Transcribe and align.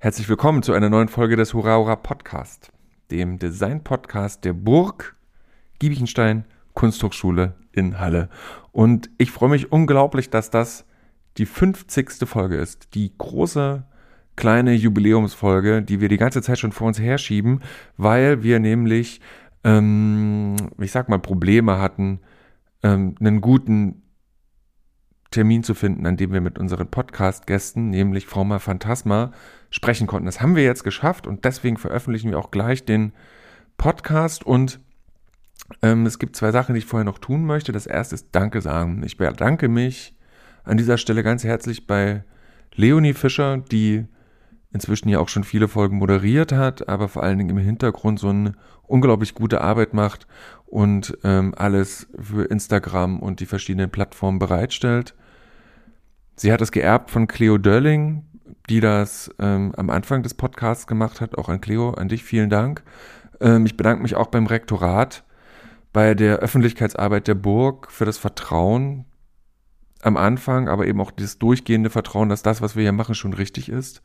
Herzlich 0.00 0.28
willkommen 0.28 0.62
zu 0.62 0.74
einer 0.74 0.90
neuen 0.90 1.08
Folge 1.08 1.34
des 1.34 1.54
Hurra 1.54 1.76
Hurra 1.76 1.96
Podcast, 1.96 2.70
dem 3.10 3.40
Design-Podcast 3.40 4.44
der 4.44 4.52
Burg 4.52 5.16
Giebichenstein 5.80 6.44
Kunsthochschule 6.74 7.56
in 7.72 7.98
Halle. 7.98 8.28
Und 8.70 9.10
ich 9.18 9.32
freue 9.32 9.48
mich 9.48 9.72
unglaublich, 9.72 10.30
dass 10.30 10.50
das 10.50 10.86
die 11.36 11.46
50. 11.46 12.28
Folge 12.28 12.58
ist. 12.58 12.94
Die 12.94 13.10
große 13.18 13.82
kleine 14.36 14.72
Jubiläumsfolge, 14.74 15.82
die 15.82 16.00
wir 16.00 16.08
die 16.08 16.16
ganze 16.16 16.42
Zeit 16.42 16.60
schon 16.60 16.70
vor 16.70 16.86
uns 16.86 17.00
herschieben, 17.00 17.58
weil 17.96 18.44
wir 18.44 18.60
nämlich, 18.60 19.20
ähm, 19.64 20.54
ich 20.78 20.92
sag 20.92 21.08
mal, 21.08 21.18
Probleme 21.18 21.80
hatten, 21.80 22.20
ähm, 22.84 23.16
einen 23.18 23.40
guten 23.40 24.04
Termin 25.30 25.62
zu 25.62 25.74
finden, 25.74 26.06
an 26.06 26.16
dem 26.16 26.32
wir 26.32 26.40
mit 26.40 26.58
unseren 26.58 26.88
Podcast-Gästen, 26.88 27.90
nämlich 27.90 28.26
Frau 28.26 28.44
Mal 28.44 28.60
Phantasma, 28.60 29.32
sprechen 29.70 30.06
konnten. 30.06 30.26
Das 30.26 30.40
haben 30.40 30.56
wir 30.56 30.64
jetzt 30.64 30.84
geschafft 30.84 31.26
und 31.26 31.44
deswegen 31.44 31.76
veröffentlichen 31.76 32.30
wir 32.30 32.38
auch 32.38 32.50
gleich 32.50 32.84
den 32.84 33.12
Podcast 33.76 34.44
und 34.44 34.80
ähm, 35.82 36.06
es 36.06 36.18
gibt 36.18 36.36
zwei 36.36 36.50
Sachen, 36.50 36.74
die 36.74 36.78
ich 36.78 36.86
vorher 36.86 37.04
noch 37.04 37.18
tun 37.18 37.44
möchte. 37.44 37.72
Das 37.72 37.86
erste 37.86 38.14
ist 38.14 38.28
Danke 38.32 38.62
sagen. 38.62 39.02
Ich 39.04 39.18
bedanke 39.18 39.68
mich 39.68 40.14
an 40.64 40.78
dieser 40.78 40.96
Stelle 40.96 41.22
ganz 41.22 41.44
herzlich 41.44 41.86
bei 41.86 42.24
Leonie 42.74 43.12
Fischer, 43.12 43.58
die 43.58 44.06
inzwischen 44.72 45.08
ja 45.08 45.18
auch 45.18 45.28
schon 45.28 45.44
viele 45.44 45.68
Folgen 45.68 45.96
moderiert 45.96 46.52
hat, 46.52 46.88
aber 46.88 47.08
vor 47.08 47.22
allen 47.22 47.38
Dingen 47.38 47.50
im 47.50 47.58
Hintergrund 47.58 48.18
so 48.18 48.28
eine 48.28 48.52
unglaublich 48.86 49.34
gute 49.34 49.60
Arbeit 49.60 49.94
macht 49.94 50.26
und 50.66 51.16
ähm, 51.24 51.54
alles 51.56 52.08
für 52.18 52.44
Instagram 52.44 53.20
und 53.20 53.40
die 53.40 53.46
verschiedenen 53.46 53.90
Plattformen 53.90 54.38
bereitstellt. 54.38 55.14
Sie 56.36 56.52
hat 56.52 56.60
es 56.60 56.72
geerbt 56.72 57.10
von 57.10 57.26
Cleo 57.26 57.58
Dörling, 57.58 58.24
die 58.68 58.80
das 58.80 59.30
ähm, 59.38 59.72
am 59.76 59.90
Anfang 59.90 60.22
des 60.22 60.34
Podcasts 60.34 60.86
gemacht 60.86 61.20
hat. 61.20 61.36
Auch 61.36 61.48
an 61.48 61.60
Cleo, 61.60 61.90
an 61.90 62.08
dich 62.08 62.22
vielen 62.22 62.50
Dank. 62.50 62.82
Ähm, 63.40 63.66
ich 63.66 63.76
bedanke 63.76 64.02
mich 64.02 64.14
auch 64.14 64.28
beim 64.28 64.46
Rektorat, 64.46 65.24
bei 65.92 66.14
der 66.14 66.38
Öffentlichkeitsarbeit 66.38 67.26
der 67.26 67.34
Burg 67.34 67.90
für 67.90 68.04
das 68.04 68.18
Vertrauen 68.18 69.06
am 70.02 70.16
Anfang, 70.16 70.68
aber 70.68 70.86
eben 70.86 71.00
auch 71.00 71.10
das 71.10 71.38
durchgehende 71.38 71.90
Vertrauen, 71.90 72.28
dass 72.28 72.42
das, 72.42 72.62
was 72.62 72.76
wir 72.76 72.82
hier 72.82 72.92
machen, 72.92 73.14
schon 73.14 73.32
richtig 73.32 73.68
ist. 73.68 74.02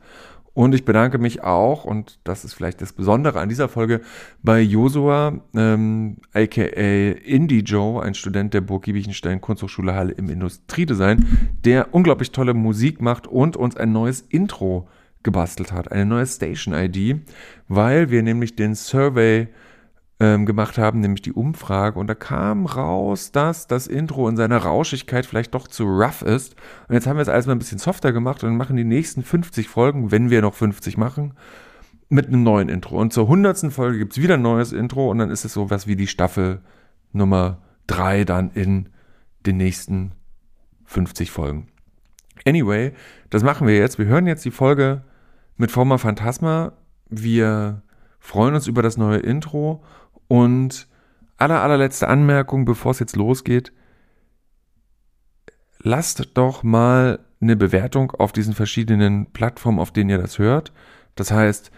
Und 0.54 0.72
ich 0.72 0.84
bedanke 0.84 1.18
mich 1.18 1.42
auch, 1.42 1.84
und 1.84 2.20
das 2.22 2.44
ist 2.44 2.54
vielleicht 2.54 2.80
das 2.80 2.92
Besondere 2.92 3.40
an 3.40 3.48
dieser 3.48 3.68
Folge, 3.68 4.00
bei 4.42 4.60
Josua, 4.60 5.40
ähm, 5.54 6.18
aka 6.32 6.62
Indie 6.62 7.60
Joe, 7.60 8.00
ein 8.00 8.14
Student 8.14 8.54
der 8.54 8.60
Burg 8.60 8.84
Giebichenstein 8.84 9.40
Kunsthochschule 9.40 9.94
Halle 9.94 10.12
im 10.12 10.30
Industriedesign, 10.30 11.26
der 11.64 11.92
unglaublich 11.92 12.30
tolle 12.30 12.54
Musik 12.54 13.02
macht 13.02 13.26
und 13.26 13.56
uns 13.56 13.76
ein 13.76 13.90
neues 13.90 14.20
Intro 14.20 14.88
gebastelt 15.24 15.72
hat, 15.72 15.90
eine 15.90 16.06
neue 16.06 16.26
Station-ID, 16.26 17.22
weil 17.66 18.10
wir 18.10 18.22
nämlich 18.22 18.54
den 18.54 18.76
Survey 18.76 19.48
ähm, 20.20 20.46
gemacht 20.46 20.78
haben, 20.78 21.00
nämlich 21.00 21.22
die 21.22 21.32
Umfrage. 21.32 21.98
Und 21.98 22.06
da 22.06 22.14
kam 22.14 22.66
raus, 22.66 23.32
dass 23.32 23.66
das 23.66 23.86
Intro 23.86 24.28
in 24.28 24.36
seiner 24.36 24.58
Rauschigkeit 24.58 25.26
vielleicht 25.26 25.54
doch 25.54 25.68
zu 25.68 25.84
rough 25.84 26.22
ist. 26.22 26.54
Und 26.88 26.94
jetzt 26.94 27.06
haben 27.06 27.16
wir 27.16 27.22
es 27.22 27.28
alles 27.28 27.46
mal 27.46 27.52
ein 27.52 27.58
bisschen 27.58 27.78
softer 27.78 28.12
gemacht 28.12 28.44
und 28.44 28.56
machen 28.56 28.76
die 28.76 28.84
nächsten 28.84 29.22
50 29.22 29.68
Folgen, 29.68 30.10
wenn 30.10 30.30
wir 30.30 30.40
noch 30.40 30.54
50 30.54 30.96
machen, 30.96 31.34
mit 32.08 32.28
einem 32.28 32.42
neuen 32.42 32.68
Intro. 32.68 33.00
Und 33.00 33.12
zur 33.12 33.24
100. 33.24 33.72
Folge 33.72 33.98
gibt 33.98 34.12
es 34.12 34.22
wieder 34.22 34.34
ein 34.34 34.42
neues 34.42 34.72
Intro 34.72 35.10
und 35.10 35.18
dann 35.18 35.30
ist 35.30 35.44
es 35.44 35.52
sowas 35.52 35.86
wie 35.86 35.96
die 35.96 36.06
Staffel 36.06 36.60
Nummer 37.12 37.58
3 37.88 38.24
dann 38.24 38.50
in 38.50 38.90
den 39.46 39.56
nächsten 39.56 40.12
50 40.84 41.30
Folgen. 41.30 41.68
Anyway, 42.46 42.92
das 43.30 43.42
machen 43.42 43.66
wir 43.66 43.76
jetzt. 43.76 43.98
Wir 43.98 44.06
hören 44.06 44.26
jetzt 44.26 44.44
die 44.44 44.50
Folge 44.50 45.02
mit 45.56 45.70
Forma 45.70 45.98
Phantasma. 45.98 46.72
Wir 47.08 47.82
freuen 48.18 48.54
uns 48.54 48.66
über 48.66 48.82
das 48.82 48.96
neue 48.96 49.18
Intro 49.18 49.82
und 50.34 50.88
aller, 51.36 51.62
allerletzte 51.62 52.08
Anmerkung, 52.08 52.64
bevor 52.64 52.90
es 52.90 52.98
jetzt 52.98 53.14
losgeht. 53.14 53.72
Lasst 55.78 56.30
doch 56.34 56.64
mal 56.64 57.20
eine 57.40 57.56
Bewertung 57.56 58.10
auf 58.12 58.32
diesen 58.32 58.54
verschiedenen 58.54 59.26
Plattformen, 59.32 59.78
auf 59.78 59.92
denen 59.92 60.10
ihr 60.10 60.18
das 60.18 60.38
hört. 60.38 60.72
Das 61.14 61.30
heißt, 61.30 61.70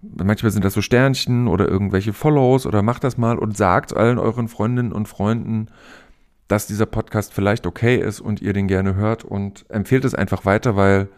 manchmal 0.00 0.50
sind 0.50 0.64
das 0.64 0.72
so 0.72 0.80
Sternchen 0.80 1.46
oder 1.46 1.68
irgendwelche 1.68 2.14
Follows 2.14 2.64
oder 2.64 2.80
macht 2.82 3.04
das 3.04 3.18
mal 3.18 3.38
und 3.38 3.56
sagt 3.56 3.94
allen 3.94 4.18
euren 4.18 4.48
Freundinnen 4.48 4.92
und 4.92 5.06
Freunden, 5.06 5.66
dass 6.48 6.66
dieser 6.66 6.86
Podcast 6.86 7.34
vielleicht 7.34 7.66
okay 7.66 7.96
ist 7.96 8.20
und 8.20 8.40
ihr 8.40 8.54
den 8.54 8.66
gerne 8.66 8.94
hört 8.94 9.24
und 9.24 9.66
empfehlt 9.68 10.06
es 10.06 10.14
einfach 10.14 10.46
weiter, 10.46 10.74
weil 10.74 11.08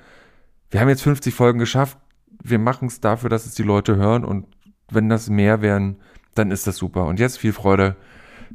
wir 0.71 0.81
haben 0.81 0.89
jetzt 0.89 1.03
50 1.03 1.33
Folgen 1.33 1.61
geschafft. 1.61 1.97
Wir 2.43 2.59
machen 2.59 2.89
es 2.89 3.01
dafür, 3.01 3.31
dass 3.31 3.47
es 3.47 3.55
die 3.55 3.63
Leute 3.63 3.95
hören 3.97 4.25
und 4.25 4.47
wenn 4.91 5.09
das 5.09 5.31
mehr 5.31 5.63
wären, 5.63 5.97
dann 6.35 6.51
ist 6.51 6.67
das 6.67 6.77
super. 6.77 7.07
Und 7.07 7.21
jetzt 7.21 7.39
viel 7.39 7.53
Freude 7.53 7.97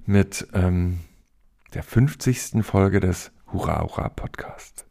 mit 0.05 0.47
ähm, 0.53 0.99
der 1.73 1.83
50. 1.83 2.63
Folge 2.63 2.99
des 2.99 3.31
Hurra 3.51 3.81
Hurra 3.81 4.09
Podcast. 4.09 4.85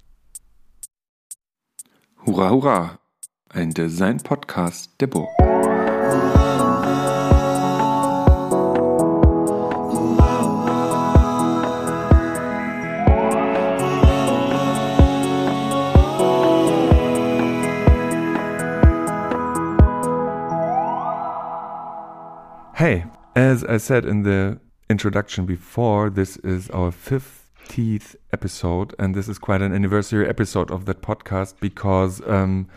Hurra 2.24 2.50
Hurra, 2.50 2.98
ein 3.48 3.70
Design-Podcast 3.70 5.00
der 5.00 5.06
Burg. 5.06 5.28
Hey, 22.76 23.06
as 23.34 23.64
I 23.64 23.78
said 23.78 24.04
in 24.04 24.25
the 24.25 24.60
introduction 24.91 25.47
before, 25.47 26.10
this 26.10 26.37
is 26.44 26.69
our 26.69 26.91
50th 26.91 28.16
episode, 28.34 28.94
and 28.98 29.14
this 29.14 29.31
is 29.31 29.38
quite 29.38 29.62
an 29.62 29.72
anniversary 29.72 30.28
episode 30.28 30.70
of 30.70 30.84
that 30.84 31.00
podcast 31.00 31.54
because 31.59 32.20
um, 32.26 32.69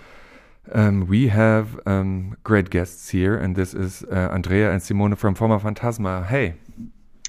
um, 0.71 1.05
we 1.05 1.27
have 1.27 1.77
um, 1.85 2.37
great 2.45 2.69
guests 2.69 3.09
here, 3.09 3.35
and 3.35 3.57
this 3.57 3.73
is 3.73 4.05
uh, 4.09 4.29
Andrea 4.31 4.71
and 4.71 4.81
Simone 4.81 5.15
from 5.15 5.35
Formafantasma. 5.35 6.25
Hey. 6.27 6.53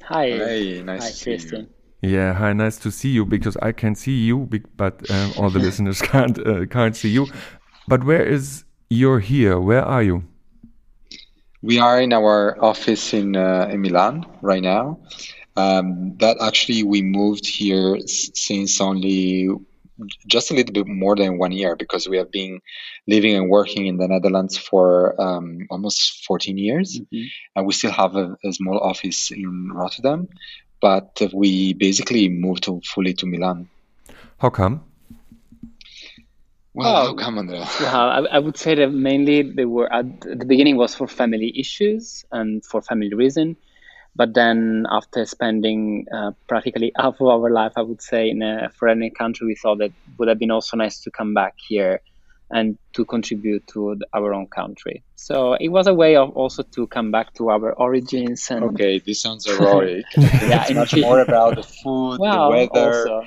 Hi. 0.05 0.27
Hey, 0.29 0.81
nice 0.85 1.03
Hi, 1.03 1.09
to 1.09 1.17
see 1.17 1.31
Christian. 1.33 1.69
you. 2.03 2.11
Yeah, 2.11 2.35
hi, 2.35 2.53
nice 2.53 2.79
to 2.79 2.93
see 2.93 3.09
you 3.09 3.27
because 3.27 3.57
I 3.57 3.73
can 3.73 3.97
see 3.97 4.17
you, 4.17 4.49
but 4.77 5.11
um, 5.11 5.33
all 5.37 5.51
the 5.51 5.59
listeners 5.69 6.01
can't 6.01 6.39
uh, 6.47 6.67
can't 6.67 6.95
see 6.95 7.09
you. 7.09 7.27
But 7.89 8.05
where 8.05 8.23
is 8.25 8.63
you're 8.89 9.19
here? 9.19 9.59
Where 9.59 9.83
are 9.85 10.05
you? 10.05 10.23
We 11.63 11.79
are 11.79 12.01
in 12.01 12.13
our 12.13 12.57
office 12.63 13.13
in 13.13 13.37
uh, 13.37 13.69
in 13.71 13.83
Milan 13.83 14.25
right 14.43 14.63
now. 14.63 15.01
Um, 15.57 16.17
that 16.19 16.39
actually 16.41 16.85
we 16.85 17.03
moved 17.03 17.47
here 17.47 17.99
since 18.07 18.81
only 18.81 19.49
just 20.27 20.51
a 20.51 20.55
little 20.55 20.73
bit 20.73 20.87
more 20.87 21.15
than 21.17 21.37
one 21.37 21.53
year 21.53 21.77
because 21.77 22.09
we 22.09 22.17
have 22.17 22.31
been 22.31 22.61
living 23.07 23.37
and 23.37 23.51
working 23.51 23.87
in 23.87 23.99
the 23.99 24.09
Netherlands 24.09 24.57
for 24.57 25.21
um, 25.21 25.67
almost 25.71 26.25
14 26.27 26.57
years, 26.57 26.99
Mhm. 26.99 27.27
and 27.57 27.67
we 27.67 27.73
still 27.75 27.91
have 27.91 28.17
a, 28.17 28.37
a 28.43 28.53
small 28.53 28.79
office 28.79 29.31
in 29.31 29.71
Rotterdam. 29.73 30.29
But 30.81 31.21
we 31.35 31.75
basically 31.75 32.31
moved 32.31 32.63
to, 32.65 32.81
fully 32.81 33.13
to 33.15 33.27
Milan. 33.27 33.69
How 34.39 34.49
come? 34.49 34.81
Well, 36.75 36.89
Oh. 36.97 37.07
how 37.09 37.15
come, 37.15 37.39
Andrea? 37.39 37.67
Well, 37.81 38.09
I, 38.11 38.19
I 38.37 38.39
would 38.39 38.57
say 38.57 38.75
that 38.77 38.93
mainly 38.93 39.43
they 39.43 39.65
were 39.65 39.93
at 39.93 40.07
the 40.21 40.45
beginning 40.47 40.77
was 40.77 40.95
for 40.95 41.07
family 41.09 41.53
issues 41.59 42.25
and 42.31 42.65
for 42.65 42.81
family 42.83 43.13
reason, 43.15 43.57
but 44.17 44.35
then 44.35 44.87
after 44.91 45.25
spending 45.27 46.07
uh, 46.15 46.33
practically 46.49 46.93
half 46.99 47.21
of 47.21 47.27
our 47.29 47.51
life, 47.51 47.73
I 47.77 47.83
would 47.83 48.03
say 48.03 48.31
in 48.31 48.43
a 48.43 48.71
foreign 48.79 49.09
country, 49.19 49.47
we 49.47 49.57
thought 49.57 49.79
that 49.79 49.87
it 49.91 49.95
would 50.19 50.29
have 50.29 50.39
been 50.39 50.51
also 50.51 50.77
nice 50.77 51.01
to 51.03 51.11
come 51.11 51.35
back 51.35 51.55
here 51.69 52.01
and 52.51 52.77
to 52.95 53.05
contribute 53.05 53.65
to 53.69 53.97
our 54.15 54.35
own 54.35 54.47
country. 54.49 55.03
So 55.17 55.55
it 55.55 55.69
was 55.69 55.87
a 55.87 55.95
way 55.95 56.17
of 56.17 56.31
also 56.31 56.63
to 56.75 56.87
come 56.89 57.11
back 57.11 57.33
to 57.35 57.51
our 57.51 57.73
origins 57.75 58.51
and 58.51 58.65
Okay, 58.65 59.01
this 59.07 59.23
sounds 59.23 59.47
heroic. 59.51 60.05
Yeah, 60.43 60.63
it's 60.63 60.75
much 60.75 60.97
more 60.97 61.21
about 61.21 61.57
the 61.57 61.63
food, 61.63 62.19
well, 62.19 62.51
the 62.51 62.57
weather, 62.57 63.09
also 63.09 63.23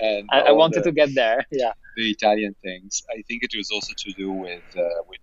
and 0.00 0.28
I, 0.30 0.40
I 0.40 0.52
wanted 0.52 0.80
the- 0.84 0.90
to 0.90 0.92
get 0.92 1.10
there. 1.14 1.44
Yeah. 1.50 1.72
the 1.96 2.10
Italian 2.10 2.54
things. 2.62 3.02
I 3.10 3.22
think 3.28 3.42
it 3.42 3.50
was 3.56 3.70
also 3.70 3.92
to 4.04 4.12
do 4.16 4.32
with 4.32 4.64
uh, 4.76 5.00
with 5.08 5.20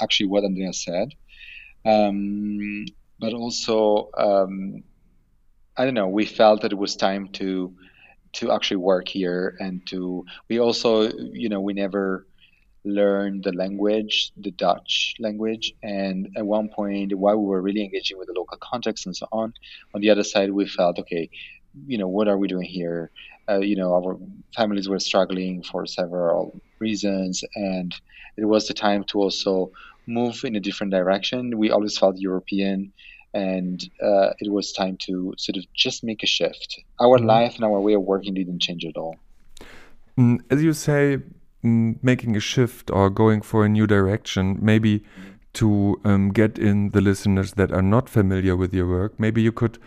actually 0.00 0.26
what 0.28 0.44
Andrea 0.44 0.72
said, 0.74 1.08
um, 1.86 2.84
but 3.18 3.32
also 3.32 4.10
um, 4.16 4.82
I 5.76 5.84
don't 5.84 5.94
know. 5.94 6.08
We 6.08 6.26
felt 6.26 6.60
that 6.62 6.72
it 6.72 6.78
was 6.78 6.96
time 6.96 7.28
to 7.40 7.74
to 8.34 8.50
actually 8.52 8.78
work 8.78 9.08
here 9.08 9.56
and 9.60 9.86
to. 9.88 10.24
We 10.48 10.58
also, 10.60 11.10
you 11.32 11.48
know, 11.48 11.60
we 11.60 11.72
never 11.72 12.26
learned 12.84 13.44
the 13.44 13.52
language, 13.52 14.32
the 14.36 14.50
Dutch 14.50 15.14
language, 15.18 15.74
and 15.82 16.28
at 16.36 16.44
one 16.44 16.68
point, 16.68 17.16
while 17.16 17.36
we 17.36 17.46
were 17.46 17.62
really 17.62 17.84
engaging 17.84 18.18
with 18.18 18.28
the 18.28 18.34
local 18.34 18.58
context 18.58 19.06
and 19.06 19.16
so 19.16 19.26
on, 19.32 19.54
on 19.94 20.00
the 20.00 20.10
other 20.10 20.24
side, 20.24 20.50
we 20.50 20.66
felt 20.66 20.98
okay. 20.98 21.30
You 21.86 21.96
know 21.98 22.08
what 22.08 22.28
are 22.28 22.36
we 22.36 22.48
doing 22.48 22.66
here? 22.66 23.10
uh, 23.48 23.58
you 23.58 23.76
know, 23.76 23.92
our 23.94 24.18
families 24.56 24.88
were 24.88 24.98
struggling 24.98 25.62
for 25.62 25.86
several 25.86 26.60
reasons, 26.78 27.44
and 27.54 27.94
it 28.36 28.44
was 28.44 28.68
the 28.68 28.74
time 28.74 29.04
to 29.04 29.18
also 29.18 29.72
move 30.06 30.44
in 30.44 30.56
a 30.56 30.60
different 30.60 30.92
direction. 30.92 31.58
We 31.58 31.70
always 31.70 31.98
felt 31.98 32.16
European, 32.18 32.92
and 33.34 33.82
uh, 34.02 34.30
it 34.38 34.50
was 34.50 34.72
time 34.72 34.96
to 35.06 35.34
sort 35.38 35.56
of 35.56 35.64
just 35.74 36.04
make 36.04 36.22
a 36.22 36.26
shift. 36.26 36.80
Our 37.00 37.18
mm-hmm. 37.18 37.26
life 37.26 37.56
and 37.56 37.64
our 37.64 37.80
way 37.80 37.94
of 37.94 38.02
working 38.02 38.34
didn't 38.34 38.60
change 38.60 38.84
at 38.84 38.96
all. 38.96 39.16
Mm, 40.18 40.40
as 40.50 40.62
you 40.62 40.72
say, 40.72 41.18
making 41.62 42.36
a 42.36 42.40
shift 42.40 42.90
or 42.90 43.10
going 43.10 43.42
for 43.42 43.64
a 43.64 43.68
new 43.68 43.86
direction, 43.86 44.58
maybe 44.60 45.04
to 45.54 46.00
um, 46.04 46.30
get 46.30 46.58
in 46.58 46.90
the 46.90 47.00
listeners 47.00 47.52
that 47.52 47.72
are 47.72 47.82
not 47.82 48.08
familiar 48.08 48.56
with 48.56 48.74
your 48.74 48.88
work, 48.88 49.18
maybe 49.18 49.42
you 49.42 49.52
could 49.52 49.78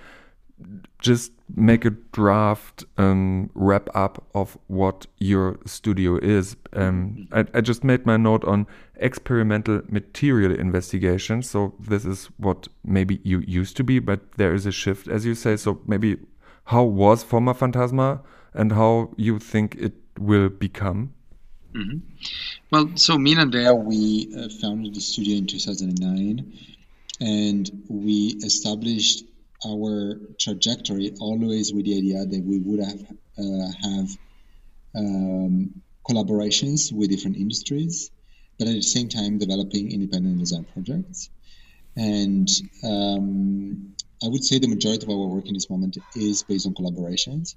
just 1.00 1.31
make 1.54 1.86
a 1.86 1.89
draft 1.89 2.83
um, 2.98 3.50
wrap 3.54 3.89
up 3.94 4.24
of 4.33 4.57
what 4.68 5.06
your 5.19 5.60
studio 5.66 6.18
is. 6.18 6.56
Um, 6.74 7.27
I, 7.31 7.45
I, 7.54 7.62
just 7.62 7.83
made 7.83 8.06
my 8.06 8.18
note 8.18 8.44
on 8.45 8.66
experimental 8.95 9.81
material 9.88 10.57
investigation. 10.57 11.44
So 11.44 11.75
this 11.80 12.06
is 12.06 12.30
what 12.38 12.68
maybe 12.83 13.19
you 13.24 13.44
used 13.45 13.77
to 13.77 13.83
be, 13.83 14.00
but 14.00 14.31
there 14.38 14.54
is 14.54 14.66
a 14.66 14.72
shift, 14.72 15.07
as 15.07 15.25
you 15.25 15.36
say. 15.36 15.57
So 15.57 15.81
maybe 15.86 16.18
how 16.66 16.83
was 16.83 17.24
Formafantasma 17.24 18.22
and 18.54 18.72
how 18.72 19.12
you 19.18 19.38
think 19.39 19.75
it 19.75 19.94
will 20.18 20.50
become? 20.50 21.13
Mm 21.75 21.88
-hmm. 21.88 22.00
Well, 22.72 22.86
so 22.95 23.18
me 23.18 23.31
and 23.31 23.39
Andrea, 23.39 23.74
we 23.74 24.01
uh, 24.33 24.50
founded 24.62 24.94
the 24.94 25.01
studio 25.01 25.36
in 25.36 25.45
2009 25.45 26.54
and 27.19 27.63
we 27.89 28.18
established 28.50 29.25
our 29.69 30.19
trajectory 30.38 31.07
always 31.19 31.74
with 31.74 31.86
the 31.86 31.95
idea 32.01 32.25
that 32.25 32.44
we 32.51 32.57
would 32.66 32.81
have 32.89 33.01
uh, 33.44 33.69
have 33.88 34.10
um, 35.00 35.81
collaborations 36.07 36.92
with 36.98 37.10
different 37.10 37.38
industries, 37.38 38.12
but 38.57 38.68
at 38.68 38.74
the 38.74 38.81
same 38.81 39.10
time 39.10 39.38
developing 39.38 39.92
independent 39.92 40.39
design 40.39 40.66
projects. 40.74 41.30
And 41.98 42.48
um, 42.83 43.95
I 44.24 44.27
would 44.31 44.44
say 44.44 44.60
the 44.60 44.68
majority 44.75 45.04
of 45.06 45.10
our 45.10 45.27
work 45.36 45.48
in 45.48 45.54
this 45.54 45.69
moment 45.69 45.98
is 46.16 46.44
based 46.44 46.66
on 46.68 46.74
collaborations, 46.74 47.56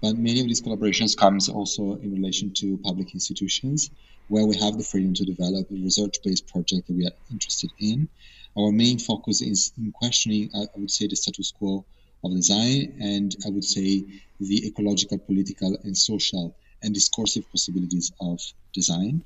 but 0.00 0.16
many 0.16 0.40
of 0.40 0.46
these 0.46 0.62
collaborations 0.62 1.16
comes 1.16 1.48
also 1.48 1.96
in 1.96 2.12
relation 2.12 2.52
to 2.54 2.78
public 2.78 3.14
institutions 3.14 3.90
where 4.28 4.46
we 4.46 4.56
have 4.56 4.76
the 4.76 4.84
freedom 4.84 5.14
to 5.14 5.24
develop 5.24 5.70
a 5.70 5.74
research-based 5.74 6.46
project 6.48 6.86
that 6.88 6.96
we 6.96 7.06
are 7.06 7.16
interested 7.30 7.70
in 7.78 8.08
our 8.58 8.72
main 8.72 8.98
focus 8.98 9.42
is 9.42 9.72
in 9.76 9.92
questioning, 9.92 10.50
I 10.54 10.66
would 10.76 10.90
say, 10.90 11.06
the 11.06 11.16
status 11.16 11.52
quo 11.52 11.84
of 12.24 12.34
design 12.34 12.96
and 13.00 13.36
I 13.46 13.50
would 13.50 13.64
say 13.64 14.04
the 14.40 14.66
ecological, 14.66 15.18
political, 15.18 15.76
and 15.84 15.96
social 15.96 16.56
and 16.82 16.94
discursive 16.94 17.50
possibilities 17.50 18.12
of 18.20 18.40
design. 18.72 19.22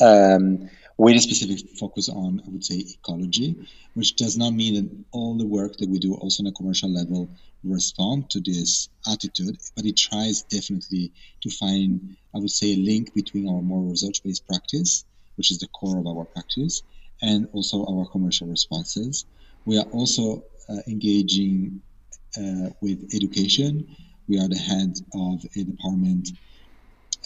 Um, 0.00 0.70
with 0.96 1.16
a 1.16 1.20
specific 1.20 1.58
focus 1.78 2.08
on, 2.08 2.40
I 2.46 2.50
would 2.50 2.64
say, 2.64 2.76
ecology, 2.76 3.56
which 3.94 4.16
does 4.16 4.36
not 4.36 4.52
mean 4.52 4.74
that 4.74 5.04
all 5.12 5.36
the 5.36 5.46
work 5.46 5.76
that 5.78 5.88
we 5.88 5.98
do 5.98 6.14
also 6.14 6.42
on 6.42 6.46
a 6.46 6.52
commercial 6.52 6.88
level 6.92 7.28
respond 7.64 8.30
to 8.30 8.40
this 8.40 8.88
attitude, 9.10 9.56
but 9.74 9.86
it 9.86 9.96
tries 9.96 10.42
definitely 10.42 11.12
to 11.42 11.50
find, 11.50 12.16
I 12.34 12.38
would 12.38 12.50
say, 12.50 12.74
a 12.74 12.76
link 12.76 13.12
between 13.14 13.48
our 13.48 13.62
more 13.62 13.82
research-based 13.82 14.46
practice, 14.46 15.04
which 15.36 15.50
is 15.50 15.58
the 15.58 15.68
core 15.68 15.98
of 15.98 16.06
our 16.06 16.24
practice, 16.24 16.82
and 17.22 17.48
also 17.52 17.84
our 17.86 18.06
commercial 18.06 18.46
responses. 18.46 19.24
We 19.64 19.78
are 19.78 19.86
also 19.86 20.44
uh, 20.68 20.76
engaging 20.86 21.80
uh, 22.36 22.70
with 22.80 23.10
education. 23.14 23.96
We 24.28 24.38
are 24.38 24.48
the 24.48 24.58
head 24.58 24.94
of 25.14 25.44
a 25.56 25.64
department, 25.64 26.28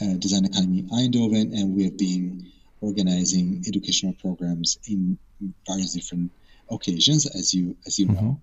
uh, 0.00 0.14
Design 0.19 0.44
Academy 0.44 0.85
Eindhoven, 0.85 1.53
and 1.53 1.75
we 1.75 1.85
have 1.85 1.99
been 1.99 2.50
organizing 2.80 3.64
educational 3.66 4.14
programs 4.14 4.78
in 4.86 5.19
various 5.66 5.94
different 5.94 6.30
occasions, 6.70 7.26
as 7.26 7.54
you 7.54 7.76
as 7.86 7.98
you 7.98 8.06
mm-hmm. 8.06 8.25
know. 8.25 8.40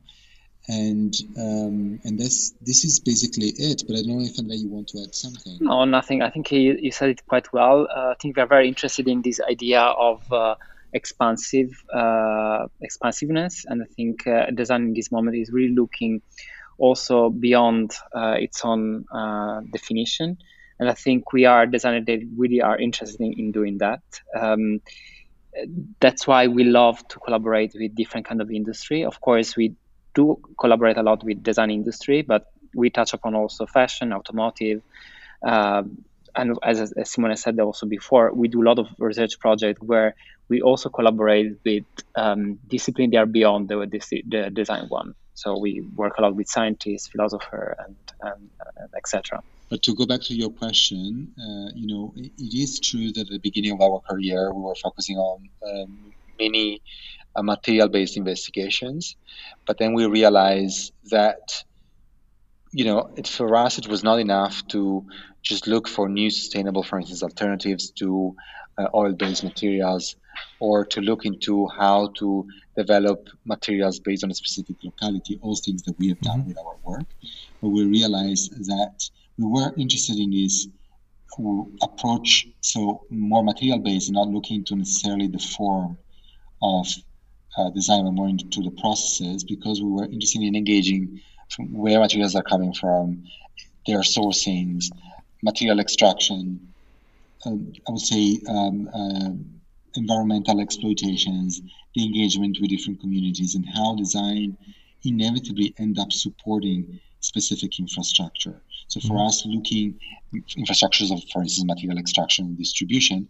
And 0.67 1.13
um, 1.37 1.99
and 2.03 2.17
this 2.17 2.55
this 2.61 2.85
is 2.85 2.99
basically 2.99 3.47
it. 3.47 3.83
But 3.87 3.97
I 3.97 4.01
don't 4.01 4.17
know 4.17 4.25
if 4.25 4.39
Andrea, 4.39 4.57
you 4.57 4.69
want 4.69 4.87
to 4.89 5.03
add 5.03 5.13
something. 5.13 5.57
No, 5.61 5.85
nothing. 5.85 6.23
I 6.23 6.31
think 6.31 6.51
you, 6.51 6.77
you 6.79 6.91
said 6.91 7.09
it 7.09 7.25
quite 7.27 7.53
well. 7.53 7.87
Uh, 7.95 8.09
I 8.09 8.15
think 8.19 8.35
we 8.35 8.41
are 8.41 8.47
very 8.47 8.67
interested 8.67 9.07
in 9.07 9.21
this 9.21 9.39
idea 9.39 9.81
of 9.81 10.31
uh, 10.33 10.55
expansive 10.91 11.83
uh, 11.93 12.65
expansiveness, 12.81 13.65
and 13.67 13.83
I 13.83 13.85
think 13.85 14.25
uh, 14.25 14.49
design 14.51 14.83
in 14.87 14.93
this 14.93 15.11
moment 15.11 15.37
is 15.37 15.51
really 15.51 15.75
looking 15.75 16.21
also 16.77 17.29
beyond 17.29 17.93
uh, 18.15 18.35
its 18.39 18.65
own 18.65 19.05
uh, 19.11 19.61
definition. 19.71 20.37
And 20.80 20.89
I 20.89 20.94
think 20.94 21.31
we 21.31 21.45
are 21.45 21.66
designers 21.66 22.06
that 22.06 22.19
really 22.36 22.62
are 22.62 22.77
interested 22.77 23.22
in, 23.22 23.33
in 23.33 23.51
doing 23.51 23.77
that. 23.80 24.01
Um, 24.38 24.81
that's 26.01 26.27
why 26.27 26.48
we 26.48 26.66
love 26.66 27.07
to 27.07 27.19
collaborate 27.19 27.74
with 27.74 27.95
different 27.95 28.25
kind 28.25 28.42
of 28.42 28.51
industry. 28.51 29.06
Of 29.06 29.22
course, 29.22 29.56
we 29.56 29.75
do 30.13 30.39
collaborate 30.60 30.98
a 30.98 31.04
lot 31.04 31.24
with 31.24 31.44
design 31.44 31.72
industry, 31.72 32.22
but 32.22 32.51
we 32.74 32.89
touch 32.89 33.13
upon 33.13 33.36
also 33.36 33.66
fashion, 33.66 34.12
automotive, 34.12 34.81
uh, 35.45 35.83
and 36.36 36.57
as, 36.63 36.92
as 36.94 37.10
Simone 37.10 37.36
said 37.38 37.60
also 37.60 37.86
before, 37.86 38.33
we 38.33 38.48
do 38.48 38.62
a 38.62 38.66
lot 38.66 38.80
of 38.80 38.88
research 38.98 39.39
projects 39.39 39.81
where 39.81 40.16
we 40.50 40.62
also 40.62 40.89
collaborate 40.89 41.57
with 41.63 41.86
um, 42.16 42.60
disciplines 42.68 43.12
that 43.12 43.18
are 43.18 43.25
beyond 43.25 43.69
the, 43.69 43.78
the, 44.28 44.50
design 44.51 44.88
one. 44.89 45.16
So 45.33 45.57
we 45.57 45.81
work 45.95 46.18
a 46.18 46.21
lot 46.21 46.36
with 46.36 46.48
scientists, 46.48 47.07
philosophers, 47.07 47.78
and, 47.86 47.95
and 48.21 48.50
uh, 48.60 48.98
etc. 48.98 49.42
But 49.69 49.81
to 49.83 49.95
go 49.95 50.06
back 50.06 50.21
to 50.21 50.35
your 50.35 50.51
question, 50.51 51.33
uh, 51.39 51.71
you 51.75 51.88
know, 51.88 52.13
it, 52.15 52.31
it 52.38 52.53
is 52.53 52.79
true 52.79 53.12
that 53.13 53.21
at 53.21 53.29
the 53.29 53.39
beginning 53.39 53.71
of 53.71 53.81
our 53.81 54.00
career, 54.00 54.53
we 54.53 54.62
were 54.62 54.75
focusing 54.75 55.17
on 55.17 55.50
um, 55.67 56.13
many 56.39 56.81
uh, 57.35 57.41
material-based 57.41 58.15
investigations, 58.17 59.15
but 59.65 59.77
then 59.77 59.94
we 59.94 60.06
realized 60.06 60.94
that, 61.09 61.63
you 62.71 62.85
know, 62.85 63.12
it, 63.15 63.27
for 63.27 63.56
us 63.56 63.77
it 63.77 63.88
was 63.88 64.03
not 64.03 64.19
enough 64.19 64.65
to 64.67 65.06
just 65.41 65.68
look 65.68 65.88
for 65.88 66.09
new 66.09 66.29
sustainable, 66.29 66.83
for 66.83 67.00
instance, 67.00 67.23
alternatives 67.23 67.89
to 67.91 68.35
uh, 68.77 68.88
oil-based 68.94 69.44
materials 69.44 70.15
or 70.59 70.85
to 70.85 71.01
look 71.01 71.25
into 71.25 71.68
how 71.68 72.11
to 72.18 72.47
develop 72.75 73.29
materials 73.45 74.00
based 74.00 74.23
on 74.23 74.31
a 74.31 74.35
specific 74.35 74.75
locality, 74.83 75.39
all 75.41 75.56
things 75.56 75.83
that 75.83 75.97
we 75.97 76.09
have 76.09 76.19
done 76.21 76.39
mm-hmm. 76.39 76.50
with 76.50 76.57
our 76.57 76.75
work. 76.83 77.06
But 77.61 77.69
we 77.69 77.85
realized 77.85 78.65
that 78.65 79.09
we 79.37 79.45
were 79.47 79.73
interested 79.77 80.17
in 80.17 80.31
this 80.31 80.67
approach, 81.81 82.47
so 82.61 83.05
more 83.09 83.43
material 83.43 83.79
based, 83.79 84.11
not 84.11 84.29
looking 84.29 84.63
to 84.63 84.75
necessarily 84.75 85.27
the 85.27 85.39
form 85.39 85.97
of 86.61 86.87
uh, 87.57 87.69
design, 87.71 88.06
but 88.06 88.11
more 88.11 88.30
into 88.30 88.61
the 88.61 88.71
processes, 88.71 89.44
because 89.44 89.81
we 89.81 89.89
were 89.89 90.06
interested 90.06 90.42
in 90.42 90.56
engaging 90.56 91.21
from 91.49 91.73
where 91.73 91.99
materials 91.99 92.35
are 92.35 92.44
coming 92.44 92.73
from, 92.73 93.23
their 93.85 93.99
sourcings, 93.99 94.85
material 95.44 95.80
extraction. 95.80 96.73
Um, 97.45 97.73
I 97.87 97.92
would 97.92 98.01
say 98.01 98.39
um, 98.47 98.89
uh, 98.94 99.31
environmental 99.95 100.59
exploitations, 100.61 101.61
the 101.95 102.04
engagement 102.04 102.57
with 102.61 102.69
different 102.69 103.01
communities, 103.01 103.56
and 103.56 103.65
how 103.68 103.95
design 103.95 104.57
inevitably 105.04 105.73
end 105.77 105.99
up 105.99 106.11
supporting 106.11 106.99
specific 107.19 107.77
infrastructure. 107.80 108.61
So 108.87 108.99
for 108.99 109.13
mm-hmm. 109.13 109.27
us, 109.27 109.45
looking 109.45 109.99
infrastructures 110.33 111.11
of, 111.11 111.23
for 111.31 111.42
instance, 111.42 111.65
material 111.65 111.97
extraction 111.97 112.45
and 112.45 112.57
distribution, 112.57 113.27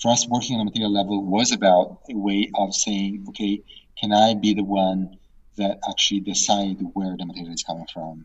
for 0.00 0.12
us 0.12 0.26
working 0.28 0.56
on 0.56 0.62
a 0.62 0.64
material 0.64 0.92
level 0.92 1.24
was 1.24 1.52
about 1.52 2.00
a 2.10 2.16
way 2.16 2.50
of 2.54 2.74
saying, 2.74 3.26
okay, 3.28 3.62
can 3.98 4.12
I 4.12 4.34
be 4.34 4.54
the 4.54 4.64
one 4.64 5.18
that 5.56 5.78
actually 5.88 6.20
decide 6.20 6.78
where 6.94 7.16
the 7.16 7.26
material 7.26 7.54
is 7.54 7.62
coming 7.62 7.86
from? 7.92 8.24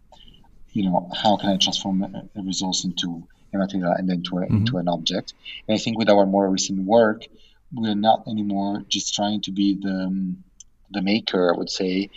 You 0.71 0.89
know, 0.89 1.09
how 1.15 1.37
can 1.37 1.49
I 1.49 1.57
transform 1.57 2.03
a, 2.03 2.41
resource 2.41 2.83
into 2.85 3.23
a 3.53 3.57
material 3.57 3.91
and 3.91 4.09
then 4.09 4.23
to 4.23 4.39
a, 4.39 4.41
mm-hmm. 4.41 4.57
into 4.57 4.77
an 4.77 4.87
object? 4.87 5.33
And 5.67 5.75
I 5.75 5.79
think 5.79 5.97
with 5.97 6.09
our 6.09 6.25
more 6.25 6.49
recent 6.49 6.85
work, 6.85 7.25
we're 7.73 7.95
not 7.95 8.27
anymore 8.27 8.83
just 8.87 9.13
trying 9.13 9.41
to 9.41 9.51
be 9.51 9.75
the 9.75 10.35
the 10.91 11.01
maker, 11.03 11.53
I 11.53 11.57
would 11.57 11.69
say, 11.69 12.09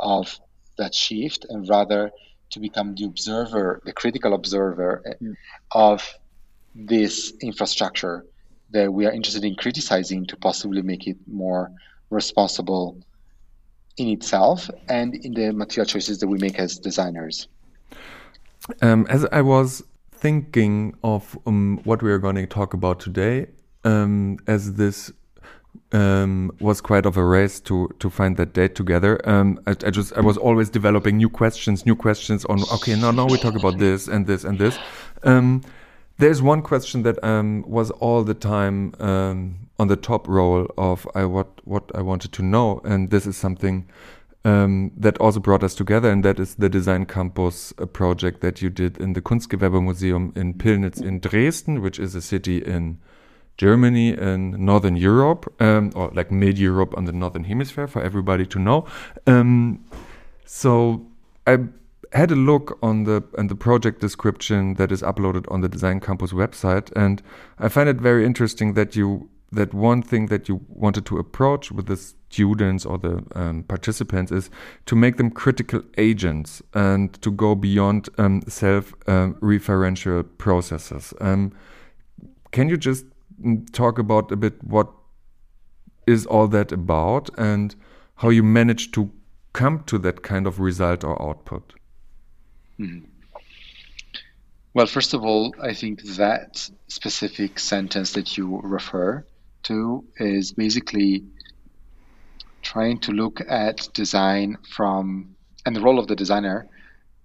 of 0.00 0.40
that 0.78 0.94
shift, 0.94 1.46
and 1.48 1.68
rather 1.68 2.10
to 2.50 2.60
become 2.60 2.94
the 2.94 3.04
observer, 3.04 3.80
the 3.84 3.92
critical 3.92 4.34
observer 4.34 5.02
mm. 5.20 5.34
of 5.72 6.18
this 6.74 7.32
infrastructure 7.40 8.24
that 8.70 8.92
we 8.92 9.06
are 9.06 9.12
interested 9.12 9.44
in 9.44 9.54
criticizing 9.54 10.26
to 10.26 10.36
possibly 10.36 10.82
make 10.82 11.06
it 11.06 11.16
more 11.26 11.70
responsible 12.10 12.98
in 13.96 14.08
itself 14.08 14.68
and 14.88 15.14
in 15.14 15.32
the 15.32 15.52
material 15.52 15.86
choices 15.86 16.18
that 16.18 16.28
we 16.28 16.38
make 16.38 16.58
as 16.58 16.78
designers. 16.78 17.48
Um, 18.82 19.06
as 19.08 19.24
I 19.32 19.42
was 19.42 19.82
thinking 20.12 20.94
of 21.02 21.38
um, 21.46 21.80
what 21.84 22.02
we 22.02 22.10
are 22.10 22.18
going 22.18 22.36
to 22.36 22.46
talk 22.46 22.74
about 22.74 23.00
today, 23.00 23.46
um, 23.84 24.38
as 24.46 24.74
this 24.74 25.12
um, 25.92 26.50
was 26.60 26.80
quite 26.80 27.06
of 27.06 27.16
a 27.16 27.24
race 27.24 27.60
to 27.60 27.88
to 27.98 28.10
find 28.10 28.36
that 28.36 28.52
date 28.52 28.74
together. 28.74 29.20
Um, 29.28 29.60
I, 29.66 29.70
I, 29.70 29.90
just 29.90 30.12
I 30.14 30.20
was 30.20 30.36
always 30.36 30.68
developing 30.68 31.16
new 31.16 31.28
questions, 31.28 31.86
new 31.86 31.96
questions 31.96 32.44
on. 32.46 32.62
Okay, 32.74 32.96
now 32.96 33.10
now 33.10 33.26
we 33.26 33.38
talk 33.38 33.54
about 33.54 33.78
this 33.78 34.08
and 34.08 34.26
this 34.26 34.44
and 34.44 34.58
this. 34.58 34.78
Um, 35.22 35.62
there's 36.18 36.40
one 36.40 36.62
question 36.62 37.02
that 37.02 37.22
um, 37.22 37.62
was 37.66 37.90
all 37.92 38.24
the 38.24 38.34
time 38.34 38.94
um, 39.00 39.68
on 39.78 39.88
the 39.88 39.96
top 39.96 40.26
role 40.26 40.66
of 40.78 41.06
I 41.14 41.24
what 41.24 41.60
what 41.64 41.90
I 41.94 42.02
wanted 42.02 42.32
to 42.32 42.42
know, 42.42 42.80
and 42.84 43.10
this 43.10 43.26
is 43.26 43.36
something 43.36 43.86
um, 44.44 44.92
that 44.96 45.18
also 45.18 45.40
brought 45.40 45.62
us 45.62 45.74
together, 45.74 46.10
and 46.10 46.24
that 46.24 46.40
is 46.40 46.54
the 46.54 46.68
Design 46.68 47.04
Campus 47.04 47.72
project 47.92 48.40
that 48.40 48.62
you 48.62 48.70
did 48.70 48.96
in 48.98 49.12
the 49.12 49.20
Kunstgewerbemuseum 49.20 50.36
in 50.36 50.54
Pillnitz 50.54 51.02
in 51.02 51.20
Dresden, 51.20 51.82
which 51.82 51.98
is 51.98 52.14
a 52.14 52.22
city 52.22 52.58
in 52.58 52.98
Germany 53.56 54.12
and 54.12 54.58
Northern 54.58 54.96
Europe, 54.96 55.52
um, 55.60 55.92
or 55.94 56.10
like 56.14 56.30
mid 56.30 56.58
Europe 56.58 56.96
on 56.96 57.04
the 57.04 57.12
Northern 57.12 57.44
Hemisphere 57.44 57.86
for 57.86 58.02
everybody 58.02 58.46
to 58.46 58.58
know. 58.58 58.86
Um, 59.26 59.84
so 60.44 61.06
I 61.46 61.58
had 62.12 62.30
a 62.30 62.36
look 62.36 62.78
on 62.82 63.04
the 63.04 63.22
and 63.38 63.50
the 63.50 63.54
project 63.54 64.00
description 64.00 64.74
that 64.74 64.92
is 64.92 65.02
uploaded 65.02 65.50
on 65.50 65.60
the 65.60 65.68
Design 65.68 66.00
Campus 66.00 66.32
website, 66.32 66.92
and 66.96 67.22
I 67.58 67.68
find 67.68 67.88
it 67.88 67.96
very 67.96 68.24
interesting 68.24 68.74
that 68.74 68.96
you 68.96 69.28
that 69.52 69.72
one 69.72 70.02
thing 70.02 70.26
that 70.26 70.48
you 70.48 70.60
wanted 70.68 71.06
to 71.06 71.18
approach 71.18 71.70
with 71.70 71.86
the 71.86 71.96
students 71.96 72.84
or 72.84 72.98
the 72.98 73.24
um, 73.34 73.62
participants 73.62 74.32
is 74.32 74.50
to 74.86 74.96
make 74.96 75.16
them 75.16 75.30
critical 75.30 75.82
agents 75.96 76.62
and 76.74 77.12
to 77.22 77.30
go 77.30 77.54
beyond 77.54 78.08
um, 78.18 78.42
self-referential 78.48 80.20
um, 80.20 80.30
processes. 80.36 81.14
Um, 81.20 81.52
can 82.50 82.68
you 82.68 82.76
just 82.76 83.06
talk 83.72 83.98
about 83.98 84.32
a 84.32 84.36
bit 84.36 84.62
what 84.64 84.88
is 86.06 86.26
all 86.26 86.48
that 86.48 86.72
about 86.72 87.30
and 87.38 87.74
how 88.16 88.28
you 88.28 88.42
managed 88.42 88.94
to 88.94 89.10
come 89.52 89.82
to 89.84 89.98
that 89.98 90.22
kind 90.22 90.46
of 90.46 90.60
result 90.60 91.04
or 91.04 91.20
output? 91.20 91.74
Mm. 92.78 93.06
Well, 94.74 94.86
first 94.86 95.14
of 95.14 95.24
all, 95.24 95.54
I 95.62 95.72
think 95.72 96.02
that 96.02 96.68
specific 96.88 97.58
sentence 97.58 98.12
that 98.12 98.36
you 98.36 98.60
refer 98.62 99.24
to 99.64 100.04
is 100.18 100.52
basically 100.52 101.24
trying 102.62 102.98
to 103.00 103.12
look 103.12 103.40
at 103.48 103.88
design 103.94 104.58
from 104.70 105.34
and 105.64 105.74
the 105.74 105.80
role 105.80 105.98
of 105.98 106.06
the 106.06 106.16
designer 106.16 106.68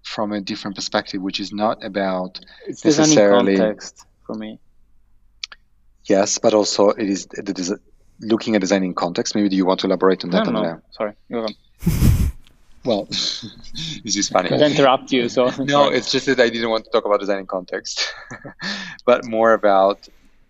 from 0.04 0.32
a 0.32 0.42
different 0.42 0.76
perspective, 0.76 1.22
which 1.22 1.40
is 1.40 1.52
not 1.52 1.84
about 1.84 2.40
it's 2.68 2.86
necessarily 2.86 3.58
context 3.58 4.06
for 4.26 4.36
me. 4.36 4.60
Yes, 6.06 6.38
but 6.38 6.54
also 6.54 6.90
it 6.90 7.10
is 7.10 7.28
it 7.34 7.58
is 7.58 7.74
looking 8.20 8.56
at 8.56 8.62
design 8.62 8.84
in 8.84 8.94
context. 8.94 9.36
Maybe 9.36 9.50
do 9.50 9.56
you 9.56 9.66
want 9.66 9.80
to 9.82 9.88
elaborate 9.88 10.24
on 10.24 10.32
that? 10.32 10.46
No, 10.46 10.52
no, 10.52 10.82
sorry. 10.92 11.14
You're 11.30 11.42
wrong. 11.42 11.56
well, 12.86 13.06
this 13.06 14.18
is 14.18 14.30
funny. 14.30 14.52
I 14.52 14.66
interrupt 14.68 15.12
you. 15.12 15.30
So 15.30 15.46
no, 15.60 15.90
it's 15.90 16.12
just 16.12 16.26
that 16.26 16.40
I 16.40 16.50
didn't 16.50 16.70
want 16.70 16.86
to 16.86 16.92
talk 16.92 17.06
about 17.06 17.20
design 17.20 17.40
in 17.40 17.48
context, 17.48 18.14
but 19.06 19.26
more 19.26 19.54
about 19.54 20.08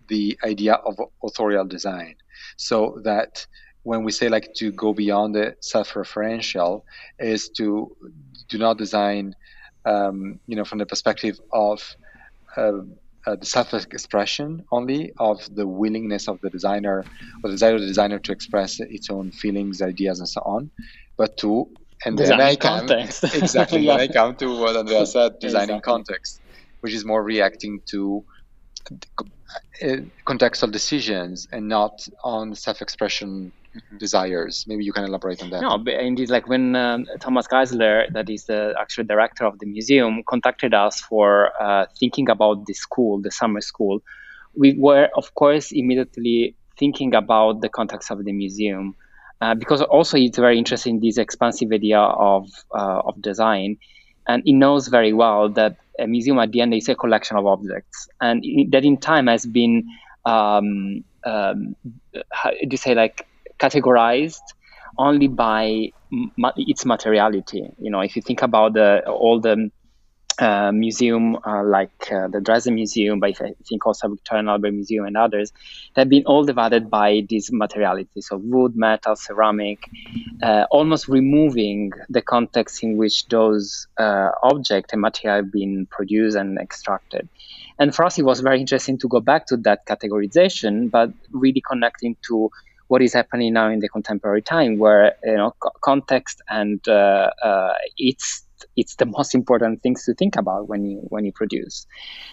the 0.08 0.38
idea 0.44 0.74
of 0.74 1.00
authorial 1.22 1.64
design. 1.64 2.16
So 2.56 3.00
that 3.04 3.46
when 3.82 4.04
we 4.04 4.12
say 4.12 4.28
like 4.28 4.54
to 4.54 4.70
go 4.72 4.92
beyond 4.92 5.34
the 5.34 5.56
self-referential, 5.60 6.82
is 7.18 7.48
to 7.50 7.96
do 8.48 8.58
not 8.58 8.78
design, 8.78 9.34
um, 9.84 10.38
you 10.46 10.56
know, 10.56 10.64
from 10.64 10.78
the 10.78 10.86
perspective 10.86 11.40
of 11.52 11.96
uh, 12.56 12.72
uh, 13.26 13.36
the 13.36 13.46
self-expression 13.46 14.64
only 14.72 15.12
of 15.18 15.42
the 15.54 15.66
willingness 15.66 16.28
of 16.28 16.40
the 16.40 16.50
designer 16.50 17.04
or 17.42 17.50
the 17.50 17.54
desire 17.54 17.74
of 17.74 17.80
the 17.80 17.86
designer 17.86 18.18
to 18.18 18.32
express 18.32 18.80
its 18.80 19.10
own 19.10 19.30
feelings, 19.30 19.80
ideas, 19.80 20.18
and 20.18 20.28
so 20.28 20.40
on, 20.44 20.70
but 21.16 21.36
to 21.36 21.68
and 22.04 22.16
design 22.16 22.38
then 22.38 22.46
I 22.46 22.56
come 22.56 22.90
exactly 22.90 23.80
yeah. 23.82 23.96
then 23.96 24.10
I 24.10 24.12
come 24.12 24.34
to 24.36 24.58
what 24.58 24.76
Andrea 24.76 25.06
said, 25.06 25.38
designing 25.40 25.76
exactly. 25.76 25.92
context, 25.92 26.40
which 26.80 26.94
is 26.94 27.04
more 27.04 27.22
reacting 27.22 27.80
to 27.86 28.24
uh, 28.90 29.24
contextual 30.26 30.72
decisions 30.72 31.48
and 31.52 31.68
not 31.68 32.06
on 32.24 32.54
self-expression 32.54 33.52
mm-hmm. 33.74 33.98
desires. 33.98 34.64
Maybe 34.66 34.84
you 34.84 34.92
can 34.92 35.04
elaborate 35.04 35.42
on 35.42 35.50
that. 35.50 35.62
No, 35.62 35.78
but 35.78 35.94
indeed, 35.94 36.30
like 36.30 36.48
when 36.48 36.76
um, 36.76 37.06
Thomas 37.20 37.46
Geisler, 37.46 38.12
that 38.12 38.28
is 38.30 38.44
the 38.44 38.74
actual 38.80 39.04
director 39.04 39.44
of 39.44 39.58
the 39.58 39.66
museum, 39.66 40.22
contacted 40.28 40.74
us 40.74 41.00
for 41.00 41.50
uh, 41.60 41.86
thinking 41.98 42.28
about 42.28 42.66
the 42.66 42.74
school, 42.74 43.20
the 43.20 43.30
summer 43.30 43.60
school, 43.60 44.02
we 44.54 44.74
were, 44.78 45.08
of 45.16 45.34
course, 45.34 45.72
immediately 45.72 46.54
thinking 46.78 47.14
about 47.14 47.60
the 47.60 47.68
context 47.68 48.10
of 48.10 48.24
the 48.24 48.32
museum. 48.32 48.94
Uh, 49.40 49.54
because 49.54 49.82
also 49.82 50.16
it's 50.16 50.38
very 50.38 50.56
interesting 50.56 51.00
this 51.00 51.18
expansive 51.18 51.72
idea 51.72 51.98
of 51.98 52.48
uh, 52.72 53.02
of 53.04 53.20
design, 53.20 53.76
and 54.28 54.40
he 54.44 54.52
knows 54.52 54.86
very 54.86 55.12
well 55.12 55.48
that 55.48 55.76
a 55.98 56.06
museum 56.06 56.38
at 56.38 56.52
the 56.52 56.60
end 56.60 56.72
is 56.72 56.88
a 56.88 56.94
collection 56.94 57.36
of 57.36 57.44
objects, 57.44 58.08
and 58.20 58.44
that 58.70 58.84
in 58.84 58.96
time 58.96 59.26
has 59.26 59.44
been 59.44 59.84
um, 60.26 61.02
um, 61.24 61.74
how 62.30 62.50
do 62.50 62.68
you 62.70 62.76
say 62.76 62.94
like 62.94 63.26
categorized 63.62 64.46
only 64.98 65.28
by 65.28 65.92
ma- 66.36 66.52
its 66.56 66.84
materiality. 66.84 67.62
You 67.78 67.90
know, 67.90 68.00
if 68.00 68.16
you 68.16 68.22
think 68.22 68.42
about 68.42 68.74
the, 68.74 68.88
all 69.08 69.40
the 69.40 69.70
uh, 70.38 70.72
museum 70.72 71.36
uh, 71.36 71.62
like 71.62 72.10
uh, 72.10 72.28
the 72.28 72.40
Dresden 72.40 72.74
Museum, 72.74 73.20
but 73.20 73.40
I 73.40 73.52
think 73.68 73.86
also 73.86 74.08
Victoria 74.08 74.40
and 74.40 74.48
Albert 74.48 74.72
Museum 74.72 75.04
and 75.04 75.16
others, 75.16 75.52
they've 75.94 76.08
been 76.08 76.24
all 76.26 76.44
divided 76.44 76.90
by 76.90 77.26
this 77.28 77.50
materiality. 77.52 78.20
So 78.22 78.38
wood, 78.38 78.74
metal, 78.74 79.14
ceramic, 79.14 79.78
uh, 80.42 80.64
almost 80.70 81.08
removing 81.08 81.92
the 82.08 82.22
context 82.22 82.82
in 82.82 82.96
which 82.96 83.26
those 83.28 83.86
uh, 83.98 84.30
objects 84.42 84.92
and 84.92 85.02
material 85.02 85.36
have 85.42 85.52
been 85.52 85.86
produced 85.90 86.36
and 86.36 86.58
extracted. 86.58 87.28
And 87.78 87.94
for 87.94 88.04
us, 88.04 88.18
it 88.18 88.24
was 88.24 88.40
very 88.40 88.60
interesting 88.60 88.98
to 88.98 89.08
go 89.08 89.20
back 89.20 89.46
to 89.48 89.56
that 89.58 89.86
categorization, 89.86 90.90
but 90.90 91.10
really 91.30 91.62
connecting 91.66 92.16
to 92.28 92.50
what 92.92 93.00
is 93.00 93.14
happening 93.14 93.54
now 93.54 93.70
in 93.70 93.78
the 93.78 93.88
contemporary 93.88 94.42
time, 94.42 94.76
where 94.78 95.14
you 95.24 95.38
know 95.40 95.54
context 95.82 96.42
and 96.50 96.86
uh, 96.86 97.30
uh, 97.42 97.72
its 97.96 98.44
it's 98.76 98.96
the 98.96 99.06
most 99.06 99.34
important 99.34 99.82
things 99.82 100.04
to 100.04 100.12
think 100.12 100.36
about 100.36 100.68
when 100.68 100.84
you 100.84 100.98
when 101.08 101.24
you 101.24 101.32
produce. 101.32 101.86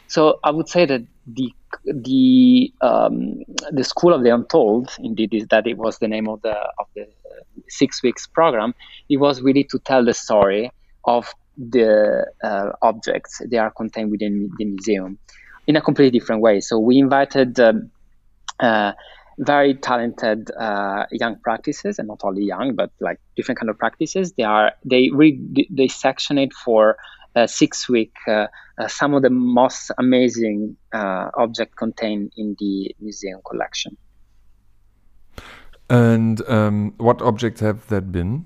So 0.07 0.21
I 0.43 0.51
would 0.51 0.67
say 0.67 0.85
that 0.85 1.03
the 1.25 1.53
the 1.85 2.73
um, 2.81 3.43
the 3.71 3.85
school 3.85 4.13
of 4.13 4.23
the 4.25 4.33
untold, 4.35 4.89
indeed, 4.99 5.33
is 5.33 5.47
that 5.47 5.65
it 5.65 5.77
was 5.77 5.97
the 5.99 6.09
name 6.09 6.27
of 6.27 6.41
the 6.41 6.57
of 6.81 6.87
the 6.93 7.07
six 7.69 8.03
weeks 8.03 8.27
program. 8.27 8.73
It 9.07 9.17
was 9.17 9.41
really 9.41 9.63
to 9.71 9.79
tell 9.79 10.03
the 10.03 10.13
story 10.13 10.71
of 11.05 11.33
the 11.57 12.25
uh, 12.43 12.71
objects 12.81 13.41
they 13.49 13.57
are 13.57 13.71
contained 13.71 14.11
within 14.11 14.51
the 14.57 14.65
museum 14.65 15.17
in 15.67 15.77
a 15.77 15.81
completely 15.81 16.19
different 16.19 16.41
way. 16.41 16.59
So 16.59 16.79
we 16.79 16.97
invited. 16.97 17.61
Um, 17.61 17.91
uh, 18.59 18.91
very 19.39 19.73
talented 19.73 20.51
uh, 20.51 21.05
young 21.11 21.39
practices, 21.39 21.97
and 21.97 22.07
not 22.07 22.19
only 22.23 22.43
young, 22.43 22.75
but 22.75 22.91
like 22.99 23.19
different 23.35 23.59
kind 23.59 23.69
of 23.69 23.77
practices. 23.77 24.33
They 24.33 24.43
are 24.43 24.73
they 24.85 25.09
re- 25.11 25.67
they 25.69 25.87
section 25.87 26.37
it 26.37 26.53
for 26.53 26.97
a 27.35 27.47
six 27.47 27.87
week. 27.87 28.13
Uh, 28.27 28.47
uh, 28.77 28.87
some 28.87 29.13
of 29.13 29.21
the 29.21 29.29
most 29.29 29.91
amazing 29.97 30.77
uh, 30.93 31.29
objects 31.37 31.75
contained 31.75 32.31
in 32.35 32.55
the 32.59 32.95
museum 32.99 33.39
collection. 33.47 33.97
And 35.89 36.41
um, 36.47 36.93
what 36.97 37.21
objects 37.21 37.61
have 37.61 37.87
that 37.87 38.11
been? 38.11 38.45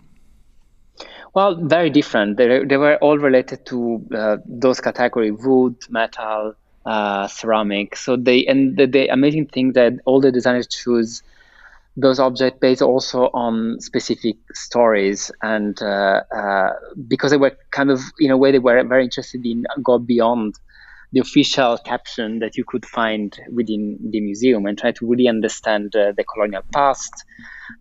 Well, 1.33 1.55
very 1.55 1.89
different. 1.89 2.37
They, 2.37 2.63
they 2.63 2.77
were 2.77 2.97
all 2.97 3.17
related 3.17 3.65
to 3.67 4.05
uh, 4.15 4.37
those 4.45 4.79
categories: 4.79 5.33
wood, 5.39 5.75
metal, 5.89 6.53
uh, 6.85 7.27
ceramic. 7.27 7.95
So 7.95 8.15
they 8.15 8.45
and 8.45 8.77
the, 8.77 8.87
the, 8.87 9.07
amazing 9.07 9.47
thing 9.47 9.73
that 9.73 9.93
all 10.05 10.21
the 10.21 10.31
designers 10.31 10.67
choose 10.67 11.23
those 11.95 12.19
objects 12.19 12.57
based 12.59 12.81
also 12.81 13.29
on 13.33 13.79
specific 13.79 14.35
stories 14.53 15.31
and 15.43 15.79
uh, 15.81 16.21
uh, 16.35 16.69
because 17.07 17.31
they 17.31 17.37
were 17.37 17.55
kind 17.71 17.91
of 17.91 18.01
in 18.19 18.31
a 18.31 18.37
way 18.37 18.51
they 18.51 18.59
were 18.59 18.83
very 18.83 19.03
interested 19.03 19.45
in 19.45 19.63
go 19.83 19.99
beyond 19.99 20.55
the 21.13 21.19
official 21.19 21.77
caption 21.77 22.39
that 22.39 22.57
you 22.57 22.65
could 22.65 22.85
find 22.85 23.39
within 23.51 23.99
the 24.09 24.19
museum 24.19 24.65
and 24.65 24.79
try 24.79 24.91
to 24.91 25.07
really 25.07 25.27
understand 25.27 25.95
uh, 25.95 26.11
the 26.17 26.23
colonial 26.23 26.63
past, 26.73 27.13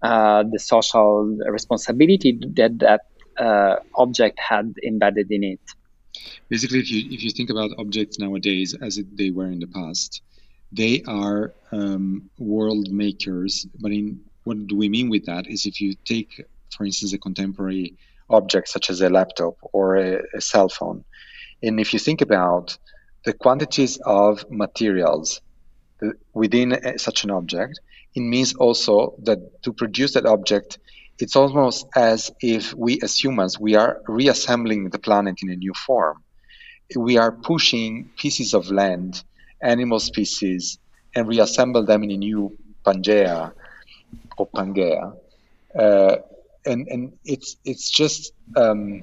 uh, 0.02 0.44
the 0.52 0.59
social 0.59 1.25
responsibility 1.49 2.38
that 2.54 2.78
that 2.78 3.00
uh, 3.38 3.76
object 3.97 4.38
had 4.38 4.75
embedded 4.87 5.30
in 5.30 5.42
it. 5.42 5.61
Basically, 6.48 6.80
if 6.80 6.90
you 6.90 7.10
if 7.10 7.22
you 7.22 7.30
think 7.30 7.50
about 7.50 7.70
objects 7.78 8.18
nowadays 8.18 8.74
as 8.74 9.00
they 9.14 9.30
were 9.30 9.46
in 9.46 9.60
the 9.60 9.66
past, 9.66 10.22
they 10.70 11.02
are 11.06 11.52
um, 11.72 12.30
world 12.38 12.90
makers. 12.90 13.66
But 13.80 13.92
in 13.92 14.20
what 14.44 14.66
do 14.66 14.76
we 14.76 14.88
mean 14.88 15.08
with 15.08 15.26
that? 15.26 15.46
Is 15.46 15.66
if 15.66 15.80
you 15.80 15.94
take, 16.04 16.44
for 16.76 16.84
instance, 16.84 17.12
a 17.12 17.18
contemporary 17.18 17.94
object 18.30 18.68
such 18.68 18.90
as 18.90 19.00
a 19.00 19.10
laptop 19.10 19.56
or 19.72 19.96
a, 19.96 20.22
a 20.34 20.40
cell 20.40 20.68
phone, 20.68 21.04
and 21.62 21.80
if 21.80 21.92
you 21.92 21.98
think 21.98 22.20
about 22.20 22.76
the 23.24 23.32
quantities 23.32 23.98
of 24.04 24.44
materials 24.50 25.40
within 26.34 26.98
such 26.98 27.22
an 27.22 27.30
object 27.30 27.78
it 28.14 28.20
means 28.20 28.54
also 28.54 29.14
that 29.22 29.62
to 29.62 29.72
produce 29.72 30.14
that 30.14 30.26
object, 30.26 30.78
it's 31.19 31.37
almost 31.37 31.87
as 31.95 32.31
if 32.40 32.75
we 32.75 32.99
as 33.02 33.16
humans 33.16 33.59
we 33.59 33.75
are 33.76 34.00
reassembling 34.09 34.90
the 34.90 34.99
planet 34.99 35.37
in 35.42 35.50
a 35.50 35.57
new 35.57 35.73
form. 35.75 36.23
We 36.97 37.16
are 37.16 37.33
pushing 37.33 38.11
pieces 38.16 38.54
of 38.54 38.71
land, 38.71 39.23
animal 39.62 40.00
species, 40.00 40.78
and 41.14 41.28
reassemble 41.28 41.87
them 41.87 42.02
in 42.04 42.11
a 42.11 42.16
new 42.16 42.57
Pangea 42.85 43.52
or 44.37 44.49
Pangea. 44.49 45.16
Uh, 45.75 46.16
and 46.66 46.88
and 46.88 47.12
it's 47.25 47.57
it's 47.64 47.90
just 47.90 48.33
um, 48.57 49.02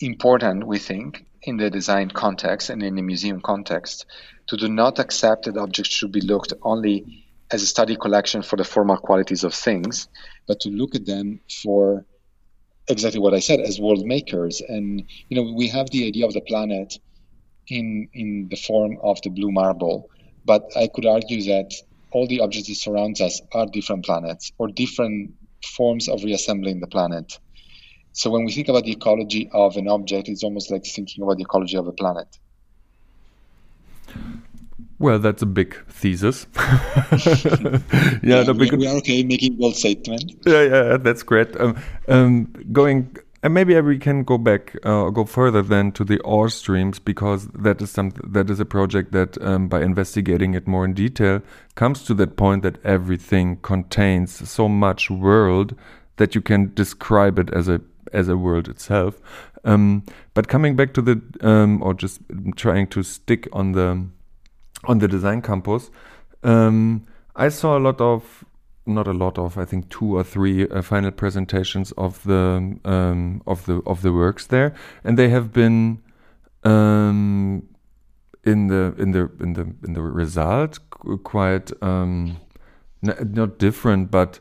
important, 0.00 0.66
we 0.66 0.78
think, 0.78 1.26
in 1.42 1.56
the 1.56 1.70
design 1.70 2.10
context 2.10 2.70
and 2.70 2.82
in 2.82 2.94
the 2.94 3.02
museum 3.02 3.40
context, 3.40 4.06
to 4.46 4.56
do 4.56 4.68
not 4.68 4.98
accept 4.98 5.44
that 5.44 5.56
objects 5.56 5.92
should 5.92 6.12
be 6.12 6.20
looked 6.20 6.52
only 6.62 7.24
as 7.52 7.62
a 7.62 7.66
study 7.66 7.96
collection 7.96 8.42
for 8.42 8.56
the 8.56 8.64
formal 8.64 8.96
qualities 8.96 9.44
of 9.44 9.54
things, 9.54 10.08
but 10.46 10.60
to 10.60 10.68
look 10.68 10.94
at 10.94 11.06
them 11.06 11.40
for 11.62 12.04
exactly 12.88 13.20
what 13.20 13.34
I 13.34 13.40
said 13.40 13.60
as 13.60 13.80
world 13.80 14.04
makers. 14.06 14.60
And 14.60 15.04
you 15.28 15.36
know, 15.36 15.52
we 15.52 15.68
have 15.68 15.90
the 15.90 16.06
idea 16.06 16.26
of 16.26 16.32
the 16.32 16.40
planet 16.42 16.98
in 17.68 18.08
in 18.14 18.48
the 18.50 18.56
form 18.56 18.98
of 19.02 19.20
the 19.22 19.30
blue 19.30 19.50
marble, 19.50 20.08
but 20.44 20.64
I 20.76 20.88
could 20.92 21.06
argue 21.06 21.42
that 21.44 21.72
all 22.12 22.26
the 22.26 22.40
objects 22.40 22.68
that 22.68 22.74
surround 22.74 23.20
us 23.20 23.40
are 23.52 23.66
different 23.66 24.04
planets 24.04 24.52
or 24.58 24.68
different 24.68 25.32
forms 25.76 26.08
of 26.08 26.24
reassembling 26.24 26.80
the 26.80 26.86
planet. 26.86 27.38
So 28.12 28.30
when 28.30 28.44
we 28.44 28.52
think 28.52 28.68
about 28.68 28.84
the 28.84 28.92
ecology 28.92 29.48
of 29.52 29.76
an 29.76 29.86
object, 29.86 30.28
it's 30.28 30.42
almost 30.42 30.70
like 30.70 30.84
thinking 30.84 31.22
about 31.22 31.36
the 31.36 31.44
ecology 31.44 31.76
of 31.76 31.86
a 31.86 31.92
planet. 31.92 32.26
Well, 35.00 35.18
that's 35.18 35.40
a 35.40 35.46
big 35.46 35.74
thesis. 35.88 36.46
yeah, 36.56 37.78
yeah 38.22 38.50
we, 38.50 38.70
we, 38.70 38.86
are 38.86 38.96
okay 38.98 39.22
making 39.22 39.56
bold 39.56 39.74
statement. 39.74 40.34
Yeah, 40.44 40.62
yeah, 40.62 40.96
that's 40.98 41.22
great. 41.22 41.58
Um, 41.58 41.82
um, 42.06 42.52
going, 42.70 43.16
and 43.42 43.54
maybe 43.54 43.80
we 43.80 43.98
can 43.98 44.24
go 44.24 44.36
back, 44.36 44.76
uh, 44.84 45.08
go 45.08 45.24
further 45.24 45.62
then 45.62 45.92
to 45.92 46.04
the 46.04 46.20
ore 46.20 46.50
streams 46.50 46.98
because 46.98 47.48
that 47.48 47.80
is 47.80 47.90
some 47.90 48.12
that 48.22 48.50
is 48.50 48.60
a 48.60 48.66
project 48.66 49.12
that, 49.12 49.42
um, 49.42 49.68
by 49.68 49.80
investigating 49.80 50.52
it 50.52 50.68
more 50.68 50.84
in 50.84 50.92
detail, 50.92 51.40
comes 51.76 52.02
to 52.04 52.12
that 52.14 52.36
point 52.36 52.62
that 52.62 52.76
everything 52.84 53.56
contains 53.62 54.46
so 54.50 54.68
much 54.68 55.08
world 55.08 55.74
that 56.18 56.34
you 56.34 56.42
can 56.42 56.74
describe 56.74 57.38
it 57.38 57.48
as 57.54 57.68
a 57.68 57.80
as 58.12 58.28
a 58.28 58.36
world 58.36 58.68
itself. 58.68 59.18
Um, 59.64 60.04
but 60.34 60.48
coming 60.48 60.76
back 60.76 60.92
to 60.92 61.00
the 61.00 61.22
um, 61.40 61.82
or 61.82 61.94
just 61.94 62.20
trying 62.56 62.86
to 62.88 63.02
stick 63.02 63.48
on 63.54 63.72
the 63.72 64.06
on 64.84 64.98
the 64.98 65.08
design 65.08 65.42
campus, 65.42 65.90
um, 66.42 67.06
I 67.36 67.48
saw 67.48 67.76
a 67.76 67.80
lot 67.80 68.00
of 68.00 68.44
not 68.86 69.06
a 69.06 69.12
lot 69.12 69.38
of 69.38 69.56
I 69.58 69.64
think 69.64 69.88
two 69.88 70.16
or 70.16 70.24
three 70.24 70.68
uh, 70.68 70.82
final 70.82 71.10
presentations 71.10 71.92
of 71.92 72.22
the 72.24 72.78
um, 72.84 73.42
of 73.46 73.66
the 73.66 73.82
of 73.86 74.02
the 74.02 74.12
works 74.12 74.46
there, 74.46 74.74
and 75.04 75.18
they 75.18 75.28
have 75.28 75.52
been 75.52 76.02
um, 76.64 77.68
in 78.44 78.68
the 78.68 78.94
in 78.98 79.12
the 79.12 79.30
in 79.40 79.52
the 79.52 79.74
in 79.84 79.92
the 79.92 80.02
result 80.02 80.78
quite 81.22 81.70
um, 81.82 82.36
not 83.02 83.58
different, 83.58 84.10
but 84.10 84.40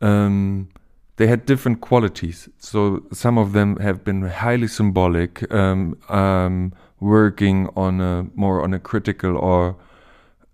um, 0.00 0.68
they 1.16 1.26
had 1.26 1.44
different 1.46 1.80
qualities. 1.80 2.48
So 2.58 3.04
some 3.12 3.38
of 3.38 3.52
them 3.52 3.76
have 3.76 4.04
been 4.04 4.22
highly 4.22 4.68
symbolic, 4.68 5.52
um, 5.52 5.98
um, 6.08 6.72
working 7.00 7.68
on 7.76 8.00
a 8.00 8.26
more 8.34 8.62
on 8.62 8.74
a 8.74 8.78
critical 8.78 9.36
or 9.36 9.76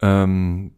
um, 0.02 0.70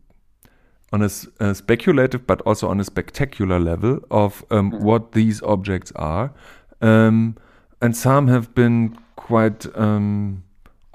on 0.92 1.02
a, 1.02 1.10
a, 1.40 1.54
speculative, 1.54 2.26
but 2.26 2.40
also 2.42 2.68
on 2.68 2.80
a 2.80 2.84
spectacular 2.84 3.58
level 3.58 4.00
of 4.10 4.44
um, 4.50 4.70
mm-hmm. 4.70 4.84
what 4.84 5.12
these 5.12 5.42
objects 5.42 5.92
are. 5.96 6.32
Um, 6.80 7.36
and 7.82 7.96
some 7.96 8.28
have 8.28 8.54
been 8.54 8.96
quite 9.16 9.66
um, 9.76 10.44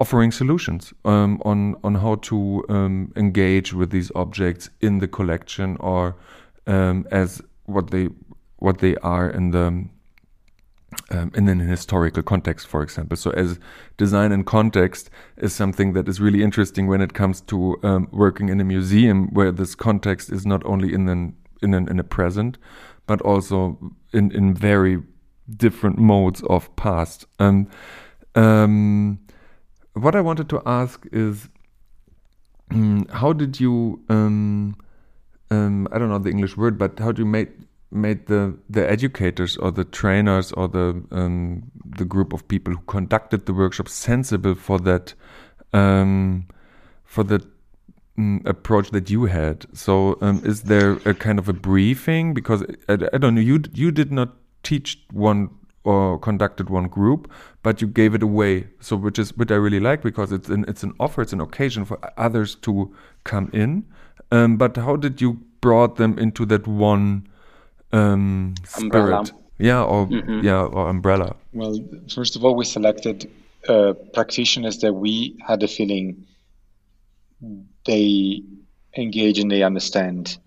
offering 0.00 0.32
solutions 0.32 0.92
on 1.04 1.40
on 1.84 1.94
how 1.94 2.16
to 2.16 2.64
engage 3.16 3.72
with 3.72 3.90
these 3.90 4.10
objects 4.14 4.70
in 4.80 4.98
the 4.98 5.08
collection 5.08 5.76
or 5.78 6.16
as 6.66 7.42
what 7.66 7.90
they 7.90 8.08
what 8.56 8.78
they 8.78 8.96
are 8.96 9.28
in 9.28 9.50
the 9.50 9.84
um, 11.10 11.30
in 11.34 11.48
an 11.48 11.60
historical 11.60 12.22
context, 12.22 12.66
for 12.66 12.82
example. 12.82 13.16
So, 13.16 13.30
as 13.30 13.58
design 13.96 14.32
and 14.32 14.46
context 14.46 15.10
is 15.36 15.54
something 15.54 15.92
that 15.94 16.08
is 16.08 16.20
really 16.20 16.42
interesting 16.42 16.86
when 16.86 17.00
it 17.00 17.14
comes 17.14 17.40
to 17.42 17.76
um, 17.82 18.08
working 18.12 18.48
in 18.48 18.60
a 18.60 18.64
museum, 18.64 19.28
where 19.32 19.52
this 19.52 19.74
context 19.74 20.30
is 20.30 20.46
not 20.46 20.64
only 20.64 20.92
in 20.92 21.08
an 21.08 21.36
in 21.62 21.74
an 21.74 21.88
in 21.88 21.98
a 21.98 22.04
present, 22.04 22.58
but 23.06 23.20
also 23.22 23.78
in 24.12 24.30
in 24.32 24.54
very 24.54 25.02
different 25.56 25.98
modes 25.98 26.42
of 26.44 26.74
past. 26.76 27.26
And 27.38 27.68
um, 28.34 29.18
what 29.94 30.14
I 30.14 30.20
wanted 30.20 30.48
to 30.50 30.62
ask 30.64 31.06
is, 31.12 31.48
um, 32.70 33.06
how 33.10 33.32
did 33.32 33.60
you? 33.60 34.02
Um, 34.08 34.76
um, 35.50 35.86
I 35.92 35.98
don't 35.98 36.08
know 36.08 36.18
the 36.18 36.30
English 36.30 36.56
word, 36.56 36.78
but 36.78 36.98
how 36.98 37.12
do 37.12 37.20
you 37.20 37.26
make 37.26 37.50
made 37.92 38.26
the 38.26 38.56
the 38.68 38.88
educators 38.88 39.56
or 39.56 39.70
the 39.70 39.84
trainers 39.84 40.52
or 40.52 40.68
the 40.68 41.02
um, 41.10 41.70
the 41.84 42.04
group 42.04 42.32
of 42.32 42.46
people 42.48 42.72
who 42.72 42.80
conducted 42.86 43.46
the 43.46 43.52
workshop 43.52 43.88
sensible 43.88 44.54
for 44.54 44.78
that 44.80 45.14
um, 45.72 46.46
for 47.04 47.24
the 47.24 47.46
um, 48.18 48.42
approach 48.44 48.90
that 48.90 49.10
you 49.10 49.26
had. 49.26 49.66
So 49.72 50.18
um, 50.20 50.42
is 50.44 50.62
there 50.64 50.92
a 51.04 51.14
kind 51.14 51.38
of 51.38 51.48
a 51.48 51.52
briefing 51.52 52.34
because 52.34 52.62
I, 52.88 52.94
I, 53.12 53.18
don't 53.18 53.34
know 53.34 53.40
you 53.40 53.62
you 53.72 53.90
did 53.90 54.12
not 54.12 54.34
teach 54.62 55.02
one 55.10 55.50
or 55.84 56.18
conducted 56.18 56.70
one 56.70 56.88
group, 56.88 57.30
but 57.62 57.80
you 57.82 57.88
gave 57.88 58.14
it 58.14 58.22
away. 58.22 58.68
So 58.80 58.96
which 58.96 59.18
is 59.18 59.36
which 59.36 59.50
I 59.50 59.56
really 59.56 59.80
like 59.80 60.02
because 60.02 60.32
it's 60.32 60.48
an 60.48 60.64
it's 60.68 60.82
an 60.82 60.94
offer, 61.00 61.22
it's 61.22 61.32
an 61.32 61.40
occasion 61.40 61.84
for 61.84 61.98
others 62.16 62.54
to 62.56 62.94
come 63.24 63.50
in. 63.52 63.84
Um, 64.30 64.56
but 64.56 64.76
how 64.76 64.96
did 64.96 65.20
you 65.20 65.40
brought 65.60 65.96
them 65.96 66.18
into 66.18 66.46
that 66.46 66.66
one? 66.66 67.28
Um, 67.92 68.54
umbrella. 68.76 69.26
spirit. 69.26 69.42
Yeah, 69.58 69.82
or 69.82 70.06
mm-hmm. 70.06 70.40
yeah, 70.40 70.62
or 70.62 70.88
umbrella. 70.88 71.36
Well, 71.52 71.78
first 72.12 72.36
of 72.36 72.44
all, 72.44 72.56
we 72.56 72.64
selected 72.64 73.30
uh, 73.68 73.92
practitioners 74.12 74.78
that 74.78 74.92
we 74.92 75.36
had 75.46 75.62
a 75.62 75.68
feeling 75.68 76.26
they 77.84 78.42
engage 78.96 79.38
and 79.38 79.50
they 79.50 79.62
understand 79.62 80.38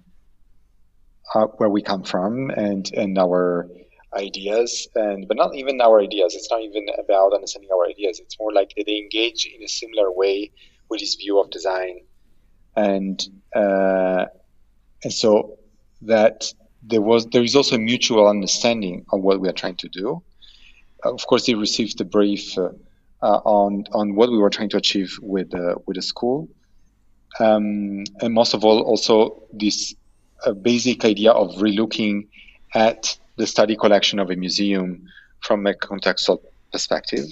uh, 1.34 1.47
where 1.58 1.69
we 1.69 1.81
come 1.81 2.03
from 2.03 2.49
and 2.51 2.91
and 2.93 3.17
our 3.17 3.67
ideas 4.15 4.88
and 4.95 5.27
but 5.27 5.36
not 5.36 5.53
even 5.55 5.81
our 5.81 5.99
ideas 5.99 6.36
it's 6.36 6.49
not 6.49 6.62
even 6.62 6.86
about 6.99 7.34
understanding 7.34 7.69
our 7.73 7.86
ideas 7.86 8.19
it's 8.19 8.39
more 8.39 8.53
like 8.53 8.73
they 8.75 8.97
engage 8.97 9.45
in 9.45 9.62
a 9.63 9.67
similar 9.67 10.12
way 10.12 10.51
with 10.89 11.01
this 11.01 11.15
view 11.15 11.39
of 11.39 11.49
design 11.49 11.99
and 12.75 13.27
uh, 13.55 14.25
and 15.03 15.13
so 15.13 15.58
that 16.01 16.53
there 16.88 17.02
was 17.02 17.26
there 17.28 17.43
is 17.43 17.56
also 17.56 17.76
a 17.76 17.80
mutual 17.80 18.28
understanding 18.28 19.06
of 19.12 19.21
what 19.21 19.39
we 19.39 19.50
are 19.50 19.54
trying 19.54 19.76
to 19.78 19.89
do. 19.89 20.21
Uh, 21.04 21.13
of 21.13 21.26
course, 21.28 21.45
they 21.45 21.56
received 21.56 21.98
the 21.98 22.06
brief 22.06 22.58
uh, 22.58 22.69
uh, 23.21 23.41
on 23.45 23.86
on 23.91 24.15
what 24.15 24.30
we 24.30 24.38
were 24.38 24.50
trying 24.50 24.69
to 24.69 24.78
achieve 24.78 25.17
with 25.21 25.54
uh, 25.54 25.76
with 25.86 25.95
the 25.95 26.02
school, 26.02 26.48
um, 27.39 28.04
and 28.21 28.34
most 28.34 28.54
of 28.54 28.63
all, 28.63 28.82
also 28.82 29.43
this 29.52 29.95
uh, 30.45 30.52
basic 30.52 31.06
idea 31.06 31.32
of 31.32 31.56
relooking 31.56 32.28
at 32.74 33.17
the 33.38 33.48
study 33.48 33.76
collection 33.76 34.19
of 34.19 34.30
a 34.30 34.36
museum 34.36 35.08
from 35.41 35.65
a 35.67 35.74
contextual 35.74 36.39
perspective, 36.71 37.26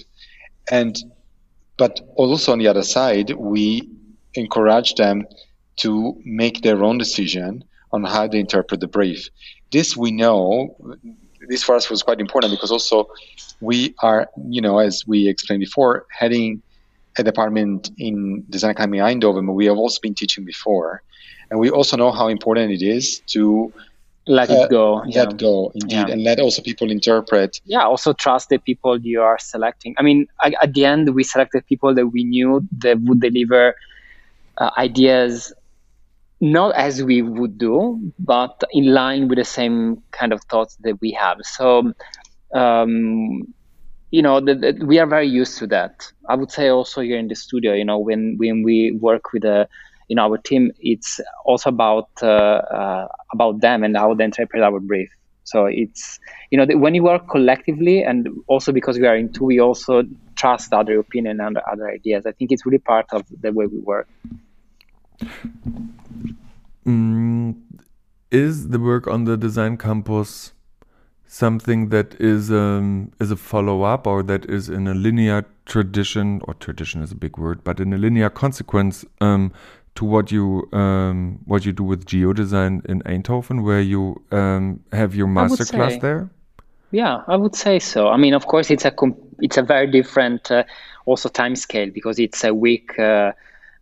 and 0.70 0.98
but 1.76 2.00
also 2.16 2.52
on 2.52 2.58
the 2.58 2.68
other 2.68 2.82
side, 2.82 3.30
we 3.30 3.88
encourage 4.34 4.94
them 4.94 5.26
to 5.76 6.20
make 6.24 6.62
their 6.62 6.82
own 6.84 6.98
decision 6.98 7.64
on 7.94 8.02
how 8.04 8.26
to 8.26 8.36
interpret 8.36 8.80
the 8.80 8.88
brief. 8.88 9.30
This 9.70 9.96
we 9.96 10.10
know. 10.10 10.76
This 11.48 11.62
for 11.62 11.74
us 11.74 11.88
was 11.88 12.02
quite 12.02 12.20
important 12.20 12.52
because 12.52 12.70
also 12.70 13.08
we 13.60 13.94
are, 14.02 14.28
you 14.48 14.60
know, 14.60 14.78
as 14.78 15.06
we 15.06 15.28
explained 15.28 15.60
before, 15.60 16.06
heading 16.10 16.62
a 17.18 17.22
department 17.22 17.90
in 17.98 18.44
Design 18.50 18.72
Academy 18.72 18.98
Eindhoven, 18.98 19.46
but 19.46 19.52
we 19.52 19.66
have 19.66 19.76
also 19.76 19.98
been 20.02 20.14
teaching 20.14 20.44
before, 20.44 21.02
and 21.50 21.60
we 21.60 21.70
also 21.70 21.96
know 21.96 22.10
how 22.10 22.26
important 22.28 22.72
it 22.72 22.82
is 22.82 23.20
to 23.34 23.72
let 24.26 24.50
uh, 24.50 24.54
it 24.54 24.70
go 24.70 24.94
let 25.04 25.30
yeah. 25.30 25.36
go 25.36 25.70
indeed 25.74 25.96
yeah. 25.96 26.06
and 26.06 26.24
let 26.24 26.40
also 26.40 26.62
people 26.62 26.90
interpret 26.90 27.60
yeah 27.66 27.84
also 27.84 28.14
trust 28.14 28.48
the 28.48 28.56
people 28.56 28.98
you 28.98 29.20
are 29.20 29.38
selecting 29.38 29.94
i 29.98 30.02
mean 30.02 30.26
at 30.62 30.72
the 30.72 30.82
end 30.82 31.14
we 31.14 31.22
selected 31.22 31.60
people 31.66 31.94
that 31.94 32.06
we 32.06 32.24
knew 32.24 32.66
that 32.78 32.98
would 33.02 33.20
deliver 33.20 33.74
uh, 34.56 34.70
ideas 34.78 35.52
not 36.44 36.74
as 36.74 37.02
we 37.02 37.22
would 37.22 37.56
do, 37.56 37.98
but 38.18 38.62
in 38.70 38.92
line 38.92 39.28
with 39.28 39.38
the 39.38 39.44
same 39.46 40.02
kind 40.10 40.30
of 40.30 40.42
thoughts 40.44 40.76
that 40.82 41.00
we 41.00 41.10
have. 41.12 41.38
So, 41.42 41.94
um, 42.54 43.54
you 44.10 44.20
know, 44.20 44.40
the, 44.40 44.54
the, 44.54 44.84
we 44.84 44.98
are 44.98 45.06
very 45.06 45.26
used 45.26 45.56
to 45.58 45.66
that. 45.68 46.12
I 46.28 46.34
would 46.34 46.50
say 46.50 46.68
also 46.68 47.00
here 47.00 47.18
in 47.18 47.28
the 47.28 47.34
studio, 47.34 47.72
you 47.72 47.84
know, 47.84 47.98
when 47.98 48.36
when 48.36 48.62
we 48.62 48.92
work 48.92 49.32
with 49.32 49.44
a 49.44 49.66
in 50.10 50.18
our 50.18 50.36
team, 50.36 50.70
it's 50.80 51.18
also 51.46 51.70
about 51.70 52.10
uh, 52.22 52.26
uh, 52.26 53.08
about 53.32 53.62
them 53.62 53.82
and 53.82 53.96
how 53.96 54.12
they 54.12 54.24
interpret 54.24 54.62
our 54.62 54.80
brief. 54.80 55.08
So 55.44 55.64
it's 55.64 56.20
you 56.50 56.58
know 56.58 56.66
when 56.76 56.94
you 56.94 57.04
work 57.04 57.26
collectively, 57.26 58.02
and 58.02 58.28
also 58.48 58.70
because 58.70 58.98
we 58.98 59.06
are 59.06 59.16
in 59.16 59.32
two, 59.32 59.44
we 59.46 59.60
also 59.60 60.02
trust 60.36 60.74
other 60.74 60.98
opinion 60.98 61.40
and 61.40 61.56
other 61.56 61.88
ideas. 61.88 62.26
I 62.26 62.32
think 62.32 62.52
it's 62.52 62.66
really 62.66 62.78
part 62.78 63.06
of 63.12 63.24
the 63.40 63.50
way 63.50 63.64
we 63.64 63.78
work. 63.78 64.08
Mm, 66.86 67.56
is 68.30 68.68
the 68.68 68.78
work 68.78 69.06
on 69.06 69.24
the 69.24 69.36
design 69.36 69.76
campus 69.76 70.52
something 71.34 71.88
that 71.88 72.14
is 72.20 72.50
um, 72.52 73.10
is 73.20 73.30
a 73.30 73.36
follow 73.36 73.82
up 73.82 74.06
or 74.06 74.22
that 74.22 74.48
is 74.48 74.68
in 74.68 74.86
a 74.86 74.94
linear 74.94 75.44
tradition 75.66 76.40
or 76.44 76.54
tradition 76.54 77.02
is 77.02 77.10
a 77.10 77.14
big 77.14 77.36
word, 77.36 77.64
but 77.64 77.80
in 77.80 77.92
a 77.92 77.98
linear 77.98 78.30
consequence 78.30 79.04
um, 79.20 79.52
to 79.96 80.04
what 80.04 80.30
you 80.30 80.68
um, 80.72 81.40
what 81.46 81.64
you 81.66 81.72
do 81.72 81.82
with 81.82 82.04
geodesign 82.06 82.84
in 82.86 83.02
Eindhoven, 83.02 83.64
where 83.64 83.80
you 83.80 84.22
um, 84.30 84.80
have 84.92 85.14
your 85.14 85.26
masterclass 85.26 86.00
there. 86.00 86.30
Yeah, 86.92 87.22
I 87.26 87.34
would 87.34 87.56
say 87.56 87.80
so. 87.80 88.08
I 88.08 88.16
mean, 88.16 88.34
of 88.34 88.46
course, 88.46 88.70
it's 88.70 88.84
a 88.84 88.92
it's 89.40 89.56
a 89.56 89.62
very 89.62 89.90
different 89.90 90.50
uh, 90.50 90.62
also 91.04 91.28
time 91.28 91.56
scale 91.56 91.90
because 91.90 92.20
it's 92.20 92.44
a 92.44 92.54
week. 92.54 92.96
Uh, 92.98 93.32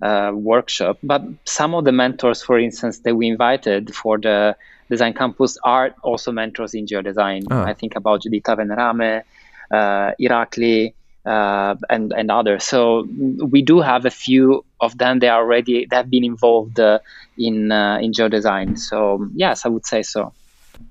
uh, 0.02 0.32
workshop. 0.34 0.98
But 1.02 1.22
some 1.44 1.74
of 1.74 1.84
the 1.84 1.92
mentors, 1.92 2.42
for 2.42 2.58
instance, 2.58 2.98
that 3.00 3.14
we 3.14 3.28
invited 3.28 3.94
for 3.94 4.18
the 4.18 4.56
design 4.90 5.14
campus 5.14 5.56
are 5.64 5.94
also 6.02 6.32
mentors 6.32 6.74
in 6.74 6.86
geodesign. 6.86 7.46
Oh. 7.50 7.62
I 7.62 7.72
think 7.72 7.96
about 7.96 8.22
Giuditta 8.22 8.56
Vendrame, 8.58 9.22
uh, 9.70 10.12
Irakli, 10.20 10.92
uh, 11.24 11.76
and 11.88 12.12
and 12.12 12.30
others. 12.30 12.64
So 12.64 13.06
we 13.54 13.62
do 13.62 13.80
have 13.80 14.04
a 14.04 14.10
few 14.10 14.64
of 14.80 14.98
them. 14.98 15.20
They 15.20 15.28
are 15.28 15.42
already 15.42 15.86
they 15.88 15.96
have 15.96 16.10
been 16.10 16.24
involved 16.24 16.80
uh, 16.80 16.98
in 17.38 17.70
uh, 17.70 17.98
in 18.02 18.12
geodesign. 18.12 18.78
So 18.78 19.28
yes, 19.34 19.64
I 19.64 19.68
would 19.68 19.86
say 19.86 20.02
so. 20.02 20.32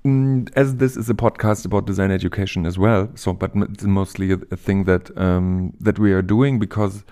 Mm, 0.06 0.50
as 0.56 0.76
this 0.76 0.96
is 0.96 1.10
a 1.10 1.14
podcast 1.14 1.66
about 1.66 1.86
design 1.86 2.10
education 2.10 2.64
as 2.64 2.78
well, 2.78 3.10
so 3.14 3.34
but 3.34 3.50
it's 3.54 3.84
mostly 3.84 4.32
a, 4.32 4.38
a 4.50 4.56
thing 4.56 4.84
that 4.84 5.16
um, 5.18 5.74
that 5.80 5.98
we 5.98 6.12
are 6.12 6.22
doing 6.22 6.58
because 6.58 7.04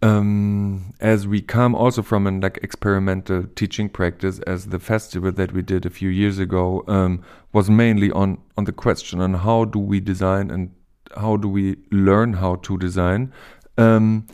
um, 0.00 0.94
as 1.00 1.26
we 1.26 1.40
come 1.40 1.74
also 1.74 2.02
from 2.02 2.26
an 2.26 2.40
like 2.40 2.58
experimental 2.62 3.44
teaching 3.56 3.88
practice, 3.88 4.38
as 4.40 4.66
the 4.66 4.78
festival 4.78 5.32
that 5.32 5.52
we 5.52 5.62
did 5.62 5.84
a 5.84 5.90
few 5.90 6.08
years 6.08 6.38
ago 6.38 6.84
um, 6.86 7.22
was 7.52 7.68
mainly 7.68 8.10
on 8.12 8.38
on 8.56 8.64
the 8.64 8.72
question 8.72 9.20
on 9.20 9.34
how 9.34 9.64
do 9.64 9.78
we 9.78 10.00
design 10.00 10.50
and 10.50 10.72
how 11.16 11.36
do 11.36 11.48
we 11.48 11.76
learn 11.90 12.34
how 12.34 12.56
to 12.56 12.78
design. 12.78 13.32
Um, 13.76 14.26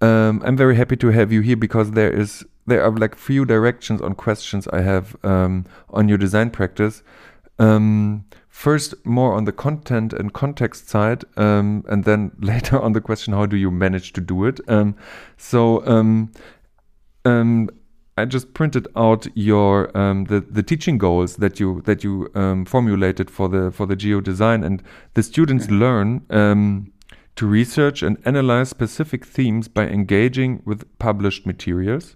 um 0.00 0.42
I'm 0.44 0.56
very 0.56 0.74
happy 0.74 0.96
to 0.96 1.08
have 1.08 1.30
you 1.30 1.42
here 1.42 1.56
because 1.56 1.92
there 1.92 2.10
is 2.10 2.44
there 2.66 2.82
are 2.82 2.90
like 2.90 3.16
few 3.16 3.44
directions 3.44 4.00
on 4.00 4.14
questions 4.14 4.66
I 4.68 4.80
have 4.80 5.16
um, 5.22 5.66
on 5.90 6.08
your 6.08 6.18
design 6.18 6.50
practice. 6.50 7.02
Um, 7.58 8.24
first 8.54 8.94
more 9.04 9.34
on 9.34 9.46
the 9.46 9.52
content 9.52 10.12
and 10.12 10.32
context 10.32 10.88
side, 10.88 11.24
um, 11.36 11.84
and 11.88 12.04
then 12.04 12.30
later 12.38 12.80
on 12.80 12.92
the 12.92 13.00
question 13.00 13.34
how 13.34 13.46
do 13.46 13.56
you 13.56 13.70
manage 13.70 14.12
to 14.12 14.20
do 14.20 14.44
it. 14.44 14.60
Um, 14.68 14.94
so 15.36 15.84
um, 15.86 16.30
um, 17.24 17.68
I 18.16 18.26
just 18.26 18.54
printed 18.54 18.86
out 18.94 19.26
your 19.34 19.94
um, 19.98 20.26
the 20.26 20.40
the 20.40 20.62
teaching 20.62 20.98
goals 20.98 21.36
that 21.36 21.58
you 21.58 21.82
that 21.84 22.04
you 22.04 22.30
um, 22.36 22.64
formulated 22.64 23.28
for 23.28 23.48
the 23.48 23.72
for 23.72 23.86
the 23.86 23.96
geo 23.96 24.20
design, 24.20 24.62
and 24.62 24.82
the 25.14 25.22
students 25.24 25.68
learn 25.68 26.22
to 27.36 27.46
research 27.46 28.04
and 28.04 28.16
analyze 28.24 28.68
specific 28.68 29.26
themes 29.26 29.66
by 29.66 29.88
engaging 29.88 30.62
with 30.64 30.86
published 31.00 31.44
materials. 31.44 32.14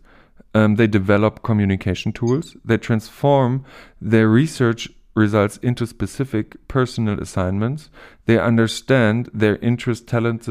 Um, 0.55 0.77
they 0.77 0.87
develop 0.87 1.43
communication 1.43 2.13
tools. 2.13 2.57
They 2.65 2.79
transform 2.79 3.65
their 4.01 4.29
research 4.29 4.89
results 5.19 5.59
into 5.59 5.87
specific 5.87 6.57
personal 6.69 7.21
assignments. 7.21 7.91
They 8.27 8.39
understand 8.39 9.31
their 9.35 9.57
interests, 9.57 10.05
talents, 10.05 10.49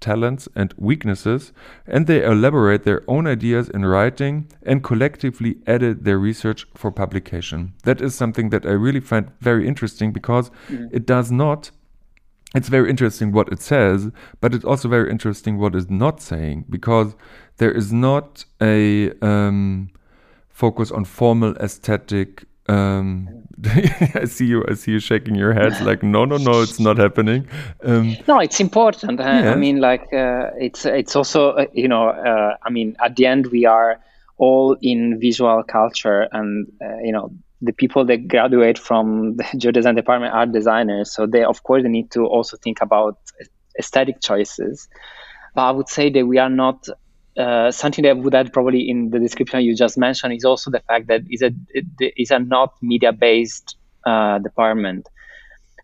talents 0.00 0.48
and 0.56 0.74
weaknesses, 0.76 1.52
and 1.86 2.06
they 2.06 2.24
elaborate 2.24 2.84
their 2.84 3.02
own 3.06 3.26
ideas 3.26 3.68
in 3.68 3.84
writing 3.84 4.48
and 4.62 4.82
collectively 4.82 5.58
edit 5.66 6.04
their 6.04 6.18
research 6.18 6.66
for 6.74 6.90
publication. 6.90 7.74
That 7.84 8.00
is 8.00 8.14
something 8.14 8.50
that 8.50 8.66
I 8.66 8.70
really 8.70 9.00
find 9.00 9.30
very 9.40 9.68
interesting 9.68 10.12
because 10.12 10.50
mm. 10.68 10.88
it 10.92 11.06
does 11.06 11.30
not. 11.30 11.70
It's 12.54 12.68
very 12.68 12.90
interesting 12.90 13.30
what 13.30 13.52
it 13.52 13.60
says, 13.60 14.10
but 14.40 14.54
it's 14.54 14.64
also 14.64 14.88
very 14.88 15.10
interesting 15.10 15.58
what 15.58 15.74
it's 15.76 15.90
not 15.90 16.20
saying 16.20 16.64
because 16.68 17.14
there 17.58 17.70
is 17.70 17.92
not 17.92 18.44
a 18.60 19.12
um, 19.20 19.90
focus 20.48 20.90
on 20.90 21.04
formal 21.04 21.54
aesthetic 21.56 22.44
um, 22.70 23.28
I 24.14 24.24
see 24.24 24.46
you. 24.46 24.64
I 24.68 24.74
see 24.74 24.92
you 24.92 25.00
shaking 25.00 25.34
your 25.34 25.52
head, 25.52 25.80
like 25.82 26.02
no, 26.02 26.24
no, 26.24 26.36
no, 26.38 26.62
it's 26.62 26.80
not 26.80 26.96
happening. 26.96 27.46
Um, 27.82 28.16
no, 28.26 28.38
it's 28.38 28.60
important. 28.60 29.20
I 29.20 29.54
mean, 29.54 29.80
like 29.80 30.02
uh, 30.12 30.50
it's 30.58 30.86
it's 30.86 31.14
also 31.14 31.50
uh, 31.50 31.66
you 31.72 31.88
know, 31.88 32.08
uh, 32.08 32.56
I 32.62 32.70
mean, 32.70 32.96
at 33.04 33.16
the 33.16 33.26
end 33.26 33.48
we 33.48 33.66
are 33.66 34.00
all 34.38 34.76
in 34.80 35.20
visual 35.20 35.62
culture, 35.64 36.28
and 36.32 36.72
uh, 36.80 36.98
you 37.02 37.12
know, 37.12 37.32
the 37.60 37.72
people 37.72 38.04
that 38.06 38.28
graduate 38.28 38.78
from 38.78 39.36
the 39.36 39.44
geodesign 39.44 39.96
department 39.96 40.32
are 40.32 40.46
designers, 40.46 41.12
so 41.12 41.26
they 41.26 41.44
of 41.44 41.62
course 41.62 41.82
they 41.82 41.90
need 41.90 42.10
to 42.12 42.24
also 42.24 42.56
think 42.56 42.80
about 42.80 43.18
aesthetic 43.78 44.22
choices. 44.22 44.88
But 45.54 45.62
I 45.62 45.70
would 45.72 45.88
say 45.88 46.08
that 46.10 46.26
we 46.26 46.38
are 46.38 46.50
not 46.50 46.88
uh, 47.40 47.70
something 47.70 48.04
that 48.04 48.18
would 48.18 48.34
add 48.34 48.52
probably 48.52 48.88
in 48.88 49.10
the 49.10 49.18
description 49.18 49.62
you 49.62 49.74
just 49.74 49.98
mentioned 49.98 50.34
is 50.34 50.44
also 50.44 50.70
the 50.70 50.80
fact 50.80 51.08
that 51.08 51.22
is 51.30 51.42
a 51.42 51.50
is 52.16 52.30
a 52.30 52.38
not 52.38 52.74
media 52.82 53.12
based 53.12 53.76
uh, 54.06 54.38
department. 54.38 55.08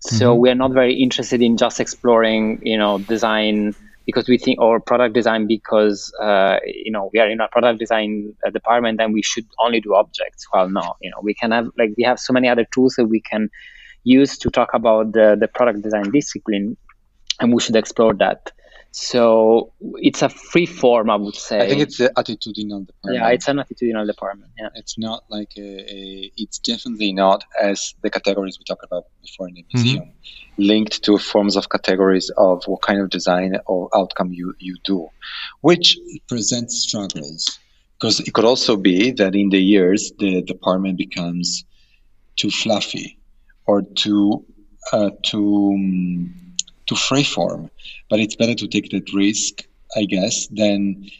So 0.00 0.32
mm-hmm. 0.32 0.40
we 0.40 0.50
are 0.50 0.54
not 0.54 0.72
very 0.72 0.94
interested 0.94 1.42
in 1.42 1.56
just 1.56 1.80
exploring, 1.80 2.60
you 2.62 2.78
know, 2.78 2.98
design 2.98 3.74
because 4.06 4.28
we 4.28 4.38
think 4.38 4.60
or 4.60 4.78
product 4.78 5.14
design 5.14 5.46
because 5.46 6.12
uh, 6.22 6.58
you 6.64 6.92
know 6.92 7.10
we 7.12 7.18
are 7.18 7.28
in 7.28 7.40
a 7.40 7.48
product 7.48 7.80
design 7.80 8.34
uh, 8.46 8.50
department 8.50 9.00
and 9.00 9.12
we 9.12 9.22
should 9.22 9.46
only 9.58 9.80
do 9.80 9.94
objects. 9.94 10.46
Well, 10.52 10.68
no, 10.68 10.96
you 11.00 11.10
know, 11.10 11.18
we 11.22 11.34
can 11.34 11.50
have 11.50 11.68
like 11.76 11.90
we 11.96 12.04
have 12.04 12.18
so 12.20 12.32
many 12.32 12.48
other 12.48 12.64
tools 12.72 12.94
that 12.94 13.06
we 13.06 13.20
can 13.20 13.50
use 14.04 14.38
to 14.38 14.50
talk 14.50 14.70
about 14.74 15.12
the 15.12 15.36
the 15.38 15.48
product 15.48 15.82
design 15.82 16.10
discipline, 16.10 16.76
and 17.40 17.52
we 17.52 17.60
should 17.60 17.76
explore 17.76 18.14
that. 18.14 18.52
So 18.98 19.74
it's 19.96 20.22
a 20.22 20.30
free 20.30 20.64
form, 20.64 21.10
I 21.10 21.16
would 21.16 21.34
say. 21.34 21.60
I 21.60 21.68
think 21.68 21.82
it's 21.82 22.00
an 22.00 22.08
attitudinal 22.16 22.86
department. 22.86 23.20
Yeah, 23.20 23.28
it's 23.28 23.46
an 23.46 23.58
attitudinal 23.58 24.06
department. 24.06 24.52
Yeah, 24.58 24.70
it's 24.74 24.96
not 24.96 25.24
like 25.28 25.52
a, 25.58 25.60
a 25.60 26.32
it's 26.38 26.58
definitely 26.58 27.12
not 27.12 27.44
as 27.60 27.94
the 28.00 28.08
categories 28.08 28.58
we 28.58 28.64
talked 28.64 28.84
about 28.84 29.04
before 29.20 29.48
in 29.48 29.54
the 29.56 29.64
mm-hmm. 29.64 29.82
museum, 29.82 30.04
mm-hmm. 30.04 30.62
linked 30.62 31.02
to 31.04 31.18
forms 31.18 31.56
of 31.56 31.68
categories 31.68 32.30
of 32.38 32.64
what 32.64 32.80
kind 32.80 32.98
of 33.02 33.10
design 33.10 33.58
or 33.66 33.90
outcome 33.94 34.32
you 34.32 34.54
you 34.58 34.76
do, 34.82 35.10
which 35.60 35.98
presents 36.26 36.78
struggles 36.78 37.58
because 37.98 38.18
it 38.20 38.32
could 38.32 38.46
also 38.46 38.78
be 38.78 39.10
that 39.10 39.34
in 39.34 39.50
the 39.50 39.60
years 39.60 40.12
the 40.18 40.40
department 40.40 40.96
becomes 40.96 41.66
too 42.36 42.50
fluffy 42.50 43.18
or 43.66 43.82
too 43.82 44.42
uh, 44.90 45.10
too 45.22 45.72
um, 45.74 46.45
to 46.86 46.94
freeform. 46.94 47.70
But 48.08 48.20
it's 48.20 48.36
better 48.36 48.54
to 48.54 48.68
take 48.68 48.90
that 48.90 49.12
risk, 49.12 49.62
I 49.96 50.04
guess, 50.04 50.46
than 50.48 51.10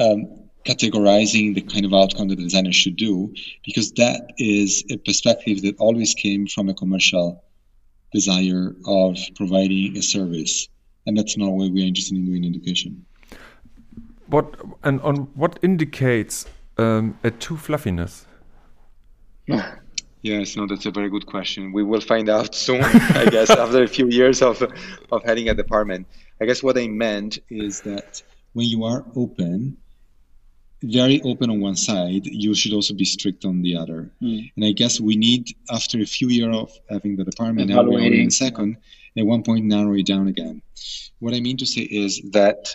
um, 0.00 0.46
categorizing 0.64 1.54
the 1.54 1.62
kind 1.62 1.84
of 1.84 1.94
outcome 1.94 2.28
that 2.28 2.36
the 2.36 2.44
designer 2.44 2.72
should 2.72 2.96
do, 2.96 3.32
because 3.64 3.92
that 3.92 4.32
is 4.38 4.84
a 4.90 4.96
perspective 4.98 5.62
that 5.62 5.76
always 5.78 6.14
came 6.14 6.46
from 6.46 6.68
a 6.68 6.74
commercial 6.74 7.42
desire 8.12 8.74
of 8.86 9.16
providing 9.36 9.96
a 9.96 10.02
service. 10.02 10.68
And 11.06 11.16
that's 11.16 11.36
not 11.36 11.50
what 11.50 11.72
we're 11.72 11.86
interested 11.86 12.16
in 12.16 12.26
doing 12.26 12.44
in 12.44 12.54
education. 12.54 13.06
What 14.26 14.56
and 14.82 15.00
on 15.02 15.16
what 15.34 15.58
indicates 15.62 16.46
um, 16.78 17.16
a 17.22 17.30
too 17.30 17.56
fluffiness? 17.56 18.26
Yes, 20.26 20.56
no, 20.56 20.66
that's 20.66 20.86
a 20.86 20.90
very 20.90 21.08
good 21.08 21.26
question. 21.26 21.72
We 21.72 21.84
will 21.84 22.00
find 22.00 22.28
out 22.28 22.52
soon, 22.66 22.82
I 22.82 23.26
guess, 23.26 23.48
after 23.48 23.84
a 23.84 23.86
few 23.96 24.08
years 24.08 24.42
of 24.42 24.56
of 25.12 25.22
heading 25.28 25.48
a 25.48 25.54
department. 25.54 26.02
I 26.40 26.46
guess 26.48 26.62
what 26.66 26.76
I 26.76 26.88
meant 26.88 27.38
is 27.48 27.74
that 27.82 28.22
when 28.52 28.66
you 28.66 28.82
are 28.84 29.04
open, 29.14 29.76
very 30.82 31.22
open 31.22 31.48
on 31.48 31.60
one 31.60 31.76
side, 31.76 32.26
you 32.26 32.54
should 32.56 32.74
also 32.78 32.92
be 33.02 33.04
strict 33.04 33.44
on 33.44 33.62
the 33.62 33.76
other. 33.76 34.10
Mm. 34.20 34.50
And 34.56 34.64
I 34.64 34.72
guess 34.72 35.00
we 35.00 35.14
need, 35.14 35.42
after 35.70 35.96
a 36.00 36.10
few 36.16 36.28
years 36.28 36.56
of 36.62 36.68
having 36.90 37.14
the 37.16 37.24
department, 37.24 37.70
now 37.70 37.84
we're 37.84 38.12
in 38.24 38.30
second, 38.30 38.78
at 39.16 39.24
one 39.24 39.42
point 39.44 39.64
narrow 39.64 39.94
it 39.94 40.06
down 40.06 40.26
again. 40.26 40.60
What 41.20 41.34
I 41.34 41.40
mean 41.40 41.56
to 41.58 41.66
say 41.74 41.82
is 41.82 42.20
that 42.32 42.74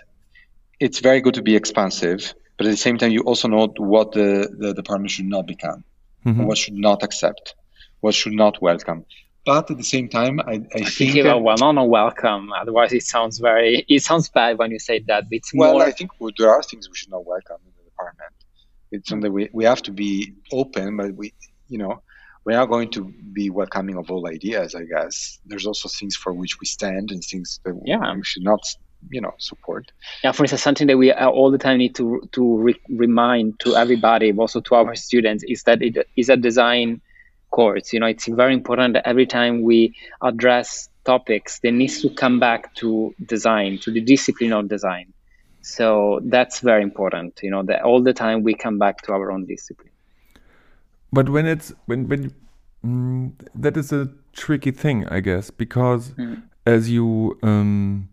it's 0.80 1.00
very 1.00 1.20
good 1.20 1.36
to 1.40 1.44
be 1.50 1.56
expansive, 1.62 2.34
but 2.56 2.66
at 2.68 2.72
the 2.72 2.84
same 2.88 2.98
time, 2.98 3.12
you 3.12 3.22
also 3.30 3.48
know 3.50 3.68
what 3.78 4.14
the, 4.14 4.32
the 4.64 4.74
department 4.74 5.12
should 5.12 5.30
not 5.36 5.46
become 5.46 5.84
mm-hmm. 6.26 6.44
what 6.44 6.58
should 6.58 6.76
not 6.76 7.04
accept, 7.04 7.56
what 8.02 8.14
should 8.14 8.34
not 8.34 8.62
welcome. 8.62 9.06
But 9.46 9.72
at 9.72 9.78
the 9.78 9.84
same 9.84 10.08
time, 10.08 10.40
I, 10.40 10.54
I, 10.54 10.62
I 10.76 10.84
think 10.84 11.16
that, 11.24 11.42
well, 11.42 11.58
not 11.58 11.78
a 11.78 11.84
welcome. 11.84 12.52
Otherwise, 12.54 12.94
it 12.94 13.04
sounds 13.04 13.40
very 13.40 13.86
it 13.90 14.04
sounds 14.04 14.30
bad 14.30 14.60
when 14.60 14.70
you 14.70 14.78
say 14.78 15.04
that. 15.08 15.26
It's 15.32 15.52
well, 15.54 15.74
more... 15.74 15.84
I 15.84 15.92
think 15.92 16.12
there 16.38 16.52
are 16.52 16.62
things 16.62 16.88
we 16.88 16.96
should 16.96 17.10
not 17.10 17.26
welcome 17.26 17.58
in 17.66 17.72
the 17.78 17.90
department. 17.90 18.34
It's 18.92 19.10
something 19.10 19.34
we, 19.34 19.50
we 19.52 19.64
have 19.64 19.82
to 19.84 19.92
be 19.92 20.34
open, 20.52 20.98
but 20.98 21.16
we, 21.16 21.34
you 21.70 21.80
know, 21.80 22.04
we 22.46 22.54
are 22.54 22.68
going 22.68 22.90
to 22.92 23.12
be 23.34 23.50
welcoming 23.50 23.98
of 23.98 24.12
all 24.12 24.28
ideas. 24.28 24.76
I 24.76 24.84
guess 24.84 25.40
there's 25.46 25.66
also 25.66 25.90
things 25.90 26.16
for 26.16 26.34
which 26.34 26.60
we 26.60 26.66
stand 26.66 27.10
and 27.12 27.24
things 27.24 27.60
that 27.64 27.80
yeah. 27.86 28.14
we 28.14 28.24
should 28.24 28.44
not, 28.44 28.62
you 29.10 29.22
know, 29.22 29.34
support. 29.38 29.92
Yeah, 30.24 30.32
for 30.32 30.44
instance, 30.44 30.62
something 30.62 30.88
that 30.88 30.98
we 30.98 31.12
all 31.12 31.52
the 31.52 31.58
time 31.58 31.78
need 31.78 31.96
to 31.96 32.28
to 32.32 32.58
re- 32.58 32.82
remind 32.90 33.60
to 33.62 33.76
everybody, 33.76 34.32
also 34.32 34.62
to 34.62 34.76
our 34.76 34.96
students, 34.96 35.44
is 35.48 35.64
that 35.64 35.82
it 35.82 36.08
is 36.16 36.30
a 36.30 36.38
design 36.38 37.02
course. 37.52 37.94
You 37.94 38.00
know, 38.00 38.08
it's 38.08 38.28
very 38.28 38.54
important 38.54 38.94
that 38.94 39.08
every 39.08 39.26
time 39.26 39.62
we 39.62 39.96
address 40.22 40.90
topics, 41.06 41.60
they 41.60 41.72
needs 41.72 42.02
to 42.02 42.10
come 42.10 42.40
back 42.40 42.74
to 42.76 43.14
design, 43.26 43.80
to 43.80 43.92
the 43.92 44.02
discipline 44.02 44.54
of 44.54 44.70
design. 44.70 45.14
So 45.62 46.22
that's 46.24 46.60
very 46.60 46.84
important. 46.84 47.40
You 47.44 47.52
know, 47.52 47.64
that 47.64 47.84
all 47.84 48.02
the 48.02 48.14
time 48.14 48.44
we 48.44 48.54
come 48.54 48.80
back 48.80 49.02
to 49.04 49.14
our 49.14 49.32
own 49.32 49.46
discipline. 49.46 49.92
But 51.14 51.30
when 51.30 51.46
it's 51.46 51.74
when 51.86 52.08
when 52.08 52.34
mm, 52.86 53.32
that 53.54 53.78
is 53.78 53.92
a 53.92 54.10
tricky 54.34 54.72
thing, 54.72 55.08
I 55.08 55.20
guess, 55.20 55.52
because 55.52 56.12
mm. 56.12 56.42
as 56.66 56.90
you 56.90 57.38
um, 57.44 58.10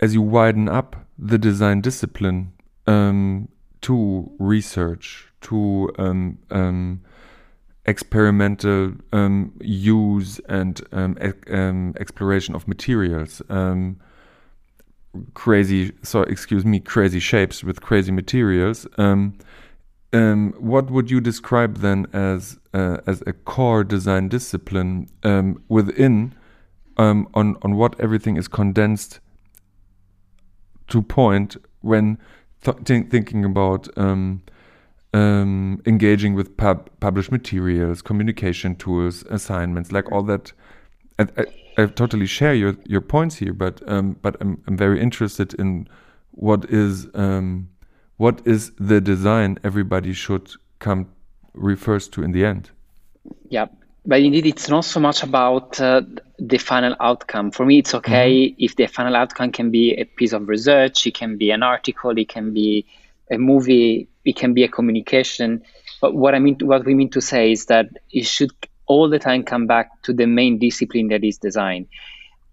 as 0.00 0.14
you 0.14 0.22
widen 0.22 0.68
up 0.68 1.06
the 1.18 1.38
design 1.38 1.80
discipline 1.80 2.52
um, 2.86 3.48
to 3.82 4.30
research, 4.38 5.32
to 5.42 5.90
um, 5.98 6.38
um 6.50 7.00
experimental 7.86 8.92
um, 9.12 9.52
use 9.60 10.40
and 10.48 10.82
um, 10.92 11.16
e 11.22 11.32
um, 11.52 11.94
exploration 11.98 12.54
of 12.54 12.66
materials. 12.66 13.40
Um, 13.48 13.98
crazy, 15.34 15.92
so 16.02 16.22
excuse 16.22 16.64
me, 16.64 16.80
crazy 16.80 17.20
shapes 17.20 17.62
with 17.62 17.80
crazy 17.80 18.12
materials. 18.12 18.86
Um, 18.98 19.38
um, 20.12 20.52
what 20.58 20.90
would 20.90 21.10
you 21.10 21.20
describe 21.20 21.78
then 21.78 22.06
as 22.12 22.58
uh, 22.74 22.98
as 23.06 23.22
a 23.26 23.32
core 23.32 23.84
design 23.84 24.28
discipline 24.28 25.08
within 25.68 26.34
on 26.98 27.26
on 27.34 27.76
what 27.76 27.98
everything 28.00 28.36
is 28.36 28.48
condensed 28.48 29.20
to 30.88 31.02
point 31.02 31.56
when 31.80 32.18
th 32.62 32.76
thinking 33.10 33.44
about 33.44 33.88
um, 33.96 34.42
engaging 35.86 36.34
with 36.34 36.56
pub 36.56 36.90
published 37.00 37.32
materials, 37.32 38.02
communication 38.02 38.74
tools, 38.76 39.24
assignments, 39.30 39.92
like 39.92 40.10
all 40.12 40.22
that. 40.22 40.52
I, 41.18 41.26
I, 41.38 41.44
I 41.78 41.86
totally 41.86 42.26
share 42.26 42.54
your, 42.54 42.76
your 42.86 43.00
points 43.00 43.36
here, 43.36 43.52
but 43.52 43.82
um, 43.88 44.16
but 44.22 44.36
I'm, 44.40 44.62
I'm 44.66 44.76
very 44.76 45.00
interested 45.00 45.54
in 45.54 45.88
what 46.32 46.64
is 46.70 47.08
um, 47.14 47.68
what 48.16 48.40
is 48.44 48.72
the 48.78 49.00
design 49.00 49.58
everybody 49.64 50.12
should 50.12 50.50
come 50.78 51.08
refers 51.54 52.08
to 52.08 52.22
in 52.22 52.32
the 52.32 52.44
end. 52.44 52.70
Yeah, 53.48 53.66
but 54.06 54.20
indeed, 54.20 54.46
it's 54.46 54.68
not 54.68 54.84
so 54.84 55.00
much 55.00 55.22
about 55.22 55.80
uh, 55.80 56.02
the 56.38 56.58
final 56.58 56.94
outcome. 57.00 57.50
For 57.50 57.66
me, 57.66 57.78
it's 57.78 57.94
okay 57.94 58.30
mm 58.32 58.54
-hmm. 58.54 58.64
if 58.64 58.76
the 58.76 58.86
final 58.86 59.16
outcome 59.16 59.50
can 59.50 59.70
be 59.70 59.94
a 60.00 60.04
piece 60.04 60.36
of 60.36 60.48
research, 60.48 61.06
it 61.06 61.18
can 61.18 61.36
be 61.36 61.52
an 61.52 61.62
article, 61.62 62.18
it 62.18 62.28
can 62.28 62.52
be 62.52 62.84
a 63.30 63.36
movie, 63.36 64.06
it 64.24 64.36
can 64.40 64.54
be 64.54 64.62
a 64.64 64.68
communication. 64.68 65.62
But 66.00 66.14
what 66.14 66.34
I 66.34 66.38
mean, 66.38 66.56
what 66.62 66.84
we 66.84 66.94
mean 66.94 67.10
to 67.10 67.20
say 67.20 67.50
is 67.50 67.66
that 67.66 67.86
it 68.10 68.26
should 68.26 68.52
all 68.86 69.10
the 69.10 69.18
time 69.18 69.42
come 69.42 69.66
back 69.66 69.86
to 70.02 70.12
the 70.12 70.26
main 70.26 70.58
discipline 70.58 71.08
that 71.08 71.24
is 71.24 71.38
design. 71.38 71.86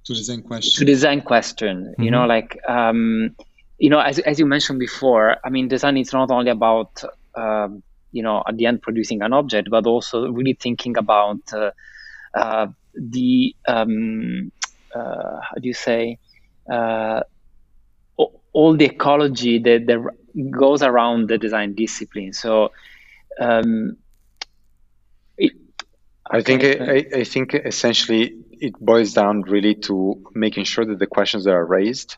To 0.06 0.14
design 0.14 0.42
question. 0.42 0.80
To 0.80 0.86
design 0.86 1.22
question. 1.22 1.76
Mm-hmm. 1.78 2.04
You 2.04 2.12
know, 2.12 2.26
like 2.26 2.60
um, 2.68 3.36
you 3.78 3.90
know, 3.90 4.00
as 4.00 4.20
as 4.20 4.40
you 4.40 4.46
mentioned 4.46 4.80
before, 4.80 5.38
I 5.46 5.50
mean, 5.50 5.68
design 5.68 5.98
is 5.98 6.14
not 6.14 6.32
only 6.32 6.52
about 6.52 7.04
um, 7.36 7.84
you 8.14 8.24
know 8.24 8.44
at 8.48 8.56
the 8.58 8.66
end 8.66 8.82
producing 8.82 9.22
an 9.22 9.34
object, 9.34 9.70
but 9.70 9.86
also 9.86 10.32
really 10.32 10.54
thinking 10.54 10.98
about 10.98 11.42
uh, 11.52 11.72
uh, 12.34 12.68
the 12.96 13.56
um, 13.68 14.52
uh, 14.96 15.40
how 15.42 15.56
do 15.60 15.68
you 15.68 15.74
say 15.74 16.18
uh, 16.72 17.22
all 18.54 18.78
the 18.78 18.86
ecology 18.86 19.60
that, 19.60 19.86
that 19.88 20.52
goes 20.52 20.82
around 20.82 21.28
the 21.28 21.38
design 21.38 21.74
discipline. 21.74 22.34
So, 22.34 22.72
um, 23.40 23.98
it, 25.38 25.54
I 26.30 26.42
think 26.42 26.64
I, 26.64 27.06
I, 27.20 27.24
think 27.24 27.56
essentially 27.56 28.36
it 28.52 28.74
boils 28.80 29.14
down 29.14 29.42
really 29.42 29.76
to 29.76 30.24
making 30.34 30.66
sure 30.66 30.86
that 30.86 31.00
the 31.00 31.08
questions 31.08 31.46
that 31.46 31.52
are 31.52 31.66
raised 31.66 32.18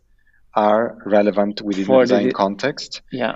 are 0.54 0.98
relevant 1.06 1.62
within 1.62 1.88
the 1.88 2.00
design 2.02 2.28
the, 2.28 2.34
context. 2.34 3.02
Yeah. 3.12 3.36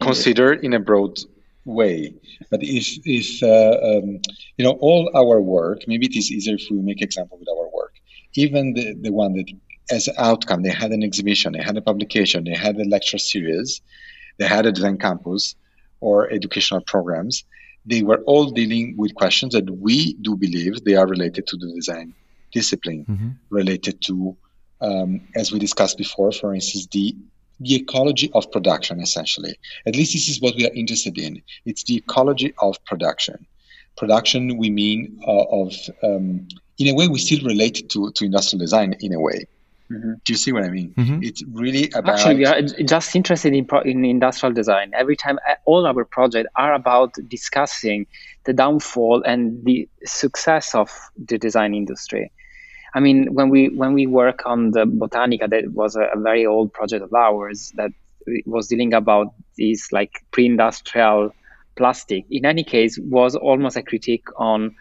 Considered 0.00 0.64
in 0.64 0.72
a 0.72 0.80
broad 0.80 1.18
way. 1.64 2.14
But 2.50 2.60
if 2.62 2.98
if 3.04 3.42
uh, 3.42 3.98
um, 3.98 4.20
you 4.56 4.64
know 4.64 4.76
all 4.80 5.10
our 5.14 5.40
work, 5.40 5.80
maybe 5.86 6.06
it 6.06 6.16
is 6.16 6.30
easier 6.30 6.56
if 6.56 6.66
we 6.70 6.78
make 6.78 7.02
example 7.02 7.38
with 7.38 7.48
our 7.48 7.68
work. 7.74 7.94
Even 8.34 8.74
the, 8.74 8.94
the 8.94 9.12
one 9.12 9.34
that 9.34 9.46
as 9.90 10.08
outcome, 10.18 10.62
they 10.62 10.70
had 10.70 10.90
an 10.90 11.02
exhibition, 11.02 11.52
they 11.52 11.62
had 11.62 11.76
a 11.76 11.82
publication, 11.82 12.44
they 12.44 12.54
had 12.54 12.76
a 12.76 12.84
lecture 12.84 13.18
series, 13.18 13.82
they 14.38 14.46
had 14.46 14.66
a 14.66 14.72
design 14.72 14.98
campus 14.98 15.54
or 16.00 16.30
educational 16.30 16.80
programs. 16.80 17.44
They 17.86 18.02
were 18.02 18.22
all 18.26 18.50
dealing 18.50 18.96
with 18.96 19.14
questions 19.14 19.52
that 19.52 19.68
we 19.70 20.14
do 20.14 20.36
believe 20.36 20.82
they 20.84 20.94
are 20.94 21.06
related 21.06 21.46
to 21.48 21.56
the 21.56 21.70
design 21.74 22.14
discipline, 22.50 23.04
mm-hmm. 23.04 23.28
related 23.50 24.00
to, 24.02 24.36
um, 24.80 25.20
as 25.34 25.52
we 25.52 25.58
discussed 25.58 25.98
before, 25.98 26.32
for 26.32 26.54
instance, 26.54 26.86
the 26.86 27.14
the 27.60 27.74
ecology 27.74 28.30
of 28.34 28.50
production, 28.50 29.00
essentially. 29.00 29.58
At 29.86 29.96
least 29.96 30.12
this 30.12 30.28
is 30.28 30.40
what 30.40 30.54
we 30.56 30.66
are 30.66 30.72
interested 30.74 31.18
in. 31.18 31.42
It's 31.64 31.84
the 31.84 31.96
ecology 31.96 32.54
of 32.58 32.82
production. 32.84 33.46
Production, 33.96 34.58
we 34.58 34.70
mean 34.70 35.20
uh, 35.26 35.44
of, 35.44 35.72
um, 36.02 36.48
in 36.78 36.88
a 36.88 36.94
way, 36.94 37.08
we 37.08 37.18
still 37.18 37.44
relate 37.46 37.88
to, 37.90 38.10
to 38.10 38.24
industrial 38.24 38.60
design 38.60 38.96
in 39.00 39.14
a 39.14 39.20
way. 39.20 39.46
Mm-hmm. 39.90 40.14
Do 40.24 40.32
you 40.32 40.36
see 40.36 40.50
what 40.50 40.64
I 40.64 40.70
mean? 40.70 40.94
Mm-hmm. 40.96 41.22
It's 41.22 41.42
really 41.52 41.90
about. 41.94 42.14
Actually, 42.14 42.36
we 42.36 42.46
are 42.46 42.62
just 42.62 43.14
interested 43.14 43.52
in, 43.52 43.66
pro- 43.66 43.82
in 43.82 44.04
industrial 44.04 44.54
design. 44.54 44.92
Every 44.94 45.14
time, 45.14 45.38
all 45.66 45.86
our 45.86 46.04
projects 46.06 46.48
are 46.56 46.72
about 46.72 47.14
discussing 47.28 48.06
the 48.44 48.54
downfall 48.54 49.22
and 49.24 49.62
the 49.64 49.88
success 50.04 50.74
of 50.74 50.90
the 51.22 51.38
design 51.38 51.74
industry. 51.74 52.32
I 52.94 53.00
mean, 53.00 53.34
when 53.34 53.48
we 53.48 53.68
when 53.68 53.92
we 53.92 54.06
work 54.06 54.42
on 54.46 54.70
the 54.70 54.84
Botanica, 54.84 55.50
that 55.50 55.72
was 55.72 55.96
a, 55.96 56.02
a 56.02 56.20
very 56.20 56.46
old 56.46 56.72
project 56.72 57.02
of 57.02 57.12
ours 57.12 57.72
that 57.76 57.90
was 58.46 58.68
dealing 58.68 58.94
about 58.94 59.34
this 59.58 59.92
like 59.92 60.12
pre-industrial 60.30 61.34
plastic. 61.76 62.24
In 62.30 62.46
any 62.46 62.62
case, 62.62 62.98
was 62.98 63.34
almost 63.34 63.76
a 63.76 63.82
critique 63.82 64.28
on 64.36 64.76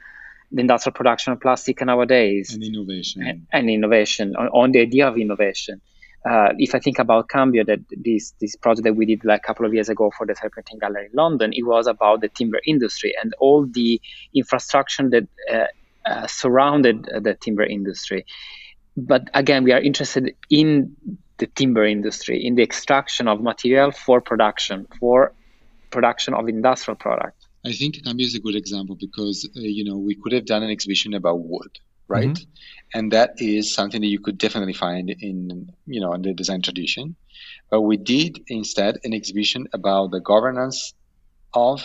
the 0.52 0.62
industrial 0.62 0.94
production 0.94 1.34
of 1.34 1.42
plastic 1.42 1.82
nowadays. 1.82 2.54
And 2.54 2.64
innovation. 2.64 3.24
And, 3.24 3.48
and 3.52 3.70
innovation, 3.70 4.36
on, 4.36 4.48
on, 4.50 4.72
the 4.72 4.82
idea 4.82 5.08
of 5.08 5.18
innovation. 5.18 5.82
Uh, 6.30 6.54
if 6.58 6.76
I 6.76 6.80
think 6.80 7.00
about 7.00 7.28
Cambio, 7.28 7.66
that 7.66 7.80
this 7.90 8.34
this 8.40 8.56
project 8.56 8.84
that 8.86 8.96
we 8.96 9.06
did 9.06 9.26
like 9.26 9.42
a 9.44 9.48
couple 9.48 9.66
of 9.66 9.74
years 9.74 9.90
ago 9.90 10.12
for 10.16 10.26
the 10.26 10.36
Serpentine 10.36 10.80
Gallery 10.80 11.08
in 11.08 11.12
London, 11.14 11.52
it 11.52 11.64
was 11.64 11.88
about 11.88 12.22
the 12.22 12.30
timber 12.30 12.62
industry 12.66 13.14
and 13.22 13.34
all 13.40 13.66
the 13.66 14.00
infrastructure 14.34 15.10
that 15.10 15.28
uh, 15.52 15.66
uh, 16.06 16.28
surrounded 16.28 17.04
the 17.22 17.34
timber 17.34 17.64
industry. 17.64 18.26
But 18.96 19.30
again, 19.34 19.64
we 19.64 19.72
are 19.72 19.82
interested 19.82 20.36
in 20.50 20.96
the 21.38 21.48
timber 21.48 21.86
industry, 21.86 22.46
in 22.46 22.56
the 22.56 22.64
extraction 22.64 23.28
of 23.28 23.42
material 23.42 23.92
for 23.92 24.22
production, 24.22 24.88
for 25.00 25.34
production 25.90 26.34
of 26.34 26.48
industrial 26.48 26.96
products. 26.96 27.48
I 27.66 27.72
think 27.72 28.04
Cambio 28.04 28.26
is 28.26 28.36
a 28.36 28.40
good 28.40 28.56
example 28.56 28.96
because 28.96 29.50
uh, 29.56 29.60
you 29.62 29.84
know 29.86 29.98
we 29.98 30.16
could 30.16 30.34
have 30.34 30.46
done 30.46 30.64
an 30.64 30.70
exhibition 30.70 31.14
about 31.14 31.40
wood, 31.40 31.80
right? 32.08 32.30
Mm-hmm. 32.30 32.98
And 32.98 33.12
that 33.12 33.36
is 33.38 33.74
something 33.74 34.02
that 34.02 34.08
you 34.08 34.20
could 34.20 34.38
definitely 34.38 34.74
find 34.74 35.10
in 35.10 35.72
you 35.86 36.02
know 36.02 36.14
in 36.14 36.22
the 36.22 36.34
design 36.34 36.62
tradition. 36.62 37.16
But 37.72 37.82
we 37.82 37.98
did 37.98 38.42
instead 38.48 39.00
an 39.04 39.14
exhibition 39.14 39.68
about 39.74 40.12
the 40.12 40.20
governance 40.20 40.94
of 41.54 41.84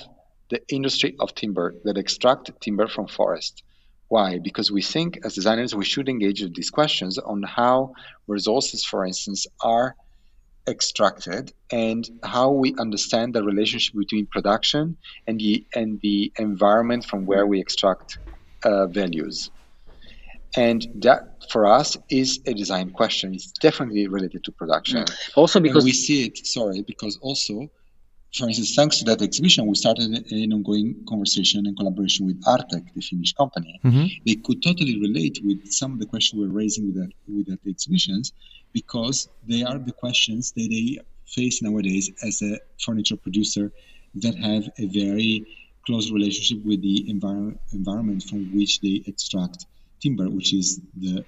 the 0.50 0.60
industry 0.68 1.14
of 1.20 1.34
timber 1.34 1.74
that 1.84 1.96
extract 1.96 2.50
timber 2.60 2.88
from 2.88 3.06
forest. 3.06 3.62
Why? 4.08 4.38
Because 4.38 4.70
we 4.70 4.82
think 4.82 5.18
as 5.24 5.34
designers 5.34 5.74
we 5.74 5.84
should 5.84 6.08
engage 6.08 6.42
with 6.42 6.54
these 6.54 6.70
questions 6.70 7.18
on 7.18 7.42
how 7.42 7.92
resources, 8.26 8.84
for 8.84 9.04
instance, 9.04 9.46
are 9.62 9.94
extracted 10.68 11.52
and 11.72 12.08
how 12.22 12.50
we 12.50 12.74
understand 12.78 13.34
the 13.34 13.42
relationship 13.42 13.94
between 13.98 14.26
production 14.26 14.96
and 15.26 15.38
the 15.38 15.64
and 15.74 15.98
the 16.02 16.32
environment 16.38 17.04
from 17.04 17.26
where 17.26 17.46
we 17.46 17.60
extract 17.60 18.18
uh, 18.64 18.86
values. 18.86 19.50
And 20.56 20.86
that 21.00 21.20
for 21.50 21.66
us 21.66 21.96
is 22.10 22.40
a 22.46 22.54
design 22.54 22.90
question. 22.90 23.34
It's 23.34 23.52
definitely 23.52 24.08
related 24.08 24.44
to 24.44 24.52
production. 24.52 25.04
Also 25.34 25.60
because 25.60 25.84
and 25.84 25.90
we 25.90 25.92
see 25.92 26.26
it 26.26 26.46
sorry 26.46 26.82
because 26.86 27.18
also 27.20 27.68
for 28.34 28.46
instance, 28.46 28.74
thanks 28.74 28.98
to 28.98 29.04
that 29.04 29.22
exhibition, 29.22 29.66
we 29.66 29.74
started 29.74 30.10
an 30.30 30.52
ongoing 30.52 31.04
conversation 31.08 31.66
and 31.66 31.76
collaboration 31.76 32.26
with 32.26 32.42
Artek, 32.44 32.92
the 32.94 33.00
Finnish 33.00 33.32
company. 33.32 33.80
Mm-hmm. 33.84 34.06
They 34.26 34.34
could 34.34 34.62
totally 34.62 35.00
relate 35.00 35.40
with 35.42 35.72
some 35.72 35.92
of 35.92 35.98
the 35.98 36.06
questions 36.06 36.38
we're 36.38 36.54
raising 36.54 36.86
with 36.86 36.96
that 36.96 37.12
with 37.26 37.46
that 37.46 37.60
exhibitions 37.66 38.32
because 38.72 39.28
they 39.46 39.62
are 39.62 39.78
the 39.78 39.92
questions 39.92 40.52
that 40.52 40.68
they 40.70 40.98
face 41.26 41.62
nowadays 41.62 42.10
as 42.22 42.42
a 42.42 42.58
furniture 42.84 43.16
producer 43.16 43.72
that 44.14 44.36
have 44.36 44.68
a 44.78 44.86
very 44.86 45.46
close 45.86 46.10
relationship 46.10 46.64
with 46.64 46.82
the 46.82 47.06
envir- 47.08 47.56
environment 47.72 48.22
from 48.22 48.54
which 48.54 48.80
they 48.80 49.02
extract 49.06 49.64
timber, 50.02 50.28
which 50.28 50.52
is 50.52 50.80
the 50.96 51.24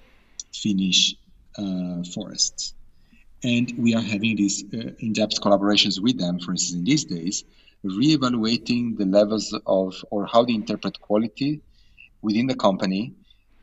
Finnish 0.52 1.14
uh, 1.56 2.02
forests. 2.14 2.74
And 3.42 3.72
we 3.78 3.94
are 3.94 4.02
having 4.02 4.36
these 4.36 4.64
uh, 4.74 4.90
in-depth 4.98 5.40
collaborations 5.40 6.00
with 6.00 6.18
them, 6.18 6.38
for 6.40 6.52
instance, 6.52 6.76
in 6.76 6.84
these 6.84 7.04
days, 7.04 7.44
re-evaluating 7.82 8.96
the 8.96 9.06
levels 9.06 9.58
of 9.66 9.94
or 10.10 10.26
how 10.26 10.44
they 10.44 10.54
interpret 10.54 11.00
quality 11.00 11.62
within 12.20 12.46
the 12.46 12.54
company. 12.54 13.14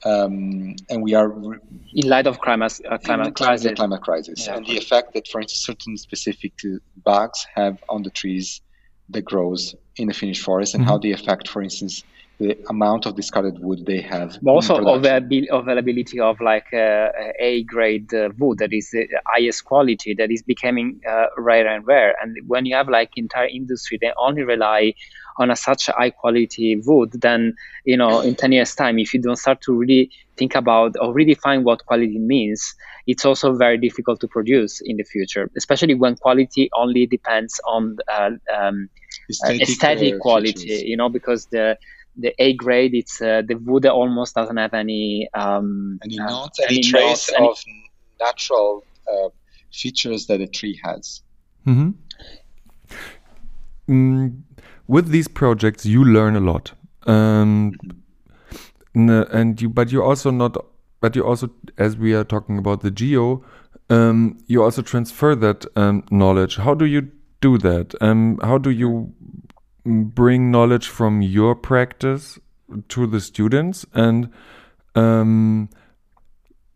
Um, 0.06 0.76
and 0.90 1.02
we 1.04 1.14
are 1.16 1.28
re- 1.28 1.58
in 1.94 2.08
light 2.08 2.28
of 2.28 2.40
climate, 2.40 2.80
uh, 2.90 2.98
climate 2.98 3.36
crisis, 3.36 3.74
climate 3.76 4.02
crisis, 4.02 4.46
yeah. 4.46 4.56
and 4.56 4.66
the 4.66 4.78
effect 4.78 5.14
that, 5.14 5.28
for 5.28 5.42
instance, 5.42 5.66
certain 5.66 5.98
specific 5.98 6.54
uh, 6.66 6.78
bugs 7.04 7.46
have 7.56 7.78
on 7.90 8.04
the 8.04 8.12
trees 8.12 8.62
that 9.10 9.26
grows 9.26 9.76
in 9.96 10.08
the 10.08 10.14
Finnish 10.14 10.42
forest, 10.42 10.76
and 10.76 10.84
mm-hmm. 10.84 10.92
how 10.92 10.98
they 10.98 11.12
affect, 11.12 11.48
for 11.48 11.62
instance, 11.62 12.04
the 12.40 12.56
amount 12.70 13.06
of 13.06 13.16
discarded 13.16 13.58
wood 13.60 13.86
they 13.86 14.02
have. 14.02 14.38
But 14.42 14.52
also 14.52 14.76
availability 14.78 16.20
of 16.20 16.40
like 16.40 16.72
uh, 16.74 17.10
A 17.40 17.64
grade 17.64 18.14
uh, 18.14 18.30
wood 18.38 18.60
that 18.60 18.74
is 18.74 18.92
the 18.92 19.08
highest 19.26 19.66
quality 19.66 20.14
that 20.16 20.30
is 20.32 20.44
becoming 20.44 21.02
uh, 21.10 21.28
rare 21.38 21.68
and 21.68 21.86
rare. 21.86 22.16
And 22.22 22.38
when 22.48 22.66
you 22.66 22.76
have 22.76 22.90
like 22.90 23.12
entire 23.16 23.48
industry, 23.48 23.98
they 24.00 24.12
only 24.20 24.44
rely 24.44 24.94
on 25.40 25.52
a 25.52 25.56
such 25.56 25.88
high 25.88 26.10
quality 26.10 26.80
wood, 26.86 27.12
then 27.14 27.54
you 27.86 27.98
know 27.98 28.22
in 28.22 28.36
10 28.36 28.52
years 28.52 28.76
time, 28.76 29.00
if 29.00 29.14
you 29.14 29.22
don't 29.22 29.36
start 29.36 29.62
to 29.62 29.74
really 29.74 30.12
think 30.36 30.56
about 30.56 30.96
or 31.00 31.14
redefine 31.14 31.64
what 31.64 31.86
quality 31.86 32.20
means, 32.20 32.76
it's 33.06 33.26
also 33.26 33.56
very 33.56 33.78
difficult 33.78 34.20
to 34.22 34.28
produce 34.28 34.82
in 34.84 34.98
the 34.98 35.04
future, 35.04 35.50
especially 35.56 35.94
when 35.94 36.16
quality 36.16 36.70
only 36.76 37.06
depends 37.06 37.60
on 37.68 37.98
uh, 38.12 38.32
um, 38.56 38.90
aesthetic, 39.30 39.62
aesthetic 39.62 40.20
quality. 40.20 40.54
Features. 40.54 40.84
You 40.84 40.98
know 40.98 41.10
because 41.10 41.48
the 41.48 41.78
the 42.18 42.34
A 42.40 42.54
grade, 42.54 42.94
it's 42.94 43.22
uh, 43.22 43.42
the 43.48 43.56
wood 43.56 43.86
almost 43.86 44.36
doesn't 44.36 44.58
have 44.58 44.74
any 44.74 45.30
um, 45.34 46.00
any 46.04 46.18
knots, 46.18 46.60
uh, 46.60 46.64
any, 46.64 46.78
any 46.78 46.84
trace 46.84 47.30
of 47.30 47.58
any... 47.66 47.92
natural 48.20 48.84
uh, 49.08 49.30
features 49.72 50.28
that 50.28 50.42
a 50.42 50.48
tree 50.48 50.80
has. 50.84 51.22
Mm-hmm. 51.66 51.92
Mm, 53.90 54.42
with 54.88 55.10
these 55.10 55.28
projects, 55.28 55.86
you 55.86 56.04
learn 56.04 56.36
a 56.36 56.40
lot, 56.40 56.74
um, 57.06 57.74
and 58.94 59.62
you, 59.62 59.70
but 59.70 59.92
you 59.92 60.04
also 60.04 60.32
not, 60.32 60.58
but 61.00 61.16
you 61.16 61.24
also, 61.24 61.50
as 61.78 61.98
we 61.98 62.14
are 62.14 62.24
talking 62.24 62.58
about 62.58 62.82
the 62.82 62.92
geo, 62.92 63.44
um, 63.90 64.38
you 64.48 64.64
also 64.64 64.82
transfer 64.82 65.36
that 65.36 65.66
um, 65.76 66.04
knowledge. 66.10 66.58
How 66.58 66.74
do 66.74 66.86
you 66.86 67.12
do 67.40 67.58
that? 67.60 67.94
Um, 68.02 68.40
how 68.42 68.58
do 68.58 68.70
you 68.70 69.14
bring 69.88 70.52
knowledge 70.52 70.88
from 70.88 71.22
your 71.22 71.56
practice 71.56 72.40
to 72.90 73.08
the 73.08 73.22
students 73.22 73.86
and 73.94 74.30
um, 74.96 75.70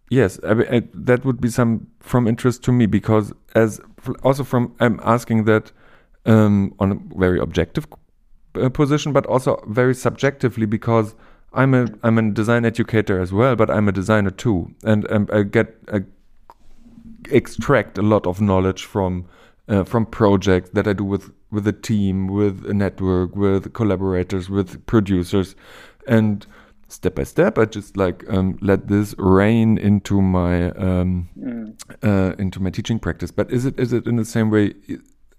yes 0.10 0.40
I, 0.44 0.52
I, 0.52 0.84
that 0.94 1.26
would 1.26 1.42
be 1.42 1.50
some 1.50 1.88
from 2.00 2.28
interest 2.28 2.64
to 2.64 2.72
me 2.72 2.86
because 2.86 3.34
as 3.56 3.82
also 4.24 4.44
from 4.44 4.74
i'm 4.80 5.00
asking 5.04 5.44
that 5.46 5.72
um, 6.26 6.74
on 6.80 6.92
a 6.92 7.18
very 7.18 7.40
objective 7.40 7.86
uh, 8.56 8.70
position 8.70 9.12
but 9.12 9.26
also 9.26 9.62
very 9.68 9.94
subjectively 9.94 10.66
because 10.66 11.14
i'm 11.54 11.74
a 11.74 11.88
i'm 12.04 12.18
a 12.18 12.32
design 12.32 12.64
educator 12.64 13.20
as 13.20 13.34
well 13.34 13.56
but 13.56 13.70
i'm 13.70 13.88
a 13.88 13.92
designer 13.92 14.32
too. 14.32 14.74
And, 14.84 15.06
i 15.32 15.44
get 15.44 15.76
I 15.92 16.04
extract 17.30 17.98
a 17.98 18.02
lot 18.02 18.26
of 18.26 18.40
knowledge 18.42 18.86
from 18.86 19.26
uh, 19.68 19.84
from 19.84 20.06
projects 20.06 20.70
that 20.72 20.88
i 20.88 20.94
do 20.94 21.04
with 21.04 21.32
with 21.52 21.68
a 21.68 21.74
team, 21.74 22.28
with 22.28 22.66
a 22.66 22.74
network, 22.74 23.36
with 23.36 23.74
collaborators, 23.74 24.50
with 24.50 24.86
producers, 24.86 25.56
and 26.08 26.46
step 26.88 27.16
by 27.16 27.24
step, 27.24 27.58
I 27.58 27.66
just 27.66 27.98
like 27.98 28.24
um, 28.30 28.58
let 28.62 28.88
this 28.88 29.16
rain 29.18 29.78
into 29.78 30.22
my 30.22 30.72
um, 30.72 31.30
mm. 31.38 31.74
uh, 32.04 32.36
into 32.38 32.62
my 32.62 32.70
teaching 32.70 33.00
practice. 33.00 33.32
But 33.32 33.52
is 33.52 33.66
it 33.66 33.80
is 33.80 33.94
it 33.94 34.06
in 34.06 34.16
the 34.16 34.26
same 34.26 34.50
way 34.50 34.74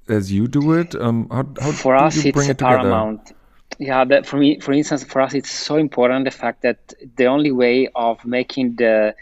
as 0.09 0.33
you 0.33 0.49
do 0.49 0.73
it? 0.73 0.95
Um, 0.95 1.29
how, 1.31 1.47
how 1.61 1.73
for 1.73 1.95
us, 1.95 2.25
it's 2.25 2.49
it 2.49 2.59
paramount. 2.59 3.33
Yeah, 3.79 4.05
that 4.05 4.27
for 4.27 4.37
me, 4.37 4.61
for 4.61 4.73
instance, 4.73 5.03
for 5.03 5.21
us, 5.21 5.35
it's 5.35 5.51
so 5.51 5.77
important 5.77 6.25
the 6.25 6.31
fact 6.31 6.63
that 6.63 6.93
the 7.17 7.27
only 7.27 7.53
way 7.53 7.89
of 7.95 8.25
making 8.25 8.77
the 8.77 9.15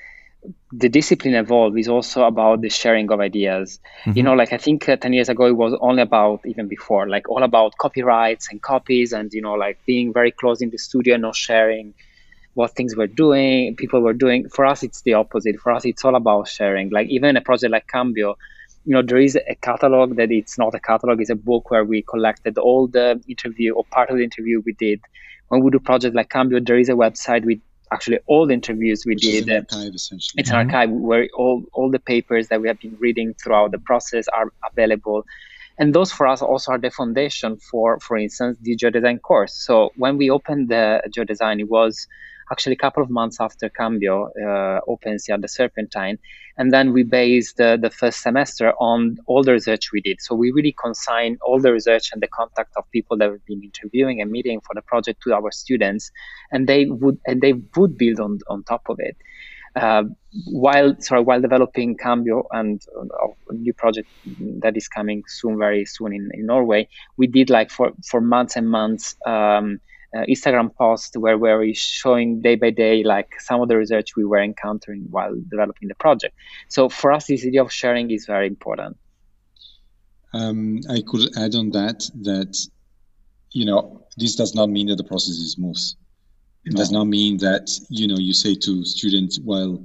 the 0.72 0.88
discipline 0.88 1.35
evolved 1.35 1.79
is 1.79 1.88
also 1.88 2.24
about 2.24 2.61
the 2.61 2.70
sharing 2.70 3.11
of 3.11 3.20
ideas. 3.20 3.81
Mm-hmm. 4.05 4.16
You 4.16 4.22
know, 4.22 4.33
like 4.33 4.53
I 4.53 4.59
think 4.59 4.88
uh, 4.88 4.96
10 4.96 5.12
years 5.12 5.29
ago, 5.29 5.46
it 5.46 5.57
was 5.57 5.76
only 5.81 6.03
about, 6.03 6.40
even 6.46 6.68
before, 6.68 7.09
like 7.09 7.29
all 7.29 7.42
about 7.42 7.76
copyrights 7.79 8.48
and 8.50 8.62
copies 8.62 9.12
and, 9.12 9.33
you 9.33 9.42
know, 9.42 9.55
like 9.55 9.79
being 9.85 10.12
very 10.12 10.31
close 10.31 10.62
in 10.62 10.70
the 10.70 10.79
studio 10.79 11.14
and 11.14 11.22
not 11.22 11.37
sharing 11.37 11.94
what 12.55 12.72
things 12.72 12.96
we're 12.96 13.07
doing, 13.07 13.76
people 13.76 14.00
were 14.00 14.12
doing. 14.12 14.48
For 14.48 14.66
us, 14.66 14.83
it's 14.83 15.03
the 15.03 15.14
opposite. 15.14 15.61
For 15.61 15.72
us, 15.72 15.85
it's 15.85 16.05
all 16.05 16.16
about 16.16 16.48
sharing. 16.48 16.90
Like 16.90 17.09
even 17.09 17.37
a 17.37 17.40
project 17.40 17.72
like 17.72 17.87
Cambio, 17.87 18.37
you 18.85 18.94
know, 18.94 19.03
there 19.03 19.18
is 19.18 19.37
a 19.37 19.55
catalog 19.57 20.16
that 20.16 20.31
it's 20.31 20.59
not 20.59 20.74
a 20.74 20.81
catalog, 20.81 21.20
it's 21.20 21.31
a 21.31 21.35
book 21.35 21.70
where 21.70 21.85
we 21.85 22.03
collected 22.03 22.59
all 22.59 22.87
the 22.87 23.20
interview 23.29 23.74
or 23.74 23.85
part 23.85 24.11
of 24.11 24.16
the 24.16 24.24
interview 24.24 24.62
we 24.64 24.72
did. 24.72 25.00
When 25.48 25.62
we 25.62 25.70
do 25.70 25.81
projects 25.81 26.14
like 26.14 26.31
Cambio, 26.31 26.61
there 26.61 26.79
is 26.79 26.88
a 26.88 26.92
website 26.94 27.44
with 27.44 27.59
actually 27.92 28.18
all 28.26 28.46
the 28.46 28.55
interviews 28.55 29.05
we 29.05 29.14
Which 29.14 29.22
did. 29.22 29.48
An 29.48 29.66
archive, 29.70 29.94
essentially. 29.94 30.40
It's 30.40 30.50
an 30.50 30.57
mm-hmm. 30.57 30.74
archive 30.74 30.90
where 30.90 31.29
all, 31.35 31.64
all 31.72 31.90
the 31.90 31.98
papers 31.98 32.48
that 32.48 32.61
we 32.61 32.68
have 32.68 32.81
been 32.81 32.96
reading 33.00 33.35
throughout 33.35 33.72
the 33.72 33.79
process 33.79 34.26
are 34.29 34.53
available. 34.70 35.26
And 35.79 35.94
those 35.94 36.12
for 36.12 36.26
us 36.26 36.42
also 36.42 36.72
are 36.72 36.79
the 36.79 36.90
foundation 36.90 37.57
for, 37.57 37.98
for 38.00 38.16
instance, 38.16 38.59
the 38.61 38.76
geodesign 38.76 39.22
course. 39.22 39.55
So 39.55 39.92
when 39.96 40.18
we 40.18 40.31
opened 40.31 40.68
the 40.68 41.03
geodesign, 41.09 41.61
it 41.61 41.70
was 41.70 42.07
actually 42.51 42.75
a 42.75 42.79
couple 42.79 43.03
of 43.03 43.11
months 43.11 43.39
after 43.41 43.69
Cambio 43.69 44.31
uh, 44.45 44.81
opens 44.87 45.29
at 45.29 45.41
the 45.41 45.49
Serpentine. 45.49 46.19
And 46.57 46.73
then 46.73 46.93
we 46.93 47.05
based 47.05 47.57
the, 47.57 47.79
the 47.81 47.91
first 47.91 48.23
semester 48.23 48.73
on 48.79 49.19
all 49.27 49.43
the 49.43 49.53
research 49.53 49.93
we 49.93 50.01
did. 50.01 50.21
So 50.21 50.35
we 50.35 50.51
really 50.51 50.75
consigned 50.79 51.39
all 51.43 51.61
the 51.61 51.73
research 51.73 52.11
and 52.13 52.21
the 52.21 52.29
contact 52.29 52.73
of 52.77 52.91
people 52.91 53.17
that 53.19 53.31
we've 53.31 53.45
been 53.47 53.63
interviewing 53.63 54.21
and 54.21 54.31
meeting 54.31 54.61
for 54.61 54.75
the 54.75 54.83
project 54.83 55.23
to 55.23 55.35
our 55.35 55.51
students, 55.51 56.11
and 56.53 56.67
they 56.67 56.87
would 56.87 57.19
and 57.27 57.41
they 57.41 57.55
would 57.77 57.97
build 57.97 58.21
on 58.21 58.41
on 58.49 58.65
top 58.65 58.83
of 58.89 58.97
it. 58.99 59.17
Uh, 59.77 60.03
while 60.47 60.97
sorry, 60.99 61.23
while 61.23 61.41
developing 61.41 61.97
Cambio 61.97 62.45
and 62.51 62.83
uh, 62.99 63.29
a 63.49 63.55
new 63.55 63.73
project 63.73 64.09
that 64.63 64.77
is 64.77 64.89
coming 64.89 65.23
soon, 65.29 65.59
very 65.59 65.85
soon 65.85 66.13
in, 66.13 66.29
in 66.35 66.47
Norway, 66.47 66.89
we 67.17 67.27
did 67.27 67.51
like 67.51 67.71
for 67.71 67.93
for 68.05 68.21
months 68.21 68.57
and 68.57 68.69
months. 68.69 69.15
Um, 69.25 69.81
uh, 70.14 70.20
Instagram 70.29 70.75
post 70.75 71.16
where 71.16 71.38
we're 71.38 71.73
showing 71.75 72.40
day 72.40 72.57
by 72.57 72.70
day 72.70 73.03
like 73.05 73.40
some 73.40 73.61
of 73.61 73.68
the 73.68 73.77
research 73.77 74.16
we 74.16 74.25
were 74.25 74.42
encountering 74.42 75.07
while 75.11 75.35
developing 75.49 75.88
the 75.88 75.94
project. 75.94 76.35
So 76.68 76.88
for 76.88 77.12
us, 77.12 77.27
this 77.27 77.44
idea 77.46 77.62
of 77.62 77.73
sharing 77.73 78.11
is 78.11 78.27
very 78.27 78.46
important. 78.46 78.96
Um, 80.33 80.81
I 80.88 81.03
could 81.07 81.37
add 81.37 81.55
on 81.55 81.70
that 81.70 82.09
that 82.23 82.57
you 83.53 83.64
know 83.64 84.07
this 84.16 84.37
does 84.37 84.55
not 84.55 84.68
mean 84.70 84.87
that 84.88 84.96
the 84.96 85.05
process 85.05 85.37
is 85.37 85.53
smooth. 85.53 85.81
It 86.64 86.73
no. 86.73 86.77
does 86.77 86.92
not 86.92 87.05
mean 87.05 87.38
that 87.38 87.70
you 87.88 88.07
know 88.07 88.18
you 88.18 88.33
say 88.33 88.55
to 88.55 88.85
students, 88.85 89.40
well, 89.42 89.83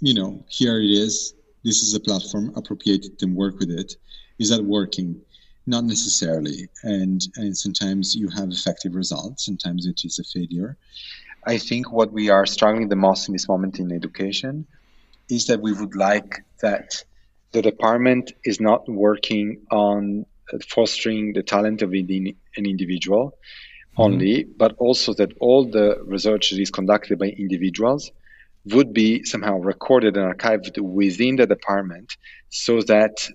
you 0.00 0.14
know, 0.14 0.44
here 0.48 0.78
it 0.78 0.90
is. 0.90 1.34
This 1.64 1.82
is 1.82 1.94
a 1.94 2.00
platform. 2.00 2.52
Appropriate 2.56 3.06
it 3.06 3.22
and 3.22 3.34
work 3.34 3.58
with 3.58 3.70
it. 3.70 3.96
Is 4.38 4.50
that 4.50 4.62
working? 4.62 5.20
Not 5.66 5.84
necessarily, 5.84 6.68
and 6.82 7.26
and 7.36 7.56
sometimes 7.56 8.14
you 8.14 8.28
have 8.28 8.50
effective 8.50 8.94
results. 8.94 9.46
Sometimes 9.46 9.86
it 9.86 10.04
is 10.04 10.18
a 10.18 10.24
failure. 10.24 10.76
I 11.46 11.58
think 11.58 11.90
what 11.90 12.12
we 12.12 12.28
are 12.30 12.46
struggling 12.46 12.88
the 12.88 12.96
most 12.96 13.28
in 13.28 13.32
this 13.32 13.48
moment 13.48 13.78
in 13.78 13.92
education 13.92 14.66
is 15.28 15.46
that 15.46 15.60
we 15.60 15.72
would 15.72 15.94
like 15.96 16.44
that 16.60 17.04
the 17.52 17.62
department 17.62 18.32
is 18.44 18.60
not 18.60 18.88
working 18.88 19.62
on 19.70 20.26
fostering 20.68 21.32
the 21.32 21.42
talent 21.42 21.82
of 21.82 21.92
an 21.92 22.36
individual 22.56 23.30
mm-hmm. 23.30 24.02
only, 24.02 24.44
but 24.44 24.74
also 24.78 25.14
that 25.14 25.32
all 25.40 25.64
the 25.64 25.98
research 26.04 26.50
that 26.50 26.60
is 26.60 26.70
conducted 26.70 27.18
by 27.18 27.26
individuals 27.26 28.10
would 28.66 28.92
be 28.92 29.24
somehow 29.24 29.58
recorded 29.58 30.16
and 30.16 30.34
archived 30.34 30.78
within 30.78 31.36
the 31.36 31.46
department 31.46 32.16
so 32.48 32.80
that 32.82 33.28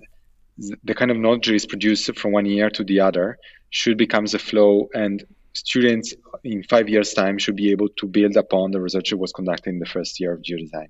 the 0.84 0.94
kind 0.94 1.12
of 1.12 1.18
knowledge 1.18 1.48
that 1.48 1.56
is 1.56 1.66
produced 1.66 2.16
from 2.18 2.32
one 2.32 2.46
year 2.46 2.70
to 2.70 2.84
the 2.84 3.00
other 3.00 3.38
should 3.70 3.98
becomes 3.98 4.34
a 4.34 4.40
flow 4.40 4.90
and 4.94 5.24
students 5.54 6.14
in 6.44 6.64
five 6.64 6.90
years 6.90 7.14
time 7.14 7.38
should 7.38 7.56
be 7.56 7.72
able 7.72 7.90
to 7.90 8.06
build 8.08 8.36
upon 8.38 8.72
the 8.72 8.82
research 8.82 9.10
that 9.10 9.18
was 9.18 9.32
conducted 9.32 9.70
in 9.70 9.80
the 9.80 9.86
first 9.86 10.20
year 10.20 10.34
of 10.34 10.42
geodesign. 10.42 10.90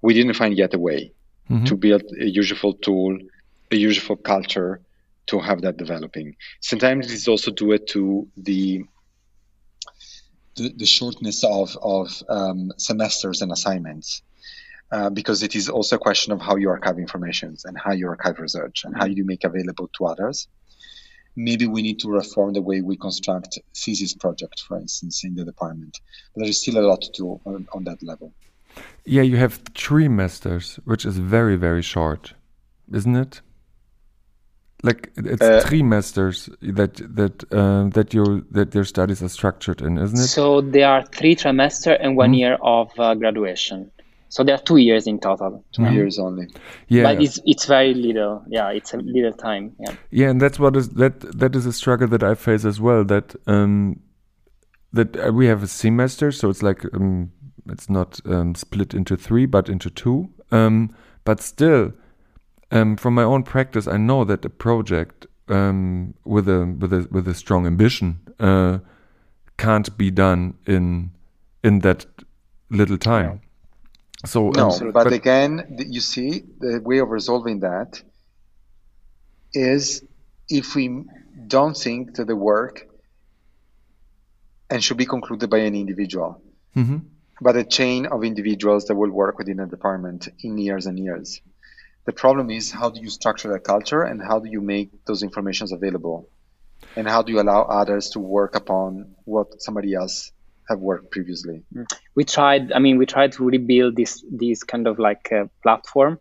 We 0.00 0.14
didn't 0.14 0.34
find 0.34 0.56
yet 0.56 0.74
a 0.74 0.78
way 0.78 1.12
mm-hmm. 1.50 1.64
to 1.64 1.76
build 1.76 2.02
a 2.20 2.26
useful 2.26 2.74
tool 2.74 3.18
a 3.70 3.76
useful 3.76 4.16
culture 4.16 4.80
to 5.26 5.40
have 5.40 5.62
that 5.62 5.76
developing. 5.76 6.36
Sometimes 6.60 7.12
it's 7.12 7.28
also 7.28 7.50
due 7.50 7.78
to 7.78 8.28
the 8.36 8.84
the, 10.56 10.72
the 10.76 10.86
shortness 10.86 11.42
of, 11.42 11.76
of 11.82 12.22
um, 12.28 12.72
semesters 12.76 13.42
and 13.42 13.50
assignments 13.50 14.22
uh, 14.94 15.10
because 15.10 15.42
it 15.42 15.54
is 15.60 15.66
also 15.68 15.96
a 15.96 15.98
question 15.98 16.30
of 16.32 16.40
how 16.40 16.54
you 16.62 16.68
archive 16.76 16.98
information 17.06 17.50
and 17.66 17.74
how 17.84 17.92
you 17.92 18.06
archive 18.08 18.38
research 18.38 18.84
and 18.84 18.92
how 19.00 19.06
you 19.16 19.24
make 19.32 19.42
available 19.50 19.88
to 19.96 20.00
others. 20.12 20.38
maybe 21.36 21.66
we 21.66 21.82
need 21.82 21.98
to 22.00 22.08
reform 22.08 22.52
the 22.52 22.62
way 22.62 22.80
we 22.80 22.96
construct 22.96 23.58
thesis 23.74 24.14
project, 24.14 24.62
for 24.66 24.78
instance, 24.78 25.24
in 25.24 25.34
the 25.34 25.44
department. 25.44 25.98
But 26.32 26.40
there 26.42 26.50
is 26.50 26.60
still 26.62 26.78
a 26.78 26.86
lot 26.86 27.02
to 27.02 27.10
do 27.12 27.40
on, 27.44 27.66
on 27.72 27.84
that 27.84 28.02
level. 28.02 28.32
Yeah, 29.04 29.22
you 29.22 29.36
have 29.36 29.60
three 29.74 30.08
masters, 30.08 30.78
which 30.84 31.04
is 31.04 31.18
very, 31.18 31.56
very 31.56 31.82
short, 31.82 32.34
isn't 32.92 33.16
it? 33.16 33.40
Like 34.82 35.10
it's 35.16 35.40
Uh, 35.40 35.84
masters 35.84 36.50
that 36.60 36.94
that 37.16 37.52
um, 37.52 37.90
that 37.90 38.12
your 38.12 38.42
that 38.50 38.74
your 38.74 38.84
studies 38.84 39.22
are 39.22 39.30
structured 39.30 39.80
in, 39.80 39.96
isn't 39.96 40.18
it? 40.18 40.28
So 40.28 40.60
there 40.60 40.88
are 40.88 41.02
three 41.06 41.34
trimester 41.34 41.96
and 41.98 42.18
one 42.18 42.34
year 42.34 42.58
of 42.60 42.92
uh, 42.98 43.14
graduation. 43.14 43.90
So 44.34 44.42
there 44.42 44.56
are 44.56 44.62
two 44.62 44.78
years 44.78 45.06
in 45.06 45.20
total. 45.20 45.64
2 45.74 45.92
years 45.92 46.18
only. 46.18 46.48
yeah, 46.88 47.04
But 47.04 47.22
it's 47.22 47.38
it's 47.46 47.66
very 47.66 47.94
little. 47.94 48.42
Yeah, 48.48 48.70
it's 48.70 48.92
a 48.92 48.96
little 48.96 49.32
time. 49.32 49.76
Yeah. 49.78 49.94
yeah, 50.10 50.30
and 50.30 50.40
that's 50.40 50.58
what 50.58 50.74
is 50.74 50.88
that 50.94 51.20
that 51.38 51.54
is 51.54 51.66
a 51.66 51.72
struggle 51.72 52.08
that 52.08 52.24
I 52.24 52.34
face 52.34 52.64
as 52.64 52.80
well. 52.80 53.04
That 53.04 53.36
um 53.46 54.00
that 54.92 55.16
uh, 55.16 55.32
we 55.32 55.46
have 55.46 55.62
a 55.62 55.68
semester, 55.68 56.32
so 56.32 56.50
it's 56.50 56.64
like 56.64 56.84
um 56.94 57.30
it's 57.70 57.88
not 57.88 58.18
um, 58.26 58.56
split 58.56 58.92
into 58.92 59.16
three, 59.16 59.46
but 59.46 59.68
into 59.68 59.88
two. 59.88 60.28
Um, 60.50 60.92
but 61.24 61.40
still, 61.40 61.92
um, 62.72 62.96
from 62.96 63.14
my 63.14 63.22
own 63.22 63.44
practice, 63.44 63.86
I 63.86 63.98
know 63.98 64.24
that 64.24 64.44
a 64.44 64.50
project 64.50 65.28
um, 65.48 66.14
with 66.24 66.48
a 66.48 66.76
with 66.80 66.92
a 66.92 67.06
with 67.12 67.28
a 67.28 67.34
strong 67.34 67.66
ambition 67.66 68.18
uh, 68.40 68.78
can't 69.58 69.96
be 69.96 70.10
done 70.10 70.54
in 70.66 71.12
in 71.62 71.78
that 71.80 72.06
little 72.68 72.98
time. 72.98 73.40
So 74.24 74.50
No, 74.50 74.70
um, 74.70 74.92
but, 74.92 75.12
again, 75.12 75.76
you 75.88 76.00
see, 76.00 76.44
the 76.58 76.80
way 76.82 76.98
of 76.98 77.10
resolving 77.10 77.60
that 77.60 78.02
is 79.52 80.02
if 80.48 80.74
we 80.74 81.04
don't 81.46 81.76
think 81.76 82.16
that 82.16 82.26
the 82.26 82.36
work 82.36 82.88
and 84.70 84.82
should 84.82 84.96
be 84.96 85.06
concluded 85.06 85.50
by 85.50 85.58
an 85.58 85.74
individual, 85.74 86.42
Mhm. 86.74 87.02
but 87.40 87.56
a 87.56 87.64
chain 87.64 88.06
of 88.06 88.24
individuals 88.24 88.86
that 88.86 88.96
will 88.96 89.10
work 89.10 89.38
within 89.38 89.60
a 89.60 89.66
department 89.66 90.28
in 90.40 90.58
years 90.58 90.86
and 90.86 90.98
years. 90.98 91.40
The 92.06 92.12
problem 92.12 92.50
is 92.50 92.70
how 92.70 92.90
do 92.90 93.00
you 93.00 93.10
structure 93.10 93.48
that 93.52 93.64
culture 93.64 94.02
and 94.02 94.20
how 94.22 94.38
do 94.38 94.48
you 94.48 94.60
make 94.60 95.04
those 95.04 95.22
informations 95.22 95.72
available? 95.72 96.28
And 96.96 97.08
how 97.08 97.22
do 97.22 97.32
you 97.32 97.40
allow 97.40 97.62
others 97.62 98.10
to 98.10 98.20
work 98.20 98.54
upon 98.56 99.14
what 99.24 99.62
somebody 99.62 99.94
else 99.94 100.32
have 100.68 100.78
worked 100.78 101.10
previously? 101.10 101.62
we 102.14 102.24
tried 102.24 102.72
i 102.72 102.78
mean 102.78 102.98
we 102.98 103.06
tried 103.06 103.32
to 103.32 103.44
rebuild 103.44 103.96
this 103.96 104.24
this 104.30 104.62
kind 104.62 104.86
of 104.86 104.98
like 104.98 105.30
uh, 105.32 105.44
platform 105.62 106.18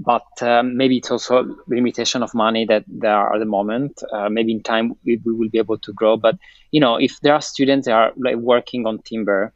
but 0.00 0.24
um, 0.40 0.78
maybe 0.78 0.96
it's 0.96 1.10
also 1.10 1.56
limitation 1.68 2.22
of 2.22 2.34
money 2.34 2.64
that 2.64 2.84
there 2.88 3.14
are 3.14 3.34
at 3.34 3.38
the 3.38 3.44
moment. 3.44 4.02
Uh, 4.10 4.30
maybe 4.30 4.52
in 4.52 4.62
time 4.62 4.94
we, 5.04 5.20
we 5.24 5.34
will 5.34 5.50
be 5.50 5.58
able 5.58 5.76
to 5.78 5.92
grow 5.92 6.16
but 6.16 6.36
you 6.70 6.80
know 6.80 6.96
if 6.96 7.20
there 7.20 7.34
are 7.34 7.42
students 7.42 7.86
that 7.86 7.92
are 7.92 8.12
like 8.16 8.36
working 8.36 8.86
on 8.86 8.98
timber 9.00 9.52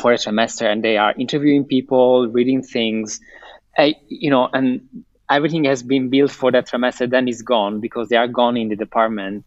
for 0.00 0.12
a 0.12 0.18
semester 0.18 0.68
and 0.68 0.82
they 0.82 0.96
are 0.96 1.14
interviewing 1.16 1.64
people 1.64 2.26
reading 2.28 2.64
things 2.64 3.20
I, 3.78 3.94
you 4.08 4.30
know 4.30 4.48
and 4.52 4.88
everything 5.30 5.64
has 5.64 5.84
been 5.84 6.10
built 6.10 6.32
for 6.32 6.50
that 6.50 6.68
semester 6.68 7.06
then 7.06 7.28
is 7.28 7.42
gone 7.42 7.80
because 7.80 8.08
they 8.08 8.16
are 8.16 8.28
gone 8.28 8.56
in 8.56 8.68
the 8.68 8.76
department. 8.76 9.44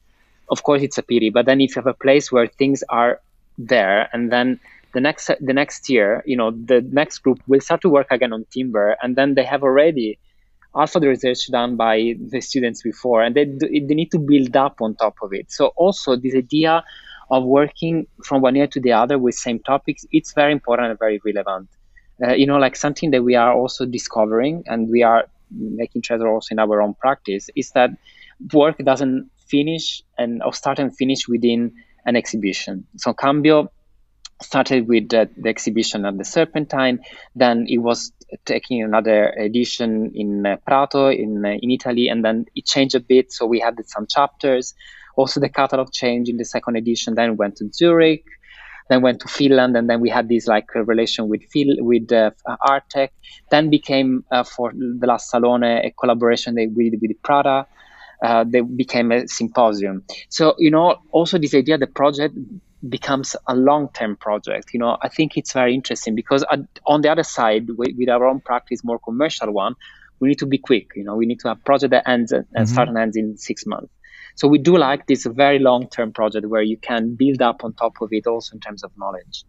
Of 0.49 0.63
course 0.63 0.81
it's 0.81 0.97
a 0.97 1.03
pity 1.03 1.31
but 1.31 1.45
then 1.45 1.59
if 1.59 1.75
you 1.75 1.81
have 1.81 1.87
a 1.87 1.93
place 1.93 2.31
where 2.31 2.47
things 2.47 2.81
are 2.87 3.19
there. 3.57 4.09
And 4.13 4.31
then 4.31 4.59
the 4.93 5.01
next 5.01 5.29
the 5.41 5.53
next 5.53 5.89
year 5.89 6.23
you 6.25 6.37
know 6.37 6.51
the 6.51 6.81
next 6.91 7.19
group 7.19 7.39
will 7.47 7.61
start 7.61 7.81
to 7.81 7.89
work 7.89 8.07
again 8.11 8.33
on 8.33 8.45
timber. 8.51 8.97
And 9.01 9.15
then 9.15 9.35
they 9.35 9.43
have 9.43 9.63
already 9.63 10.19
also 10.73 10.99
the 10.99 11.07
research 11.07 11.47
done 11.51 11.75
by 11.75 12.15
the 12.19 12.41
students 12.41 12.83
before. 12.83 13.23
And 13.23 13.35
they, 13.35 13.45
they 13.45 13.95
need 13.95 14.11
to 14.11 14.19
build 14.19 14.55
up 14.55 14.77
on 14.81 14.95
top 14.95 15.15
of 15.21 15.33
it. 15.33 15.51
So 15.51 15.67
also 15.75 16.15
this 16.15 16.35
idea 16.35 16.83
of 17.31 17.43
working 17.43 18.07
from 18.23 18.41
one 18.41 18.55
year 18.55 18.67
to 18.67 18.79
the 18.79 18.93
other 18.93 19.17
with 19.17 19.35
same 19.35 19.59
topics 19.59 20.05
it's 20.11 20.33
very 20.33 20.51
important 20.51 20.89
and 20.89 20.99
very 20.99 21.19
relevant. 21.25 21.69
Uh, 22.25 22.33
you 22.33 22.47
know 22.47 22.57
like 22.57 22.75
something 22.75 23.11
that 23.11 23.23
we 23.23 23.35
are 23.35 23.53
also 23.53 23.85
discovering 23.85 24.63
and 24.65 24.89
we 24.89 25.03
are 25.03 25.25
making 25.51 26.01
treasure 26.01 26.27
also 26.27 26.47
in 26.51 26.59
our 26.59 26.81
own 26.81 26.93
practice 26.95 27.49
is 27.55 27.71
that 27.71 27.89
work 28.53 28.77
doesn't 28.79 29.29
finish 29.47 30.01
and 30.17 30.41
or 30.43 30.53
start 30.53 30.79
and 30.79 30.95
finish 30.95 31.27
within 31.27 31.73
an 32.07 32.15
exhibition 32.15 32.85
so 32.95 33.13
cambio 33.13 33.69
started 34.41 34.87
with 34.87 35.13
uh, 35.13 35.25
the 35.37 35.49
exhibition 35.49 36.05
at 36.05 36.17
the 36.17 36.25
Serpentine. 36.25 36.99
Then 37.35 37.65
it 37.67 37.79
was 37.79 38.11
taking 38.45 38.83
another 38.83 39.29
edition 39.29 40.11
in 40.13 40.45
uh, 40.45 40.57
Prato 40.65 41.09
in 41.09 41.45
uh, 41.45 41.55
in 41.61 41.71
Italy, 41.71 42.07
and 42.09 42.23
then 42.23 42.45
it 42.55 42.65
changed 42.65 42.95
a 42.95 42.99
bit. 42.99 43.31
So 43.31 43.45
we 43.45 43.59
had 43.59 43.75
some 43.87 44.05
chapters. 44.07 44.73
Also, 45.15 45.39
the 45.39 45.49
catalog 45.49 45.91
changed 45.91 46.29
in 46.29 46.37
the 46.37 46.45
second 46.45 46.75
edition. 46.75 47.15
Then 47.15 47.37
went 47.37 47.55
to 47.57 47.69
Zurich, 47.73 48.25
then 48.89 49.01
went 49.01 49.21
to 49.21 49.27
Finland, 49.27 49.75
and 49.75 49.89
then 49.89 50.01
we 50.01 50.09
had 50.09 50.29
this 50.29 50.47
like 50.47 50.73
relation 50.75 51.29
with 51.29 51.41
Phil 51.51 51.75
with 51.79 52.11
uh, 52.11 52.31
Artek. 52.47 53.09
Then 53.49 53.69
became 53.69 54.23
uh, 54.31 54.43
for 54.43 54.71
the 54.73 55.07
last 55.07 55.29
Salone 55.29 55.63
a 55.63 55.93
collaboration 55.99 56.55
they 56.55 56.67
did 56.67 57.01
with 57.01 57.11
Prada. 57.23 57.65
Uh, 58.21 58.43
they 58.47 58.61
became 58.61 59.11
a 59.11 59.27
symposium. 59.27 60.03
So 60.29 60.55
you 60.57 60.71
know, 60.71 60.97
also 61.11 61.37
this 61.37 61.53
idea, 61.53 61.77
the 61.77 61.87
project 61.87 62.35
becomes 62.87 63.35
a 63.47 63.55
long-term 63.55 64.17
project. 64.17 64.69
You 64.73 64.79
know, 64.79 64.97
I 65.01 65.09
think 65.09 65.37
it's 65.37 65.53
very 65.53 65.73
interesting 65.73 66.15
because 66.15 66.43
on 66.85 67.01
the 67.01 67.11
other 67.11 67.23
side, 67.23 67.67
with, 67.69 67.95
with 67.97 68.09
our 68.09 68.25
own 68.25 68.39
practice, 68.39 68.83
more 68.83 68.99
commercial 68.99 69.51
one, 69.51 69.75
we 70.19 70.29
need 70.29 70.39
to 70.39 70.45
be 70.45 70.57
quick. 70.57 70.91
You 70.95 71.03
know, 71.03 71.15
we 71.15 71.25
need 71.25 71.39
to 71.41 71.49
have 71.49 71.63
project 71.63 71.91
that 71.91 72.07
ends 72.07 72.31
and 72.31 72.45
Mhm. 72.53 72.67
start 72.67 72.89
and 72.89 72.97
ends 72.97 73.17
in 73.17 73.37
six 73.37 73.65
months. 73.65 73.91
So 74.35 74.47
we 74.47 74.59
do 74.59 74.77
like 74.77 75.07
this 75.07 75.25
very 75.25 75.59
long-term 75.59 76.13
project 76.13 76.45
where 76.45 76.61
you 76.61 76.77
can 76.77 77.15
build 77.15 77.41
up 77.41 77.63
on 77.63 77.73
top 77.73 77.93
of 78.01 78.09
it, 78.11 78.27
also 78.27 78.53
in 78.53 78.59
terms 78.59 78.83
of 78.83 78.91
knowledge. 78.95 79.43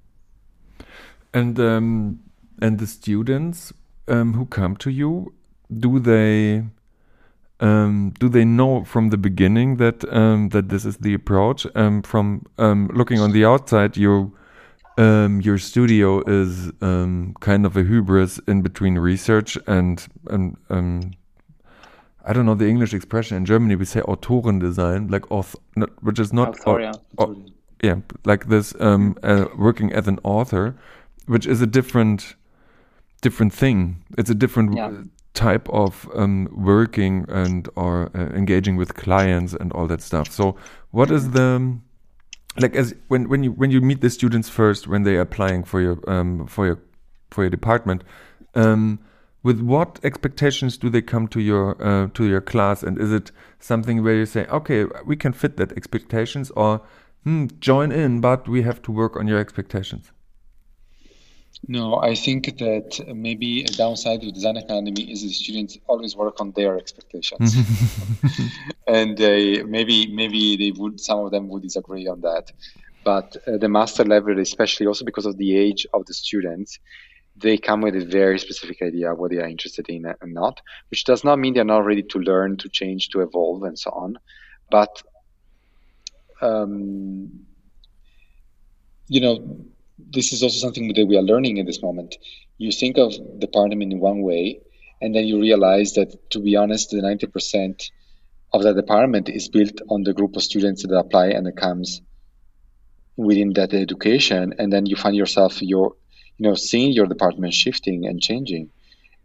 And 1.34 1.58
um, 1.60 2.20
and 2.62 2.78
the 2.78 2.86
students 2.86 3.72
um, 4.08 4.32
who 4.32 4.46
come 4.46 4.76
to 4.76 4.90
you, 4.90 5.34
do 5.70 5.98
they 5.98 6.64
um, 7.60 8.12
do 8.20 8.28
they 8.28 8.44
know 8.44 8.84
from 8.84 9.10
the 9.10 9.16
beginning 9.16 9.76
that 9.76 10.04
um, 10.12 10.48
that 10.50 10.68
this 10.68 10.84
is 10.84 10.98
the 10.98 11.14
approach? 11.14 11.66
Um, 11.74 12.02
from 12.02 12.44
um, 12.58 12.88
looking 12.94 13.20
on 13.20 13.32
the 13.32 13.44
outside, 13.44 13.96
you 13.96 14.32
um, 14.96 15.40
your 15.40 15.58
studio 15.58 16.22
is 16.26 16.70
um, 16.80 17.34
kind 17.40 17.66
of 17.66 17.76
a 17.76 17.82
hubris 17.82 18.38
in 18.46 18.62
between 18.62 18.98
research 18.98 19.58
and 19.66 20.06
and 20.30 20.56
um, 20.70 21.12
I 22.24 22.32
don't 22.32 22.44
know 22.46 22.54
the 22.54 22.68
English 22.68 22.94
expression 22.94 23.36
in 23.36 23.44
Germany. 23.44 23.74
We 23.76 23.84
say 23.86 24.00
Autorendesign, 24.02 25.10
like 25.10 25.22
auth- 25.30 25.56
not, 25.76 25.90
which 26.02 26.18
is 26.18 26.32
not 26.32 26.56
Autoria. 26.56 26.94
au- 27.18 27.44
yeah, 27.82 27.96
like 28.24 28.48
this 28.48 28.74
um, 28.80 29.16
uh, 29.22 29.46
working 29.56 29.92
as 29.92 30.08
an 30.08 30.18
author, 30.24 30.74
which 31.26 31.46
is 31.46 31.62
a 31.62 31.66
different 31.66 32.36
different 33.22 33.52
thing. 33.52 34.04
It's 34.16 34.30
a 34.30 34.34
different 34.34 34.76
Yeah. 34.76 34.92
Type 35.38 35.68
of 35.68 36.10
um, 36.14 36.48
working 36.52 37.24
and 37.28 37.68
or 37.76 38.10
uh, 38.14 38.26
engaging 38.34 38.76
with 38.76 38.94
clients 38.94 39.54
and 39.54 39.72
all 39.72 39.86
that 39.86 40.02
stuff. 40.02 40.30
So, 40.32 40.56
what 40.90 41.10
is 41.10 41.30
the 41.30 41.78
like 42.58 42.74
as 42.74 42.94
when 43.06 43.28
when 43.28 43.44
you 43.44 43.52
when 43.52 43.70
you 43.70 43.80
meet 43.80 44.00
the 44.00 44.10
students 44.10 44.48
first 44.48 44.88
when 44.88 45.04
they 45.04 45.14
are 45.14 45.20
applying 45.20 45.62
for 45.64 45.80
your 45.80 45.96
um, 46.10 46.46
for 46.46 46.66
your 46.66 46.78
for 47.30 47.44
your 47.44 47.50
department? 47.50 48.02
Um, 48.54 48.98
with 49.44 49.60
what 49.60 50.00
expectations 50.02 50.76
do 50.76 50.90
they 50.90 51.02
come 51.02 51.28
to 51.28 51.40
your 51.40 51.80
uh, 51.80 52.08
to 52.14 52.24
your 52.24 52.40
class 52.40 52.82
and 52.82 52.98
is 52.98 53.12
it 53.12 53.30
something 53.60 54.02
where 54.02 54.16
you 54.16 54.26
say 54.26 54.44
okay 54.46 54.84
we 55.06 55.16
can 55.16 55.32
fit 55.32 55.56
that 55.56 55.72
expectations 55.72 56.50
or 56.56 56.80
hmm, 57.22 57.46
join 57.60 57.92
in 57.92 58.20
but 58.20 58.48
we 58.48 58.62
have 58.62 58.82
to 58.82 58.90
work 58.90 59.16
on 59.16 59.28
your 59.28 59.38
expectations 59.38 60.10
No, 61.66 61.96
I 61.96 62.14
think 62.14 62.58
that 62.58 63.04
maybe 63.14 63.64
a 63.64 63.68
downside 63.68 64.22
of 64.22 64.32
Design 64.32 64.56
Academy 64.56 65.10
is 65.10 65.22
the 65.22 65.32
students 65.32 65.76
always 65.88 66.14
work 66.14 66.40
on 66.40 66.52
their 66.52 66.78
expectations, 66.78 67.56
and 68.86 69.18
they 69.18 69.62
maybe 69.64 70.06
maybe 70.06 70.56
they 70.56 70.70
would 70.70 71.00
some 71.00 71.18
of 71.18 71.32
them 71.32 71.48
would 71.48 71.62
disagree 71.62 72.06
on 72.06 72.20
that, 72.20 72.52
but 73.02 73.36
uh, 73.46 73.56
the 73.56 73.68
master 73.68 74.04
level, 74.04 74.38
especially 74.38 74.86
also 74.86 75.04
because 75.04 75.26
of 75.26 75.36
the 75.36 75.56
age 75.56 75.84
of 75.92 76.06
the 76.06 76.14
students, 76.14 76.78
they 77.36 77.58
come 77.58 77.80
with 77.80 77.96
a 77.96 78.04
very 78.04 78.38
specific 78.38 78.80
idea 78.80 79.12
of 79.12 79.18
what 79.18 79.32
they 79.32 79.38
are 79.38 79.48
interested 79.48 79.88
in 79.88 80.06
and 80.06 80.32
not, 80.32 80.60
which 80.90 81.04
does 81.04 81.24
not 81.24 81.40
mean 81.40 81.54
they're 81.54 81.64
not 81.64 81.84
ready 81.84 82.04
to 82.04 82.18
learn, 82.20 82.56
to 82.58 82.68
change, 82.68 83.08
to 83.08 83.20
evolve, 83.20 83.64
and 83.64 83.76
so 83.76 83.90
on, 83.90 84.16
but 84.70 85.02
um, 86.40 87.46
you 89.08 89.20
know 89.20 89.66
this 89.98 90.32
is 90.32 90.42
also 90.42 90.58
something 90.58 90.92
that 90.92 91.06
we 91.06 91.16
are 91.16 91.22
learning 91.22 91.56
in 91.56 91.66
this 91.66 91.82
moment. 91.82 92.16
You 92.58 92.72
think 92.72 92.98
of 92.98 93.12
the 93.12 93.46
department 93.46 93.92
in 93.92 94.00
one 94.00 94.22
way, 94.22 94.60
and 95.00 95.14
then 95.14 95.26
you 95.26 95.40
realize 95.40 95.94
that, 95.94 96.30
to 96.30 96.40
be 96.40 96.56
honest, 96.56 96.90
the 96.90 96.98
90% 96.98 97.90
of 98.52 98.62
that 98.62 98.76
department 98.76 99.28
is 99.28 99.48
built 99.48 99.80
on 99.88 100.02
the 100.02 100.14
group 100.14 100.36
of 100.36 100.42
students 100.42 100.82
that 100.82 100.96
apply 100.96 101.28
and 101.28 101.46
it 101.46 101.56
comes 101.56 102.00
within 103.16 103.52
that 103.54 103.74
education. 103.74 104.54
And 104.58 104.72
then 104.72 104.86
you 104.86 104.96
find 104.96 105.14
yourself, 105.14 105.60
your, 105.60 105.94
you 106.38 106.48
know, 106.48 106.54
seeing 106.54 106.92
your 106.92 107.06
department 107.06 107.52
shifting 107.52 108.06
and 108.06 108.20
changing. 108.20 108.70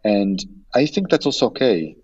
And 0.04 0.44
I 0.74 0.86
think 0.86 1.08
that's 1.08 1.26
also 1.26 1.46
okay. 1.46 1.96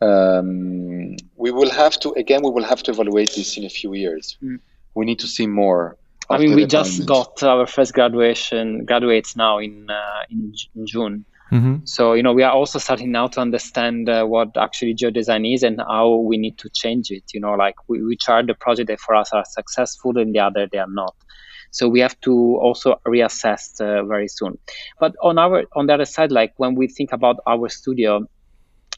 Um, 0.00 1.16
we 1.36 1.50
will 1.52 1.70
have 1.70 2.00
to 2.00 2.10
again. 2.12 2.42
We 2.42 2.50
will 2.50 2.64
have 2.64 2.82
to 2.84 2.90
evaluate 2.90 3.32
this 3.36 3.56
in 3.56 3.64
a 3.64 3.68
few 3.68 3.94
years. 3.94 4.36
Mm. 4.42 4.58
We 4.94 5.04
need 5.04 5.20
to 5.20 5.28
see 5.28 5.46
more. 5.46 5.96
I 6.30 6.38
mean, 6.38 6.54
we 6.54 6.66
just 6.66 7.06
got 7.06 7.42
our 7.42 7.66
first 7.66 7.92
graduation 7.94 8.84
graduates 8.84 9.36
now 9.36 9.58
in 9.58 9.88
uh, 9.90 10.22
in, 10.30 10.52
in 10.74 10.86
June. 10.86 11.24
hmm 11.50 11.76
So 11.84 12.14
you 12.14 12.22
know, 12.22 12.32
we 12.32 12.42
are 12.42 12.52
also 12.52 12.78
starting 12.78 13.12
now 13.12 13.28
to 13.28 13.40
understand 13.40 14.08
uh, 14.08 14.24
what 14.24 14.56
actually 14.56 14.94
geodesign 14.94 15.52
is 15.54 15.62
and 15.62 15.80
how 15.80 16.16
we 16.16 16.38
need 16.38 16.58
to 16.58 16.70
change 16.70 17.10
it. 17.10 17.24
You 17.34 17.40
know, 17.40 17.52
like 17.52 17.74
we, 17.88 18.02
which 18.02 18.28
are 18.28 18.42
the 18.42 18.54
projects 18.54 18.88
that 18.88 19.00
for 19.00 19.14
us 19.14 19.32
are 19.32 19.44
successful 19.44 20.16
and 20.18 20.34
the 20.34 20.40
other 20.40 20.66
they 20.70 20.78
are 20.78 20.90
not. 20.90 21.14
So 21.70 21.88
we 21.88 22.00
have 22.00 22.20
to 22.20 22.32
also 22.60 23.00
reassess 23.06 23.80
uh, 23.80 24.04
very 24.04 24.28
soon. 24.28 24.58
But 25.00 25.14
on 25.22 25.38
our 25.38 25.64
on 25.74 25.86
the 25.86 25.94
other 25.94 26.04
side, 26.04 26.30
like 26.30 26.52
when 26.56 26.74
we 26.74 26.88
think 26.88 27.12
about 27.12 27.36
our 27.46 27.68
studio, 27.68 28.26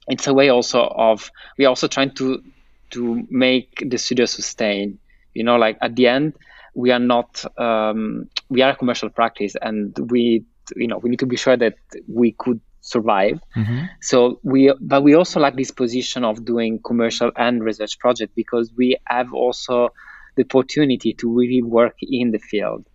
it's 0.08 0.26
a 0.26 0.34
way 0.34 0.48
also 0.50 0.82
of 0.82 1.30
we 1.58 1.64
are 1.64 1.68
also 1.68 1.88
trying 1.88 2.14
to 2.16 2.42
to 2.90 3.26
make 3.30 3.82
the 3.86 3.98
studio 3.98 4.26
sustain. 4.26 4.98
You 5.34 5.44
know, 5.44 5.56
like 5.56 5.78
at 5.80 5.96
the 5.96 6.06
end, 6.06 6.34
we 6.74 6.90
are 6.90 6.98
not 6.98 7.44
um, 7.58 8.28
we 8.48 8.62
are 8.62 8.70
a 8.70 8.76
commercial 8.76 9.10
practice, 9.10 9.54
and 9.60 9.96
we 10.10 10.44
you 10.76 10.88
know 10.88 10.98
we 10.98 11.10
need 11.10 11.20
to 11.20 11.26
be 11.26 11.36
sure 11.36 11.56
that 11.56 11.74
we 12.08 12.32
could 12.32 12.60
survive. 12.80 13.40
hmm 13.54 13.84
So 14.00 14.40
we, 14.42 14.72
but 14.80 15.02
we 15.02 15.14
also 15.14 15.40
like 15.40 15.56
this 15.56 15.70
position 15.70 16.24
of 16.24 16.44
doing 16.44 16.80
commercial 16.84 17.30
and 17.36 17.64
research 17.64 17.98
project 17.98 18.34
because 18.36 18.70
we 18.76 18.96
have 19.06 19.32
also 19.32 19.88
the 20.36 20.44
opportunity 20.44 21.14
to 21.14 21.32
really 21.32 21.62
work 21.62 21.96
in 22.02 22.30
the 22.30 22.38
field. 22.38 22.86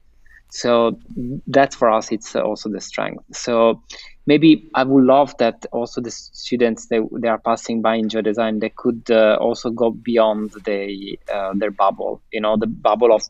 So 0.51 0.99
that's 1.47 1.75
for 1.75 1.89
us, 1.91 2.11
it's 2.11 2.35
also 2.35 2.69
the 2.69 2.81
strength. 2.81 3.23
So 3.33 3.83
maybe 4.25 4.69
I 4.73 4.83
would 4.83 5.03
love 5.05 5.37
that 5.37 5.65
also 5.71 6.01
the 6.01 6.11
students 6.11 6.87
they, 6.87 6.99
they 7.19 7.27
are 7.27 7.37
passing 7.39 7.81
by 7.81 7.95
in 7.95 8.09
geodesign, 8.09 8.59
they 8.59 8.69
could 8.69 9.09
uh, 9.11 9.37
also 9.39 9.69
go 9.69 9.91
beyond 9.91 10.51
the, 10.65 11.19
uh, 11.31 11.53
their 11.55 11.71
bubble, 11.71 12.21
you 12.31 12.41
know, 12.41 12.57
the 12.57 12.67
bubble 12.67 13.13
of 13.13 13.23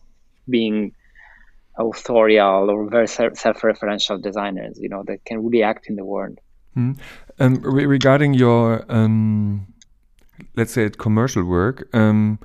being 0.50 0.94
authorial 1.78 2.70
or 2.70 2.90
very 2.90 3.08
self- 3.08 3.38
self-referential 3.38 4.22
designers, 4.22 4.78
you 4.80 4.90
know, 4.90 5.04
that 5.08 5.24
can 5.26 5.44
really 5.44 5.64
act 5.64 5.88
in 5.88 5.96
the 5.96 6.06
world. 6.06 6.40
Mhm. 6.78 6.98
Um, 7.40 7.60
re- 7.64 7.86
regarding 7.86 8.34
your, 8.34 8.86
um, 8.90 9.68
let's 10.56 10.74
say, 10.74 10.84
it 10.86 10.98
commercial 10.98 11.44
work, 11.44 11.88
um, 11.94 12.40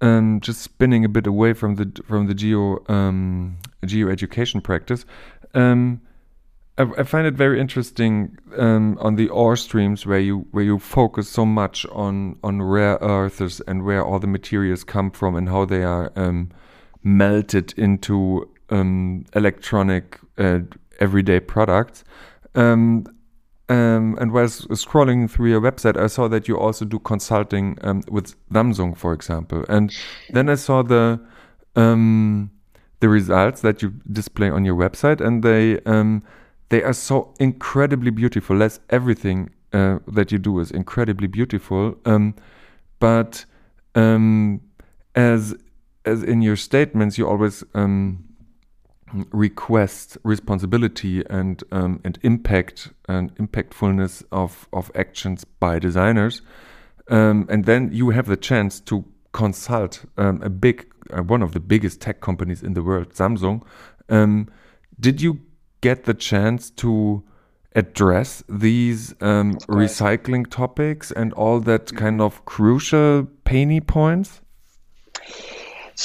um, 0.00 0.40
just 0.40 0.60
spinning 0.60 1.04
a 1.04 1.08
bit 1.08 1.26
away 1.26 1.52
from 1.52 1.76
the 1.76 1.90
from 2.06 2.26
the 2.26 2.34
geo 2.34 2.82
um, 2.88 3.56
geo 3.84 4.08
education 4.08 4.60
practice, 4.60 5.04
um, 5.54 6.00
I, 6.78 7.02
find 7.02 7.26
it 7.26 7.34
very 7.34 7.60
interesting 7.60 8.38
um, 8.56 8.96
on 9.00 9.16
the 9.16 9.28
ore 9.28 9.56
streams 9.56 10.06
where 10.06 10.18
you 10.18 10.46
where 10.52 10.64
you 10.64 10.78
focus 10.78 11.28
so 11.28 11.44
much 11.44 11.84
on 11.86 12.38
on 12.42 12.62
rare 12.62 12.98
earths 13.02 13.60
and 13.66 13.84
where 13.84 14.02
all 14.02 14.18
the 14.18 14.26
materials 14.26 14.84
come 14.84 15.10
from 15.10 15.34
and 15.34 15.48
how 15.48 15.66
they 15.66 15.82
are 15.82 16.10
um, 16.16 16.50
melted 17.02 17.74
into 17.76 18.48
um, 18.70 19.24
electronic 19.34 20.18
uh, 20.38 20.60
everyday 21.00 21.40
products. 21.40 22.04
Um, 22.54 23.06
um, 23.68 24.18
and 24.20 24.32
while 24.32 24.46
scrolling 24.46 25.30
through 25.30 25.50
your 25.50 25.60
website, 25.60 25.96
I 25.96 26.08
saw 26.08 26.26
that 26.28 26.48
you 26.48 26.58
also 26.58 26.84
do 26.84 26.98
consulting 26.98 27.78
um, 27.82 28.02
with 28.10 28.34
Samsung, 28.50 28.96
for 28.96 29.12
example. 29.12 29.64
And 29.68 29.94
then 30.30 30.48
I 30.48 30.56
saw 30.56 30.82
the 30.82 31.20
um, 31.76 32.50
the 32.98 33.08
results 33.08 33.60
that 33.60 33.80
you 33.80 33.94
display 34.10 34.50
on 34.50 34.64
your 34.64 34.74
website, 34.74 35.20
and 35.20 35.44
they 35.44 35.78
um, 35.86 36.24
they 36.70 36.82
are 36.82 36.92
so 36.92 37.32
incredibly 37.38 38.10
beautiful. 38.10 38.58
That's 38.58 38.80
everything 38.90 39.50
uh, 39.72 39.98
that 40.08 40.32
you 40.32 40.38
do 40.38 40.58
is 40.58 40.72
incredibly 40.72 41.28
beautiful. 41.28 41.96
Um, 42.04 42.34
but 42.98 43.44
um, 43.94 44.60
as 45.14 45.54
as 46.04 46.22
in 46.22 46.42
your 46.42 46.56
statements, 46.56 47.18
you 47.18 47.28
always 47.28 47.64
um, 47.74 48.24
request 49.32 50.16
responsibility 50.22 51.22
and 51.28 51.62
um, 51.72 52.00
and 52.04 52.18
impact 52.22 52.90
and 53.08 53.34
impactfulness 53.36 54.22
of 54.32 54.68
of 54.72 54.90
actions 54.94 55.44
by 55.44 55.78
designers, 55.78 56.42
um, 57.08 57.46
and 57.50 57.64
then 57.64 57.90
you 57.92 58.10
have 58.10 58.26
the 58.26 58.36
chance 58.36 58.80
to 58.80 59.04
consult 59.32 60.04
um, 60.16 60.42
a 60.42 60.50
big 60.50 60.86
uh, 61.12 61.22
one 61.22 61.42
of 61.42 61.52
the 61.52 61.60
biggest 61.60 62.00
tech 62.00 62.20
companies 62.20 62.62
in 62.62 62.74
the 62.74 62.82
world, 62.82 63.12
Samsung. 63.14 63.62
Um, 64.08 64.48
did 64.98 65.20
you 65.20 65.40
get 65.80 66.04
the 66.04 66.14
chance 66.14 66.70
to 66.70 67.22
address 67.74 68.42
these 68.48 69.14
um, 69.20 69.54
recycling 69.68 70.48
topics 70.50 71.10
and 71.12 71.32
all 71.34 71.60
that 71.60 71.94
kind 71.94 72.20
of 72.20 72.44
crucial 72.44 73.26
painy 73.44 73.80
points? 73.80 74.40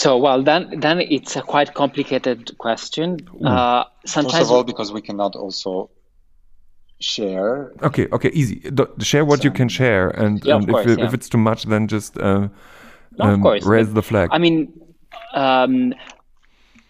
So 0.02 0.18
well, 0.18 0.44
then 0.44 0.82
then 0.82 1.00
it's 1.00 1.38
a 1.38 1.42
quite 1.42 1.74
complicated 1.74 2.58
question. 2.58 3.08
Uh, 3.42 3.86
sometimes 4.06 4.34
First 4.34 4.52
of 4.52 4.52
all, 4.52 4.66
because 4.66 4.92
we 4.92 5.02
cannot 5.02 5.38
also 5.38 5.90
share. 7.00 7.72
Okay, 7.82 8.06
okay, 8.12 8.30
easy. 8.34 8.56
D- 8.56 8.84
share 9.00 9.24
what 9.24 9.46
you 9.46 9.52
can 9.52 9.70
share, 9.70 10.10
and, 10.10 10.44
Yeah, 10.44 10.56
of 10.56 10.64
and 10.64 10.72
course, 10.72 10.86
if, 10.86 10.98
yeah. 10.98 11.06
if 11.06 11.14
it's 11.14 11.30
too 11.30 11.38
much, 11.38 11.64
then 11.64 11.88
just 11.88 12.18
uh, 12.18 12.50
No, 13.18 13.26
um, 13.26 13.42
course, 13.42 13.66
raise 13.66 13.94
the 13.94 14.02
flag. 14.04 14.28
I 14.34 14.38
mean, 14.38 14.74
um, 15.34 15.94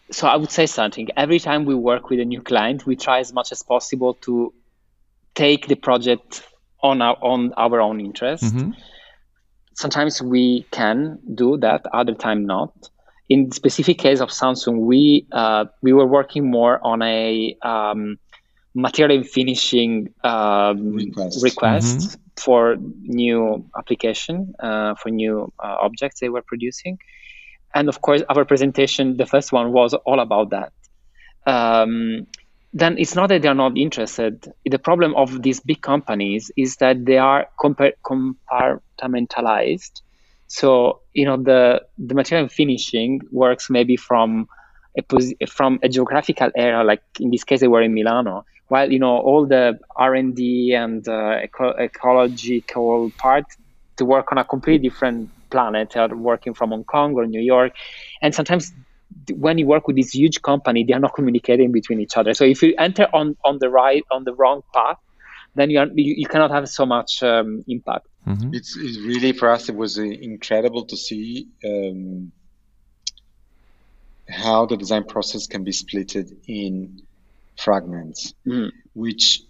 so 0.10 0.28
I 0.28 0.36
would 0.38 0.50
say 0.50 0.66
something. 0.66 1.10
Every 1.16 1.40
time 1.40 1.66
we 1.66 1.76
work 1.76 2.10
with 2.10 2.20
a 2.20 2.26
new 2.26 2.42
client, 2.42 2.88
we 2.88 2.96
try 2.96 3.20
as 3.20 3.32
much 3.32 3.52
as 3.52 3.62
possible 3.62 4.16
to 4.26 4.52
take 5.36 5.68
the 5.68 5.76
project 5.76 6.42
on 6.82 7.04
our 7.04 7.18
on 7.22 7.54
our 7.56 7.80
own 7.82 8.00
interest. 8.00 8.46
Mhm. 8.46 8.74
Sometimes 9.76 10.24
we 10.24 10.66
can 10.72 11.20
do 11.36 11.58
that, 11.58 11.86
other 11.94 12.16
time 12.16 12.48
not. 12.48 12.72
In 13.28 13.50
the 13.50 13.56
specific 13.56 13.98
case 13.98 14.20
of 14.20 14.30
Samsung, 14.30 14.80
we 14.80 15.26
uh, 15.32 15.66
we 15.82 15.94
were 15.94 16.06
working 16.06 16.50
more 16.50 16.80
on 16.86 17.02
a 17.02 17.58
um, 17.62 18.20
material 18.76 19.18
and 19.18 19.28
finishing 19.28 20.14
um, 20.24 20.96
Request. 20.96 21.44
request 21.44 22.18
for 22.38 22.76
new 23.02 23.66
application 23.78 24.54
uh, 24.60 24.94
for 24.96 25.10
new 25.10 25.52
uh, 25.64 25.78
objects 25.82 26.20
they 26.20 26.30
were 26.30 26.42
producing. 26.42 27.00
And 27.74 27.88
of 27.90 28.02
course 28.02 28.22
our 28.30 28.46
presentation 28.46 29.18
the 29.18 29.26
first 29.26 29.52
one 29.52 29.72
was 29.72 29.94
all 29.94 30.20
about 30.20 30.52
that. 30.52 30.74
Um, 31.48 32.28
then 32.74 32.98
it's 32.98 33.16
not 33.16 33.30
that 33.30 33.42
they're 33.42 33.54
not 33.56 33.78
interested. 33.78 34.52
The 34.66 34.80
problem 34.80 35.16
of 35.16 35.42
these 35.42 35.62
big 35.62 35.82
companies 35.82 36.52
is 36.58 36.76
that 36.78 37.06
they 37.06 37.18
are 37.18 37.48
compa- 37.58 37.94
compartmentalized 38.04 40.02
so 40.48 41.02
you 41.14 41.26
know 41.26 41.38
the 41.38 41.82
the 41.98 42.14
material 42.16 42.44
and 42.44 42.52
finishing 42.52 43.20
works 43.32 43.70
maybe 43.70 43.96
from 43.98 44.48
a 44.98 45.02
pos- 45.04 45.34
from 45.50 45.80
a 45.84 45.90
geographical 45.90 46.50
area 46.56 46.84
like 46.84 47.02
in 47.20 47.32
this 47.32 47.44
case 47.44 47.60
they 47.60 47.68
were 47.68 47.82
in 47.82 47.94
milano 47.94 48.44
while 48.68 48.92
you 48.92 49.00
know 49.00 49.18
all 49.18 49.46
the 49.48 49.78
r&d 49.98 50.74
and 50.74 51.08
uh, 51.08 51.38
eco- 51.44 51.76
ecological 51.80 53.12
part 53.20 53.46
to 53.98 54.06
work 54.06 54.32
on 54.32 54.38
a 54.38 54.44
completely 54.46 54.90
different 54.90 55.32
planet. 55.52 55.96
Are 55.96 56.10
working 56.16 56.54
from 56.54 56.72
hong 56.72 56.84
kong 56.84 57.14
or 57.14 57.26
new 57.28 57.40
york. 57.42 57.72
And 58.22 58.34
sometimes 58.36 58.74
when 59.34 59.58
you 59.58 59.68
work 59.68 59.88
with 59.88 59.96
this 59.96 60.14
huge 60.14 60.42
company 60.42 60.84
they 60.84 60.94
are 60.94 61.00
not 61.00 61.14
communicating 61.16 61.72
between 61.72 62.02
each 62.02 62.18
other. 62.18 62.34
So 62.34 62.44
if 62.44 62.62
you 62.64 62.74
enter 62.78 63.08
on 63.14 63.36
on 63.46 63.58
the 63.60 63.70
right 63.70 64.04
on 64.12 64.24
the 64.26 64.34
wrong 64.34 64.62
path 64.74 64.98
then 65.56 65.70
you, 65.70 65.80
are, 65.80 65.88
you, 65.94 66.16
you 66.18 66.28
cannot 66.28 66.52
have 66.52 66.68
so 66.70 66.86
much 66.86 67.24
um, 67.24 67.64
impact 67.68 68.08
Mhm. 68.28 68.56
It's, 68.56 68.76
it's 68.76 68.98
really 68.98 69.34
for 69.34 69.50
us. 69.52 69.70
It 69.70 69.76
was 69.76 70.00
uh, 70.00 70.04
incredible 70.04 70.86
to 70.86 70.98
see 70.98 71.50
um, 71.64 72.32
how 74.28 74.66
the 74.66 74.78
design 74.78 75.04
process 75.04 75.46
can 75.48 75.64
be 75.64 75.72
splitted 75.72 76.32
in 76.48 77.02
fragments, 77.58 78.34
Mm. 78.48 78.72
which 78.94 79.42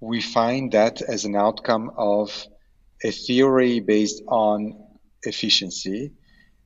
we 0.00 0.20
find 0.20 0.72
that 0.72 1.00
as 1.02 1.24
an 1.24 1.36
outcome 1.36 1.92
of 1.96 2.46
a 3.02 3.12
theory 3.12 3.80
based 3.80 4.22
on 4.26 4.74
efficiency, 5.22 6.12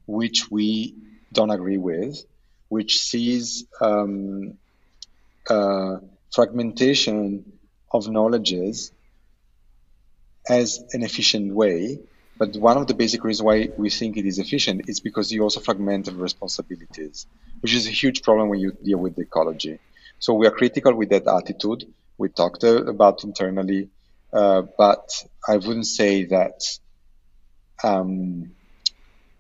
which 0.07 0.51
we 0.51 0.95
don't 1.33 1.51
agree 1.51 1.77
with, 1.77 2.25
which 2.69 3.01
sees 3.01 3.65
um, 3.81 4.57
uh, 5.49 5.99
fragmentation 6.35 7.45
of 7.93 8.09
knowledges 8.09 8.93
as 10.49 10.82
an 10.93 11.03
efficient 11.03 11.55
way. 11.55 11.99
But 12.39 12.57
one 12.57 12.76
of 12.76 12.86
the 12.86 12.95
basic 12.95 13.24
reasons 13.24 13.45
why 13.45 13.68
we 13.76 13.91
think 13.91 14.16
it 14.16 14.24
is 14.24 14.39
efficient 14.39 14.89
is 14.89 15.01
because 15.01 15.32
you 15.32 15.43
also 15.43 15.61
fragment 15.61 16.07
the 16.07 16.14
responsibilities, 16.14 17.26
which 17.61 17.74
is 17.74 17.86
a 17.89 17.91
huge 17.91 18.22
problem 18.22 18.49
when 18.49 18.61
you 18.61 18.72
deal 18.82 18.99
with 18.99 19.18
ecology. 19.18 19.78
So 20.20 20.34
we 20.34 20.47
are 20.47 20.53
critical 20.53 20.95
with 20.95 21.11
that 21.11 21.26
attitude. 21.26 21.84
We 22.16 22.28
talked 22.28 22.62
uh, 22.64 22.84
about 22.84 23.24
internally, 23.24 23.91
uh, 24.32 24.62
but 24.76 25.24
I 25.49 25.57
wouldn't 25.57 25.86
say 25.86 26.24
that 26.26 26.61
um, 27.82 28.53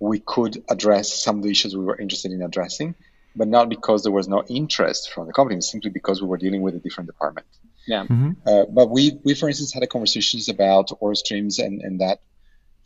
we 0.00 0.20
could 0.20 0.62
address 0.68 1.12
some 1.12 1.38
of 1.38 1.42
the 1.44 1.50
issues 1.50 1.76
we 1.76 1.84
were 1.84 1.98
interested 1.98 2.32
in 2.32 2.42
addressing, 2.42 2.94
but 3.34 3.48
not 3.48 3.68
because 3.68 4.02
there 4.02 4.12
was 4.12 4.28
no 4.28 4.42
interest 4.48 5.10
from 5.12 5.26
the 5.26 5.32
company, 5.32 5.60
simply 5.60 5.90
because 5.90 6.20
we 6.22 6.28
were 6.28 6.36
dealing 6.36 6.62
with 6.62 6.74
a 6.74 6.78
different 6.78 7.08
department. 7.08 7.46
Yeah 7.88 8.04
Mhm. 8.04 8.36
Uh, 8.46 8.64
but 8.78 8.90
we, 8.90 9.18
we, 9.24 9.34
for 9.34 9.48
instance, 9.48 9.72
had 9.72 9.82
a 9.82 9.86
conversations 9.86 10.48
about 10.48 10.86
ore 11.00 11.14
streams 11.14 11.58
and, 11.58 11.80
and 11.80 12.00
that 12.00 12.18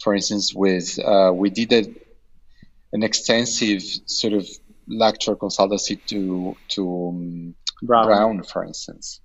for 0.03 0.15
instance, 0.15 0.53
with 0.55 0.99
uh, 0.99 1.33
we 1.33 1.51
did 1.51 1.73
a, 1.73 1.85
an 2.93 3.03
extensive 3.03 3.83
sort 4.07 4.33
of 4.33 4.47
lecture 4.89 5.37
consultancy 5.37 6.05
to 6.07 6.57
to 6.69 7.09
um, 7.09 7.55
Braun. 7.83 8.07
Braun, 8.07 8.43
for 8.43 8.65
instance, 8.65 9.21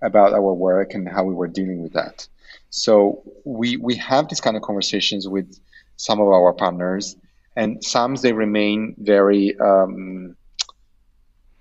about 0.00 0.32
our 0.32 0.52
work 0.52 0.94
and 0.94 1.08
how 1.08 1.24
we 1.24 1.34
were 1.34 1.48
dealing 1.48 1.82
with 1.82 1.92
that. 1.94 2.26
So 2.70 3.22
we 3.44 3.76
we 3.76 3.96
have 3.96 4.28
these 4.28 4.40
kind 4.40 4.56
of 4.56 4.62
conversations 4.62 5.28
with 5.28 5.58
some 5.96 6.20
of 6.20 6.28
our 6.28 6.52
partners, 6.52 7.16
and 7.56 7.84
some 7.84 8.14
they 8.14 8.32
remain 8.32 8.94
very 8.98 9.58
um, 9.58 10.36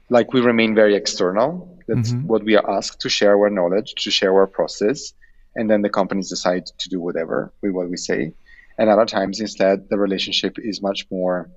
like 0.10 0.34
we 0.34 0.42
remain 0.42 0.76
very 0.76 0.96
external. 0.96 1.80
That's 1.94 2.12
mm-hmm. 2.12 2.28
what 2.28 2.44
we 2.44 2.56
are 2.56 2.78
asked 2.78 3.02
to 3.02 3.10
share 3.10 3.36
our 3.38 3.50
knowledge, 3.50 3.96
to 4.04 4.12
share 4.12 4.34
our 4.34 4.48
process, 4.48 5.14
and 5.56 5.70
then 5.70 5.82
the 5.82 5.90
companies 5.90 6.30
decide 6.30 6.66
to 6.80 6.90
do 6.90 7.02
whatever 7.02 7.52
with 7.62 7.74
what 7.74 7.90
we 7.90 7.98
say. 7.98 8.34
And 8.78 8.90
other 8.90 9.06
times, 9.06 9.42
instead, 9.42 9.90
the 9.90 9.98
relationship 9.98 10.58
is 10.58 10.82
much 10.82 11.06
more 11.12 11.50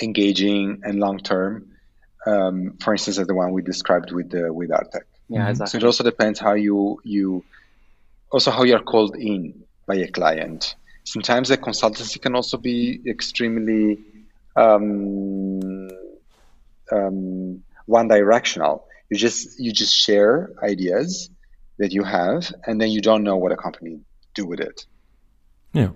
engaging 0.00 0.80
and 0.84 0.98
long 0.98 1.18
term. 1.18 1.72
Um, 2.26 2.78
for 2.82 2.94
instance, 2.94 3.18
as 3.18 3.26
the 3.26 3.34
one 3.34 3.52
we 3.52 3.62
described 3.62 4.10
with 4.10 4.30
the 4.30 4.52
with 4.52 4.70
Artek. 4.70 5.06
Yeah, 5.28 5.40
mm-hmm. 5.40 5.50
exactly. 5.50 5.80
So 5.80 5.84
it 5.84 5.86
also 5.86 6.04
depends 6.04 6.40
how 6.40 6.54
you 6.54 7.00
you 7.04 7.44
also 8.30 8.50
how 8.50 8.62
you 8.62 8.74
are 8.76 8.82
called 8.82 9.16
in 9.16 9.64
by 9.86 9.96
a 9.96 10.08
client. 10.08 10.74
Sometimes 11.04 11.50
the 11.50 11.58
consultancy 11.58 12.18
can 12.20 12.34
also 12.34 12.56
be 12.56 13.02
extremely 13.06 13.98
um, 14.56 15.90
um, 16.90 17.62
one 17.86 18.08
directional. 18.08 18.86
You 19.10 19.16
just 19.16 19.58
you 19.58 19.72
just 19.72 19.94
share 19.94 20.50
ideas 20.62 21.30
that 21.78 21.92
you 21.92 22.04
have, 22.04 22.52
and 22.66 22.80
then 22.80 22.90
you 22.90 23.00
don't 23.00 23.22
know 23.22 23.36
what 23.36 23.52
a 23.52 23.56
company 23.56 24.00
do 24.34 24.46
with 24.46 24.60
it. 24.60 24.86
Yeah 25.72 25.90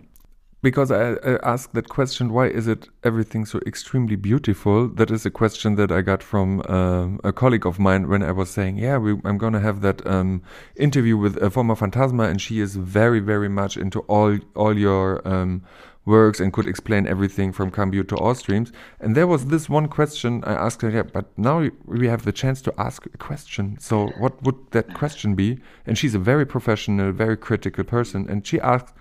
because 0.62 0.90
I, 0.90 1.12
I, 1.12 1.38
asked 1.42 1.74
that 1.74 1.88
question, 1.88 2.32
why 2.32 2.48
is 2.48 2.66
it 2.66 2.88
everything 3.04 3.46
so 3.46 3.60
extremely 3.64 4.16
beautiful? 4.16 4.88
That 4.88 5.10
is 5.10 5.24
a 5.24 5.30
question 5.30 5.76
that 5.76 5.92
I 5.92 6.00
got 6.00 6.22
from 6.22 6.62
uh, 6.68 7.28
a 7.28 7.32
colleague 7.32 7.66
of 7.66 7.78
mine 7.78 8.08
when 8.08 8.22
I 8.22 8.32
was 8.32 8.50
saying, 8.50 8.78
yeah, 8.78 8.98
we, 8.98 9.20
I'm 9.24 9.38
going 9.38 9.52
to 9.52 9.60
have 9.60 9.82
that 9.82 10.04
um, 10.06 10.42
interview 10.76 11.16
with 11.16 11.36
a 11.36 11.50
Formafantasma, 11.50 12.28
and 12.28 12.40
she 12.40 12.60
is 12.60 12.74
very, 12.76 13.20
very 13.20 13.48
much 13.48 13.76
into 13.76 14.00
all 14.00 14.38
all 14.56 14.76
your 14.76 15.26
um, 15.26 15.62
works 16.08 16.40
and 16.40 16.52
could 16.52 16.66
explain 16.66 17.06
everything 17.06 17.52
from 17.52 17.70
Cambio 17.70 18.02
to 18.04 18.16
Ore 18.16 18.34
Streams. 18.34 18.72
And 18.98 19.14
there 19.14 19.26
was 19.26 19.46
this 19.46 19.68
one 19.68 19.86
question 19.86 20.42
I 20.44 20.54
asked 20.54 20.82
her, 20.82 20.90
yeah, 20.90 21.02
but 21.02 21.26
now 21.38 21.68
we 21.84 22.08
have 22.08 22.24
the 22.24 22.32
chance 22.32 22.60
to 22.62 22.74
ask 22.78 23.06
a 23.06 23.18
question. 23.18 23.76
So 23.78 24.08
what 24.18 24.42
would 24.42 24.56
that 24.72 24.94
question 24.94 25.36
be? 25.36 25.60
And 25.86 25.96
she's 25.96 26.16
a 26.16 26.18
very 26.18 26.46
professional, 26.46 27.12
very 27.12 27.36
critical 27.36 27.84
person, 27.84 28.28
and 28.28 28.46
she 28.46 28.58
asked 28.60 28.94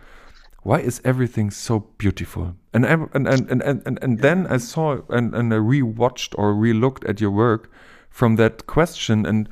why 0.64 0.80
is 0.80 1.00
everything 1.06 1.50
so 1.50 1.80
beautiful? 1.98 2.54
And 2.74 2.86
and 2.86 3.10
and 3.14 3.28
and 3.28 3.62
and, 3.62 4.00
and, 4.02 4.20
then 4.20 4.48
I 4.48 4.58
saw 4.58 4.98
and, 5.08 5.34
and 5.34 5.54
I 5.54 5.58
rewatched 5.58 6.36
or 6.38 6.54
relooked 6.54 7.08
at 7.08 7.22
your 7.22 7.32
work 7.32 7.72
from 8.10 8.36
that 8.36 8.68
question 8.68 9.26
and 9.26 9.48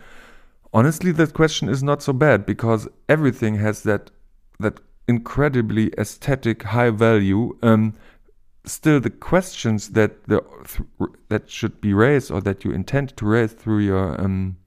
honestly 0.73 1.13
that 1.13 1.33
question 1.33 1.69
is 1.69 1.81
not 1.81 2.01
so 2.01 2.11
bad 2.11 2.45
because 2.45 2.89
everything 3.07 3.55
has 3.55 3.83
that 3.83 4.11
that 4.59 4.79
incredibly 5.07 5.91
aesthetic 5.97 6.63
high 6.63 6.89
value 6.89 7.57
um, 7.61 7.93
still 8.65 8.99
the 8.99 9.09
questions 9.09 9.89
that 9.89 10.23
the 10.25 10.43
that 11.29 11.49
should 11.49 11.79
be 11.79 11.93
raised 11.93 12.31
or 12.31 12.41
that 12.41 12.65
you 12.65 12.71
intend 12.71 13.15
to 13.17 13.25
raise 13.25 13.53
through 13.53 13.79
your 13.79 14.19
um, 14.19 14.57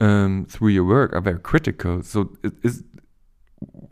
um, 0.00 0.46
through 0.48 0.68
your 0.68 0.84
work 0.84 1.12
are 1.14 1.20
very 1.20 1.38
critical 1.38 2.02
so 2.02 2.36
is 2.62 2.82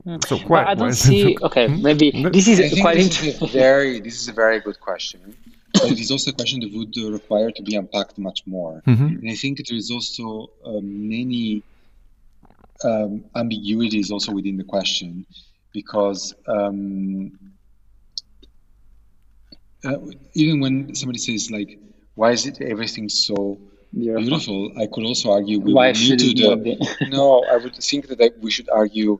Hmm. 0.04 0.16
So 0.26 0.38
quite. 0.38 0.64
But 0.64 0.68
I 0.68 0.74
don't 0.74 0.94
see. 0.94 1.36
Okay, 1.42 1.66
hmm? 1.68 1.82
maybe 1.82 2.10
this 2.32 2.48
is 2.48 2.80
quite 2.80 2.98
interesting. 2.98 3.48
Very. 3.52 4.00
This 4.00 4.20
is 4.20 4.28
a 4.28 4.32
very 4.32 4.60
good 4.60 4.80
question. 4.80 5.36
But 5.74 5.92
it 5.92 6.00
is 6.00 6.10
also 6.10 6.30
a 6.30 6.34
question 6.34 6.60
that 6.60 6.72
would 6.72 6.96
require 7.12 7.50
to 7.50 7.62
be 7.62 7.76
unpacked 7.76 8.16
much 8.18 8.46
more. 8.46 8.82
Mm-hmm. 8.86 9.06
And 9.20 9.30
I 9.30 9.34
think 9.34 9.66
there 9.66 9.76
is 9.76 9.90
also 9.90 10.50
uh, 10.64 10.80
many 10.80 11.62
um, 12.82 13.24
ambiguities 13.36 14.10
also 14.10 14.32
within 14.32 14.56
the 14.56 14.64
question 14.64 15.26
because 15.72 16.34
um, 16.46 17.32
uh, 19.84 19.96
even 20.34 20.60
when 20.60 20.94
somebody 20.94 21.18
says 21.18 21.50
like, 21.50 21.78
"Why 22.14 22.32
is 22.32 22.46
it 22.46 22.60
everything 22.60 23.08
so 23.08 23.58
beautiful?" 23.94 24.22
beautiful 24.22 24.72
I 24.82 24.86
could 24.86 25.04
also 25.04 25.32
argue 25.32 25.60
we 25.60 25.72
Why 25.72 25.92
should 25.92 26.18
to 26.18 26.34
the, 26.34 27.08
no. 27.10 27.44
I 27.44 27.56
would 27.56 27.76
think 27.76 28.08
that 28.08 28.38
we 28.40 28.50
should 28.50 28.68
argue 28.68 29.18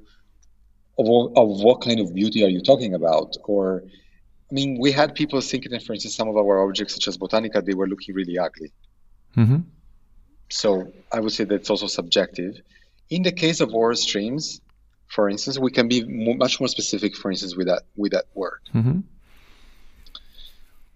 of, 0.98 1.06
of 1.36 1.60
what 1.60 1.80
kind 1.80 2.00
of 2.00 2.14
beauty 2.14 2.44
are 2.44 2.48
you 2.48 2.60
talking 2.60 2.94
about? 2.94 3.36
Or, 3.44 3.84
I 4.50 4.54
mean, 4.54 4.78
we 4.80 4.92
had 4.92 5.14
people 5.14 5.40
thinking 5.40 5.70
that, 5.72 5.82
for 5.84 5.92
instance, 5.92 6.16
some 6.16 6.28
of 6.28 6.36
our 6.36 6.66
objects, 6.66 6.94
such 6.94 7.08
as 7.08 7.16
Botanica, 7.16 7.64
they 7.64 7.74
were 7.74 7.86
looking 7.86 8.14
really 8.14 8.38
ugly. 8.38 8.72
Mm-hmm. 9.36 9.60
So 10.50 10.92
I 11.12 11.20
would 11.20 11.32
say 11.32 11.44
that's 11.44 11.70
also 11.70 11.86
subjective. 11.86 12.60
In 13.10 13.22
the 13.22 13.32
case 13.32 13.60
of 13.60 13.74
Ore 13.74 13.94
Streams, 13.94 14.60
for 15.08 15.28
instance, 15.28 15.58
we 15.58 15.70
can 15.70 15.88
be 15.88 16.04
much 16.04 16.60
more 16.60 16.68
specific, 16.68 17.16
for 17.16 17.30
instance, 17.30 17.56
with 17.56 17.66
that 17.66 17.82
with 17.96 18.12
that 18.12 18.26
word. 18.34 18.60
Mm-hmm. 18.74 19.00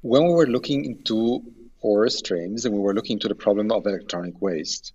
When 0.02 0.26
we 0.26 0.32
were 0.32 0.46
looking 0.46 0.84
into 0.84 1.42
Ore 1.80 2.08
Streams 2.08 2.64
and 2.64 2.74
we 2.74 2.80
were 2.80 2.94
looking 2.94 3.14
into 3.14 3.28
the 3.28 3.34
problem 3.34 3.72
of 3.72 3.86
electronic 3.86 4.40
waste, 4.40 4.92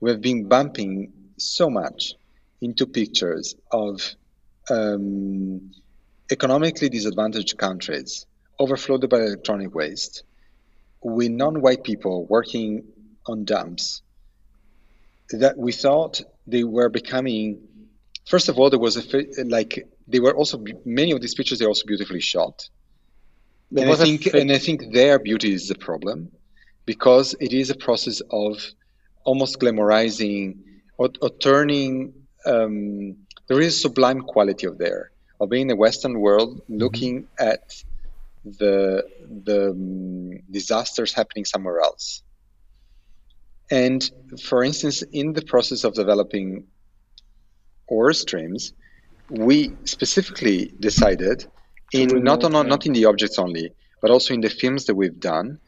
we 0.00 0.10
have 0.10 0.20
been 0.20 0.48
bumping 0.48 1.12
so 1.36 1.70
much 1.70 2.14
into 2.60 2.86
pictures 2.86 3.54
of 3.70 4.00
um, 4.70 5.72
economically 6.30 6.88
disadvantaged 6.88 7.56
countries 7.58 8.26
overflowed 8.58 9.08
by 9.08 9.18
electronic 9.18 9.74
waste 9.74 10.24
with 11.02 11.30
non-white 11.30 11.82
people 11.82 12.26
working 12.26 12.84
on 13.26 13.44
dumps 13.44 14.02
that 15.30 15.56
we 15.56 15.72
thought 15.72 16.22
they 16.46 16.64
were 16.64 16.88
becoming 16.88 17.60
first 18.26 18.48
of 18.48 18.58
all 18.58 18.70
there 18.70 18.78
was 18.78 18.96
a 18.96 19.44
like 19.44 19.86
they 20.06 20.20
were 20.20 20.34
also 20.34 20.62
many 20.84 21.12
of 21.12 21.20
these 21.20 21.34
pictures 21.34 21.58
they're 21.58 21.68
also 21.68 21.86
beautifully 21.86 22.20
shot 22.20 22.68
and 23.76 23.90
I 23.90 23.96
think 23.96 24.26
and 24.26 24.52
I 24.52 24.58
think 24.58 24.92
their 24.92 25.18
beauty 25.18 25.52
is 25.52 25.68
the 25.68 25.74
problem 25.74 26.30
because 26.84 27.34
it 27.40 27.52
is 27.52 27.70
a 27.70 27.74
process 27.74 28.20
of 28.30 28.62
almost 29.24 29.60
glamorizing 29.60 30.58
or, 30.98 31.10
or 31.20 31.30
turning 31.30 32.12
um, 32.44 33.16
there 33.46 33.60
is 33.60 33.80
sublime 33.80 34.20
quality 34.22 34.66
of 34.66 34.78
there 34.78 35.12
of 35.42 35.50
being 35.50 35.62
in 35.62 35.68
the 35.68 35.76
Western 35.76 36.20
world, 36.20 36.58
mm-hmm. 36.58 36.78
looking 36.78 37.22
mm-hmm. 37.24 37.48
at 37.48 37.84
the 38.44 39.04
the 39.44 39.70
um, 39.70 40.38
disasters 40.50 41.12
happening 41.12 41.44
somewhere 41.44 41.80
else. 41.80 42.22
And 43.70 44.08
for 44.42 44.62
instance, 44.62 45.02
in 45.02 45.32
the 45.32 45.42
process 45.42 45.84
of 45.84 45.94
developing 45.94 46.66
Ore 47.96 48.12
Streams, 48.12 48.72
we 49.28 49.72
specifically 49.84 50.72
decided 50.88 51.46
in 51.92 52.08
not 52.22 52.44
on 52.44 52.52
not 52.74 52.86
in 52.86 52.92
the 52.92 53.04
objects 53.04 53.38
only, 53.38 53.66
but 54.00 54.10
also 54.10 54.34
in 54.34 54.40
the 54.40 54.50
films 54.50 54.86
that 54.86 54.94
we've 54.94 55.20
done, 55.20 55.58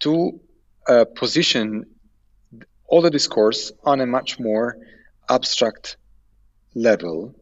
to 0.00 0.40
uh, 0.88 1.04
position 1.22 1.84
all 2.86 3.02
the 3.02 3.10
discourse 3.10 3.72
on 3.84 4.00
a 4.00 4.06
much 4.06 4.38
more 4.38 4.78
abstract 5.28 5.96
level 6.74 7.34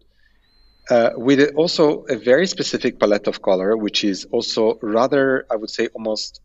uh, 0.90 1.10
with 1.16 1.54
also 1.56 2.04
a 2.08 2.16
very 2.16 2.46
specific 2.46 2.98
palette 2.98 3.26
of 3.26 3.42
color, 3.42 3.76
which 3.76 4.04
is 4.04 4.26
also 4.32 4.78
rather, 4.82 5.46
I 5.50 5.56
would 5.56 5.70
say, 5.70 5.88
almost 5.94 6.40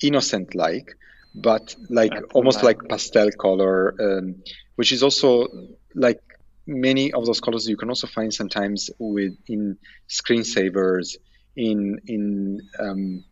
innocent 0.00 0.54
like, 0.54 0.88
but 1.34 1.74
like 1.88 2.12
almost 2.34 2.62
like 2.62 2.78
pastel 2.88 3.30
color, 3.32 3.94
um, 4.00 4.42
which 4.76 4.92
is 4.92 5.02
also 5.02 5.48
like 5.94 6.20
many 6.66 7.12
of 7.12 7.26
those 7.26 7.40
colors 7.40 7.68
you 7.68 7.76
can 7.76 7.88
also 7.88 8.06
find 8.06 8.32
sometimes 8.32 8.90
with 8.98 9.36
in 9.46 9.78
screensavers, 10.08 11.16
in 11.56 12.00
in 12.06 12.60
um, 12.78 13.24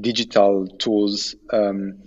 digital 0.00 0.66
tools. 0.78 1.34
Um, 1.52 2.02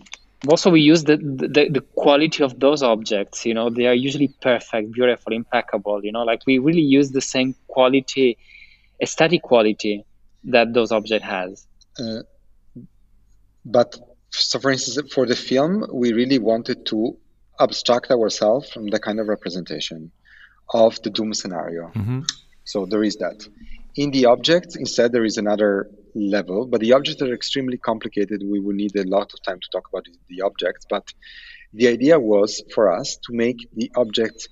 also 0.48 0.70
we 0.70 0.82
use 0.82 1.04
the, 1.04 1.18
the, 1.18 1.70
the 1.70 1.82
quality 1.96 2.44
of 2.44 2.60
those 2.60 2.84
objects 2.84 3.46
you 3.46 3.54
know 3.54 3.70
they 3.70 3.88
are 3.88 3.94
usually 3.94 4.28
perfect 4.42 4.92
beautiful 4.92 5.34
impeccable 5.34 6.04
you 6.06 6.12
know 6.12 6.24
like 6.24 6.42
we 6.46 6.60
really 6.60 6.82
use 6.82 7.12
the 7.12 7.22
same 7.22 7.56
quality 7.68 8.38
aesthetic 9.02 9.42
quality 9.42 10.06
that 10.44 10.74
those 10.74 10.92
object 10.92 11.24
has 11.24 11.66
uh, 12.00 12.22
but 13.66 13.98
so 14.30 14.60
for 14.60 14.70
instance 14.70 15.12
for 15.12 15.26
the 15.26 15.36
film 15.36 15.86
we 15.92 16.14
really 16.14 16.38
wanted 16.38 16.86
to 16.86 17.18
abstract 17.60 18.12
ourselves 18.12 18.70
from 18.70 18.88
the 18.88 19.00
kind 19.00 19.20
of 19.20 19.28
representation 19.28 20.12
of 20.74 21.02
the 21.04 21.10
doom 21.10 21.34
scenario 21.34 21.88
mm-hmm. 21.90 22.22
so 22.64 22.86
there 22.86 23.04
is 23.04 23.18
that 23.18 23.48
in 23.96 24.12
the 24.12 24.26
object 24.26 24.76
instead 24.76 25.12
there 25.12 25.26
is 25.26 25.38
another 25.38 25.90
level, 26.18 26.66
but 26.66 26.82
the 26.82 26.94
objects 26.94 27.22
are 27.22 27.34
extremely 27.34 27.78
complicated. 27.78 28.44
We 28.44 28.60
will 28.60 28.74
need 28.74 28.96
a 28.96 29.04
lot 29.04 29.34
of 29.34 29.42
time 29.44 29.60
to 29.60 29.70
talk 29.72 29.88
about 29.90 30.06
the 30.28 30.42
objects, 30.42 30.86
but 30.90 31.14
the 31.74 31.88
idea 31.88 32.20
was 32.20 32.64
for 32.74 32.92
us 32.92 33.18
to 33.26 33.34
make 33.34 33.58
the 33.74 33.92
object, 33.96 34.50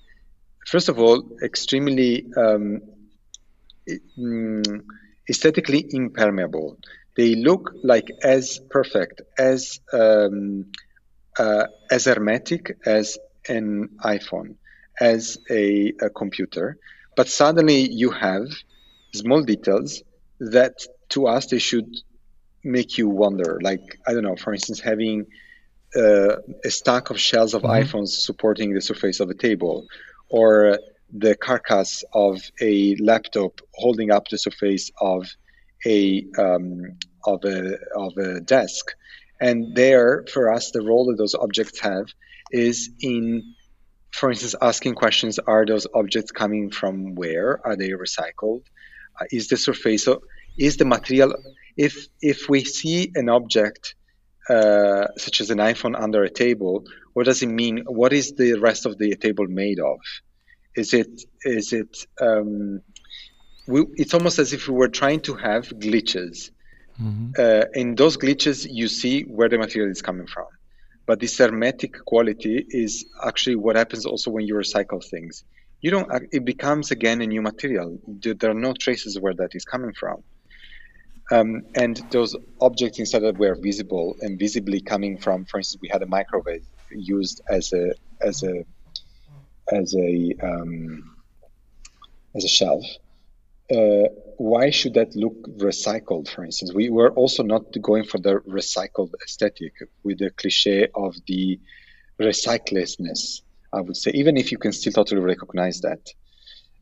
first 0.68 0.90
of 0.90 1.00
all, 1.00 1.24
extremely 1.44 2.26
um, 2.38 2.82
mm, 4.18 4.84
aesthetically 5.30 5.86
impermeable. 5.90 6.78
They 7.16 7.36
look 7.36 7.72
like 7.84 8.10
as 8.22 8.60
perfect, 8.70 9.22
as 9.38 9.80
um, 9.94 10.72
uh, 11.38 11.68
as 11.90 12.06
hermetic 12.06 12.78
as 12.86 13.18
an 13.48 13.90
iPhone, 14.04 14.56
as 15.00 15.38
a, 15.50 15.94
a 16.02 16.10
computer. 16.10 16.78
But 17.16 17.28
suddenly 17.28 17.90
you 17.92 18.12
have 18.12 18.48
small 19.14 19.42
details 19.44 20.04
that 20.40 20.86
to 21.10 21.28
us 21.28 21.48
they 21.48 21.60
should 21.60 21.96
make 22.64 22.98
you 22.98 23.08
wonder. 23.08 23.60
Like 23.62 24.00
I 24.08 24.14
don't 24.14 24.24
know, 24.24 24.36
for 24.36 24.54
instance, 24.54 24.80
having 24.80 25.28
uh, 25.96 26.38
a 26.64 26.70
stack 26.70 27.10
of 27.10 27.20
shells 27.20 27.54
of 27.54 27.62
mm-hmm. 27.62 27.84
iPhones 27.84 28.10
supporting 28.10 28.74
the 28.74 28.82
surface 28.82 29.20
of 29.20 29.30
a 29.30 29.34
table, 29.34 29.88
or 30.30 30.80
the 31.14 31.36
carcass 31.36 32.04
of 32.14 32.42
a 32.60 32.96
laptop 32.96 33.62
holding 33.74 34.12
up 34.12 34.28
the 34.28 34.38
surface 34.38 34.92
of 35.00 35.28
a 35.86 36.26
um, 36.38 36.98
of 37.26 37.46
a 37.46 37.78
of 37.96 38.18
a 38.18 38.42
desk. 38.42 38.92
And 39.40 39.76
there, 39.76 40.26
for 40.34 40.52
us, 40.52 40.72
the 40.72 40.82
role 40.82 41.06
that 41.08 41.18
those 41.18 41.36
objects 41.36 41.80
have 41.82 42.08
is 42.52 42.90
in, 43.02 43.54
for 44.16 44.32
instance, 44.32 44.56
asking 44.62 44.96
questions: 44.96 45.40
Are 45.40 45.66
those 45.66 45.88
objects 45.94 46.32
coming 46.32 46.72
from 46.72 47.16
where? 47.16 47.60
Are 47.66 47.76
they 47.76 47.90
recycled? 47.90 48.64
Uh, 49.20 49.26
is 49.32 49.48
the 49.50 49.58
surface 49.58 50.06
so? 50.06 50.22
Is 50.58 50.78
the 50.78 50.86
material? 50.86 51.34
If 51.76 52.08
if 52.22 52.48
we 52.48 52.64
see 52.64 53.12
an 53.16 53.28
object 53.30 53.96
uh, 54.50 55.08
such 55.18 55.42
as 55.42 55.50
an 55.50 55.58
iPhone 55.58 56.00
under 56.00 56.24
a 56.24 56.30
table, 56.30 56.86
what 57.14 57.26
does 57.26 57.42
it 57.42 57.48
mean? 57.48 57.84
What 57.88 58.14
is 58.14 58.34
the 58.34 58.54
rest 58.60 58.86
of 58.86 58.98
the 58.98 59.16
table 59.16 59.48
made 59.48 59.80
of? 59.80 60.00
Is 60.76 60.94
it 60.94 61.12
is 61.44 61.74
it? 61.74 62.06
Um, 62.22 62.82
we, 63.68 63.86
it's 63.96 64.14
almost 64.14 64.40
as 64.40 64.54
if 64.54 64.68
we 64.68 64.76
were 64.76 64.90
trying 64.90 65.22
to 65.22 65.36
have 65.36 65.68
glitches. 65.70 66.52
Mm-hmm. 67.02 67.32
Uh, 67.38 67.66
in 67.74 67.96
those 67.96 68.16
glitches, 68.16 68.66
you 68.70 68.88
see 68.88 69.24
where 69.24 69.50
the 69.50 69.58
material 69.58 69.92
is 69.92 70.02
coming 70.02 70.28
from. 70.28 70.46
But 71.08 71.20
this 71.20 71.38
hermetic 71.38 71.94
quality 72.06 72.66
is 72.70 73.06
actually 73.24 73.58
what 73.58 73.76
happens 73.76 74.06
also 74.06 74.32
when 74.32 74.48
you 74.48 74.56
recycle 74.56 75.04
things. 75.04 75.44
You 75.82 75.92
don't. 75.92 76.10
It 76.32 76.46
becomes 76.46 76.92
again 76.92 77.22
a 77.22 77.28
new 77.28 77.42
material. 77.42 78.00
There 78.08 78.50
are 78.50 78.56
no 78.56 78.74
traces 78.74 79.20
where 79.20 79.36
that 79.36 79.50
is 79.54 79.66
coming 79.66 79.94
from. 79.94 80.24
Um, 81.32 81.62
and 81.76 82.00
those 82.12 82.36
objects 82.62 83.00
instead 83.00 83.24
of 83.24 83.38
were 83.38 83.56
visible 83.60 84.16
and 84.22 84.40
visibly 84.40 84.82
coming 84.82 85.18
from, 85.18 85.46
for 85.46 85.58
instance, 85.58 85.80
we 85.82 85.90
had 85.90 86.04
a 86.04 86.08
microwave 86.08 86.66
used 86.92 87.42
as 87.50 87.72
a 87.74 87.94
as 88.22 88.44
a 88.44 88.64
as 89.72 89.96
a 89.96 90.34
um, 90.44 91.04
as 92.36 92.46
a 92.46 92.48
shelf. 92.48 92.84
Uh, 93.72 94.10
why 94.38 94.70
should 94.70 94.94
that 94.96 95.16
look 95.16 95.36
recycled? 95.58 96.28
For 96.28 96.44
instance, 96.44 96.74
we 96.74 96.90
were 96.90 97.12
also 97.12 97.44
not 97.44 97.64
going 97.82 98.04
for 98.04 98.18
the 98.18 98.36
recycled 98.48 99.14
aesthetic 99.24 99.74
with 100.04 100.20
the 100.20 100.30
cliche 100.32 100.88
of 100.94 101.16
the 101.28 101.60
recyclessness. 102.20 103.42
I 103.74 103.82
would 103.82 103.98
say, 103.98 104.12
even 104.12 104.38
if 104.38 104.52
you 104.52 104.58
can 104.58 104.72
still 104.72 104.94
totally 104.94 105.22
recognize 105.22 105.82
that. 105.82 106.14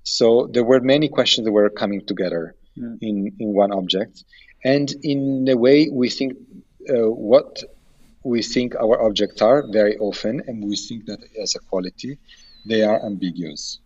So 0.03 0.47
there 0.51 0.63
were 0.63 0.81
many 0.81 1.09
questions 1.09 1.45
that 1.45 1.51
were 1.51 1.69
coming 1.69 2.05
together 2.05 2.55
mm. 2.77 2.97
in 3.01 3.35
in 3.39 3.53
one 3.53 3.71
object, 3.71 4.23
and 4.63 4.93
in 5.01 5.47
a 5.49 5.55
way 5.55 5.89
we 5.91 6.09
think 6.09 6.33
uh, 6.89 7.09
what 7.09 7.63
we 8.23 8.41
think 8.41 8.75
our 8.75 9.01
objects 9.01 9.41
are 9.41 9.63
very 9.71 9.97
often, 9.97 10.41
and 10.47 10.63
we 10.63 10.75
think 10.75 11.05
that 11.05 11.19
as 11.41 11.55
a 11.55 11.59
quality, 11.59 12.17
they 12.65 12.81
are 12.83 13.05
ambiguous. 13.05 13.79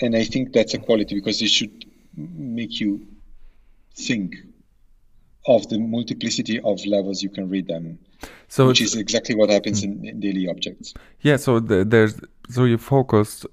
And 0.00 0.16
I 0.16 0.24
think 0.24 0.52
that's 0.52 0.74
a 0.74 0.78
quality 0.78 1.14
because 1.14 1.40
it 1.42 1.48
should 1.48 1.84
make 2.16 2.80
you 2.80 3.06
think 3.94 4.36
of 5.46 5.68
the 5.68 5.78
multiplicity 5.78 6.60
of 6.60 6.84
levels 6.86 7.22
you 7.22 7.28
can 7.28 7.48
read 7.48 7.66
them. 7.66 7.98
So 8.48 8.68
which 8.68 8.80
is 8.80 8.94
exactly 8.94 9.34
what 9.34 9.50
happens 9.50 9.82
in, 9.82 10.06
in 10.06 10.20
daily 10.20 10.46
objects. 10.48 10.94
Yeah, 11.22 11.36
so 11.36 11.58
the, 11.58 11.84
there's 11.84 12.20
so 12.48 12.64
you 12.64 12.78
focused 12.78 13.46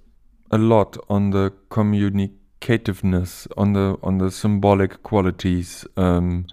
a 0.52 0.58
lot 0.58 0.98
on 1.10 1.32
the 1.32 1.52
communicativeness, 1.70 3.48
on 3.58 3.74
the 3.74 3.98
on 4.04 4.18
the 4.18 4.30
symbolic 4.30 5.02
qualities. 5.04 5.86
Um, 5.98 6.46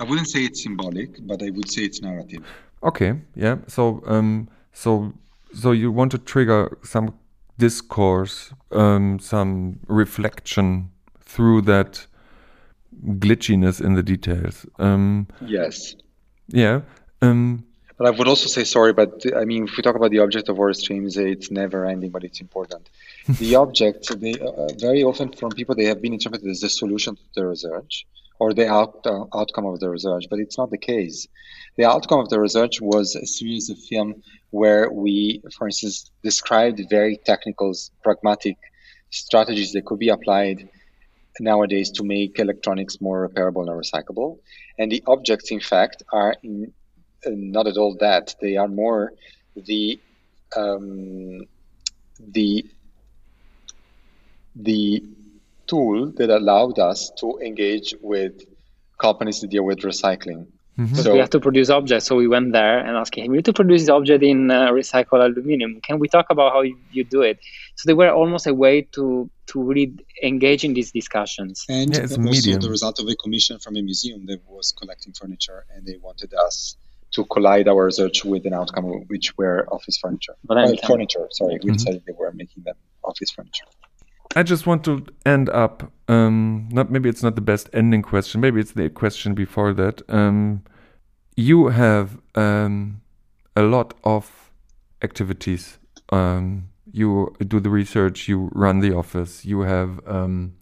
I 0.00 0.04
wouldn't 0.04 0.28
say 0.28 0.44
it's 0.44 0.62
symbolic, 0.62 1.26
but 1.26 1.42
I 1.42 1.50
would 1.50 1.70
say 1.70 1.82
it's 1.82 2.00
narrative. 2.00 2.44
Okay, 2.82 3.20
yeah. 3.34 3.58
So 3.66 4.02
um, 4.06 4.48
so 4.72 5.12
so 5.54 5.72
you 5.72 5.92
want 5.92 6.10
to 6.12 6.18
trigger 6.18 6.78
some 6.82 7.14
discourse, 7.58 8.52
um, 8.72 9.18
some 9.18 9.80
reflection 9.86 10.90
through 11.20 11.62
that 11.62 12.06
glitchiness 13.04 13.80
in 13.80 13.94
the 13.94 14.02
details. 14.02 14.66
Um, 14.78 15.28
yes. 15.40 15.94
Yeah. 16.48 16.80
Um, 17.20 17.64
but 17.98 18.06
I 18.06 18.10
would 18.10 18.28
also 18.28 18.48
say 18.48 18.62
sorry, 18.62 18.92
but 18.92 19.24
I 19.36 19.44
mean, 19.44 19.64
if 19.64 19.76
we 19.76 19.82
talk 19.82 19.96
about 19.96 20.12
the 20.12 20.20
object 20.20 20.48
of 20.48 20.58
Ore 20.58 20.72
Streams, 20.72 21.16
it's 21.16 21.50
never 21.50 21.84
ending, 21.84 22.10
but 22.10 22.22
it's 22.22 22.40
important. 22.40 22.88
the 23.28 23.56
object, 23.56 24.08
they 24.20 24.34
uh, 24.34 24.68
very 24.78 25.02
often 25.02 25.32
from 25.32 25.50
people 25.50 25.74
they 25.74 25.86
have 25.86 26.00
been 26.00 26.12
interpreted 26.12 26.48
as 26.48 26.60
the 26.60 26.68
solution 26.68 27.16
to 27.16 27.22
the 27.34 27.46
research 27.46 28.06
or 28.38 28.54
the 28.54 28.68
out, 28.68 29.04
uh, 29.04 29.24
outcome 29.34 29.66
of 29.66 29.80
the 29.80 29.90
research, 29.90 30.26
but 30.30 30.38
it's 30.38 30.56
not 30.56 30.70
the 30.70 30.78
case. 30.78 31.26
The 31.76 31.86
outcome 31.86 32.20
of 32.20 32.28
the 32.28 32.40
research 32.40 32.80
was 32.80 33.16
a 33.16 33.26
series 33.26 33.68
of 33.68 33.78
film 33.78 34.22
where 34.50 34.90
we, 34.90 35.42
for 35.56 35.66
instance, 35.66 36.10
described 36.22 36.80
very 36.88 37.18
technical, 37.24 37.74
pragmatic 38.02 38.56
strategies 39.10 39.72
that 39.72 39.84
could 39.84 39.98
be 39.98 40.08
applied 40.08 40.68
nowadays 41.40 41.90
to 41.92 42.04
make 42.04 42.38
electronics 42.38 43.00
more 43.00 43.28
repairable 43.28 43.68
and 43.68 43.70
recyclable. 43.70 44.38
And 44.78 44.90
the 44.90 45.02
objects, 45.06 45.50
in 45.50 45.60
fact, 45.60 46.02
are 46.12 46.34
in, 46.42 46.72
uh, 47.26 47.30
not 47.32 47.66
at 47.66 47.76
all 47.76 47.96
that. 48.00 48.34
They 48.40 48.56
are 48.56 48.68
more 48.68 49.12
the 49.54 50.00
um, 50.56 51.42
the 52.18 52.64
the 54.56 55.04
tool 55.66 56.12
that 56.16 56.30
allowed 56.30 56.78
us 56.78 57.10
to 57.20 57.38
engage 57.38 57.94
with 58.00 58.42
companies 58.98 59.40
that 59.40 59.50
deal 59.50 59.64
with 59.64 59.80
recycling. 59.80 60.46
Mm-hmm. 60.78 60.94
So 60.94 61.12
we 61.12 61.18
have 61.18 61.30
to 61.30 61.40
produce 61.40 61.70
objects. 61.70 62.06
So 62.06 62.14
we 62.14 62.28
went 62.28 62.52
there 62.52 62.78
and 62.78 62.96
asked 62.96 63.16
him, 63.16 63.30
we 63.32 63.38
need 63.38 63.44
to 63.46 63.52
produce 63.52 63.82
this 63.82 63.88
object 63.88 64.22
in 64.22 64.50
uh, 64.50 64.70
recycled 64.70 65.24
aluminum. 65.24 65.80
Can 65.80 65.98
we 65.98 66.06
talk 66.08 66.26
about 66.30 66.52
how 66.52 66.60
you, 66.60 66.78
you, 66.92 67.02
do 67.02 67.22
it? 67.22 67.40
So 67.74 67.88
they 67.88 67.94
were 67.94 68.10
almost 68.10 68.46
a 68.46 68.54
way 68.54 68.82
to 68.92 69.28
to 69.46 69.62
really 69.62 69.94
engage 70.22 70.64
in 70.64 70.74
these 70.74 70.92
discussions. 70.92 71.64
And 71.68 71.94
yeah, 71.94 72.02
also 72.02 72.20
medium. 72.20 72.60
the 72.60 72.70
result 72.70 73.00
of 73.00 73.08
a 73.08 73.16
commission 73.16 73.58
from 73.58 73.76
a 73.76 73.82
museum 73.82 74.26
that 74.26 74.40
was 74.46 74.72
collecting 74.72 75.14
furniture, 75.14 75.64
and 75.74 75.84
they 75.84 75.96
wanted 75.96 76.32
us 76.34 76.76
to 77.12 77.24
collide 77.24 77.66
our 77.66 77.86
research 77.86 78.24
with 78.24 78.46
an 78.46 78.52
outcome 78.52 78.84
which 79.08 79.36
were 79.36 79.66
office 79.72 79.98
furniture. 79.98 80.36
Uh, 80.48 80.74
furniture, 80.86 81.26
sorry, 81.30 81.54
mm-hmm. 81.54 81.68
we 81.68 81.72
decided 81.72 82.02
they 82.06 82.12
were 82.12 82.32
making 82.32 82.62
them 82.64 82.76
office 83.02 83.30
furniture. 83.30 83.64
I 84.38 84.44
just 84.44 84.68
want 84.68 84.84
to 84.84 85.04
end 85.26 85.48
up. 85.48 85.90
Um, 86.06 86.68
not 86.70 86.92
maybe 86.92 87.08
it's 87.08 87.24
not 87.24 87.34
the 87.34 87.40
best 87.40 87.68
ending 87.72 88.02
question. 88.02 88.40
Maybe 88.40 88.60
it's 88.60 88.70
the 88.70 88.88
question 88.88 89.34
before 89.34 89.74
that. 89.74 90.00
Um, 90.08 90.62
you 91.34 91.66
have 91.70 92.20
um, 92.36 93.00
a 93.56 93.62
lot 93.62 93.94
of 94.04 94.52
activities. 95.02 95.78
Um, 96.10 96.68
you 96.92 97.34
do 97.48 97.58
the 97.58 97.68
research. 97.68 98.28
You 98.28 98.48
run 98.54 98.78
the 98.78 98.94
office. 98.94 99.44
You 99.44 99.62
have 99.62 100.00
um, 100.06 100.54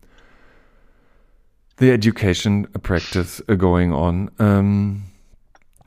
the 1.76 1.90
education 1.90 2.64
practice 2.82 3.42
going 3.58 3.92
on. 3.92 4.30
Um, 4.38 5.02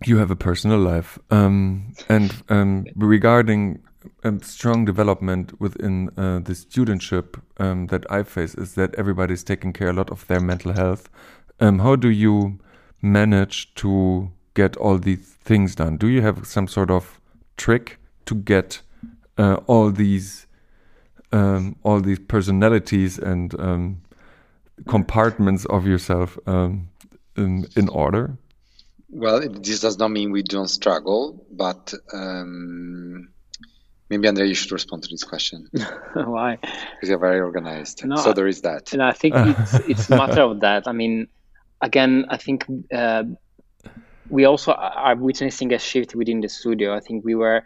you 0.06 0.18
have 0.18 0.30
a 0.30 0.36
personal 0.36 0.78
life, 0.78 1.18
and 1.32 2.92
regarding 2.96 3.82
a 4.24 4.39
strong 4.43 4.86
development 4.86 5.60
within 5.60 6.10
uh, 6.18 6.39
the 6.39 6.54
studentship 6.54 7.41
um, 7.58 7.88
that 7.88 8.10
I 8.12 8.24
face 8.24 8.56
is 8.56 8.76
that 8.76 8.95
everybody's 8.95 9.43
taking 9.43 9.74
care 9.74 9.89
a 9.89 9.93
lot 9.93 10.10
of 10.10 10.26
their 10.28 10.39
mental 10.39 10.74
health. 10.74 11.10
Um, 11.60 11.80
how 11.80 11.95
do 11.95 12.10
you 12.10 12.60
manage 13.02 13.74
to 13.76 14.32
get 14.54 14.78
all 14.78 14.97
these 14.97 15.36
things 15.43 15.76
done? 15.76 15.97
Do 15.97 16.08
you 16.08 16.22
have 16.22 16.45
some 16.47 16.68
sort 16.68 16.91
of 16.91 17.20
trick 17.58 17.97
to 18.26 18.36
get 18.36 18.82
uh, 19.38 19.56
all 19.68 19.91
these 19.91 20.47
um, 21.32 21.76
all 21.84 22.00
these 22.00 22.20
personalities 22.20 23.20
and 23.20 23.60
um, 23.60 24.02
compartments 24.88 25.66
of 25.66 25.86
yourself 25.86 26.38
um, 26.47 26.89
in, 27.38 27.68
in 27.76 27.89
order? 27.89 28.38
Well, 29.10 29.47
this 29.50 29.80
does 29.80 29.97
not 29.97 30.12
mean 30.12 30.32
we 30.32 30.43
don't 30.43 30.68
struggle, 30.68 31.45
but 31.52 31.93
um, 32.14 33.30
Maybe 34.10 34.28
Andrea, 34.28 34.47
you 34.47 34.55
should 34.55 34.72
respond 34.72 35.03
to 35.03 35.10
this 35.10 35.24
question. 35.24 35.70
Why? 36.14 36.57
Because 36.57 37.10
you're 37.10 37.20
very 37.20 37.39
organized. 37.39 38.03
No, 38.05 38.16
so 38.16 38.34
there 38.34 38.47
is 38.47 38.62
that. 38.62 38.91
And 38.91 39.03
I 39.03 39.12
think 39.12 39.36
it's 39.36 39.74
it's 39.88 40.10
a 40.10 40.18
matter 40.18 40.41
of 40.41 40.62
that. 40.62 40.88
I 40.88 40.93
mean, 40.93 41.28
again, 41.82 42.26
I 42.30 42.38
think 42.38 42.66
uh, 42.91 43.24
we 44.30 44.45
also 44.45 44.72
are 44.72 45.16
witnessing 45.16 45.74
a 45.74 45.80
shift 45.80 46.16
within 46.16 46.41
the 46.41 46.49
studio. 46.49 46.95
I 46.95 47.01
think 47.01 47.24
we 47.24 47.36
were 47.36 47.64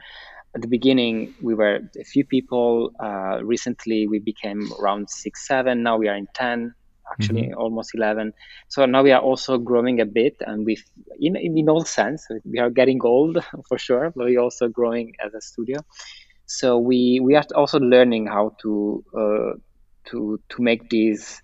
at 0.56 0.62
the 0.62 0.68
beginning 0.68 1.34
we 1.42 1.54
were 1.54 1.80
a 2.00 2.04
few 2.04 2.26
people. 2.26 2.92
Uh, 3.00 3.40
recently 3.44 4.08
we 4.08 4.20
became 4.20 4.70
around 4.82 5.10
six, 5.10 5.48
seven. 5.48 5.82
Now 5.82 5.98
we 5.98 6.10
are 6.10 6.16
in 6.16 6.28
ten, 6.34 6.74
actually 7.12 7.44
mm-hmm. 7.44 7.58
almost 7.60 7.92
eleven. 7.96 8.34
So 8.68 8.86
now 8.86 9.02
we 9.02 9.12
are 9.14 9.22
also 9.22 9.58
growing 9.58 10.02
a 10.02 10.06
bit, 10.06 10.36
and 10.42 10.66
we, 10.66 10.78
in 11.20 11.38
in 11.38 11.70
all 11.70 11.86
sense, 11.86 12.28
we 12.44 12.60
are 12.60 12.70
getting 12.70 13.00
old 13.02 13.44
for 13.70 13.78
sure, 13.78 14.12
but 14.16 14.26
we're 14.26 14.42
also 14.42 14.68
growing 14.68 15.14
as 15.26 15.34
a 15.34 15.42
studio. 15.42 15.80
So 16.60 16.78
we 16.90 17.20
we 17.28 17.36
are 17.36 17.46
also 17.56 17.80
learning 17.80 18.28
how 18.28 18.46
to 18.64 19.04
uh, 19.22 19.52
to 20.10 20.40
to 20.50 20.58
make 20.70 20.90
these 20.90 21.42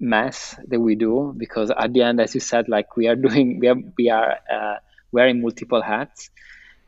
mess 0.00 0.56
that 0.68 0.80
we 0.80 0.94
do 0.96 1.34
because 1.36 1.70
at 1.70 1.92
the 1.92 2.02
end, 2.02 2.20
as 2.20 2.34
you 2.34 2.40
said, 2.40 2.68
like 2.68 2.96
we 2.96 3.08
are 3.08 3.16
doing 3.16 3.58
we 3.60 3.68
are 3.68 3.80
we 3.98 4.10
are 4.10 4.32
uh, 4.56 4.76
wearing 5.12 5.40
multiple 5.40 5.82
hats. 5.82 6.30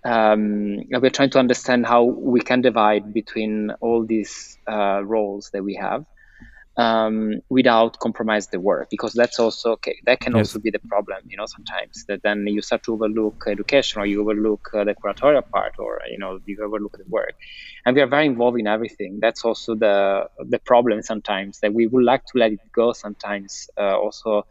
Um, 0.05 0.79
we're 0.91 1.11
trying 1.11 1.31
to 1.31 1.39
understand 1.39 1.87
how 1.87 2.05
we 2.05 2.41
can 2.41 2.63
divide 2.63 3.13
between 3.13 3.71
all 3.81 4.07
these 4.07 4.57
uh, 4.67 5.03
roles 5.05 5.51
that 5.53 5.63
we 5.63 5.75
have 5.75 6.05
um, 6.81 7.41
without 7.49 7.99
compromise 7.99 8.47
the 8.49 8.61
work 8.71 8.89
because 8.91 9.13
that's 9.13 9.39
also 9.39 9.73
okay 9.73 9.97
that 10.07 10.21
can 10.21 10.33
yes. 10.33 10.41
also 10.41 10.59
be 10.59 10.71
the 10.71 10.79
problem 10.93 11.19
you 11.29 11.37
know 11.37 11.47
sometimes 11.47 12.05
that 12.09 12.23
then 12.23 12.47
you 12.47 12.63
start 12.63 12.83
to 12.83 12.93
overlook 12.95 13.45
education 13.47 14.01
or 14.01 14.07
you 14.07 14.21
overlook 14.23 14.71
uh, 14.75 14.85
the 14.85 14.95
curatorial 14.95 15.47
part 15.51 15.75
or 15.79 16.01
you 16.11 16.19
know 16.19 16.39
you 16.47 16.57
overlook 16.65 16.97
the 16.97 17.05
work 17.09 17.35
and 17.85 17.95
we 17.95 18.01
are 18.03 18.07
very 18.07 18.27
involved 18.27 18.59
in 18.59 18.67
everything 18.67 19.19
that's 19.21 19.45
also 19.45 19.75
the 19.75 19.97
the 20.55 20.61
problem 20.61 21.03
sometimes 21.03 21.61
that 21.61 21.73
we 21.75 21.87
would 21.87 22.05
like 22.05 22.25
to 22.25 22.39
let 22.39 22.51
it 22.53 22.61
go 22.73 22.93
sometimes 22.93 23.69
uh, 23.79 23.97
also 24.05 24.47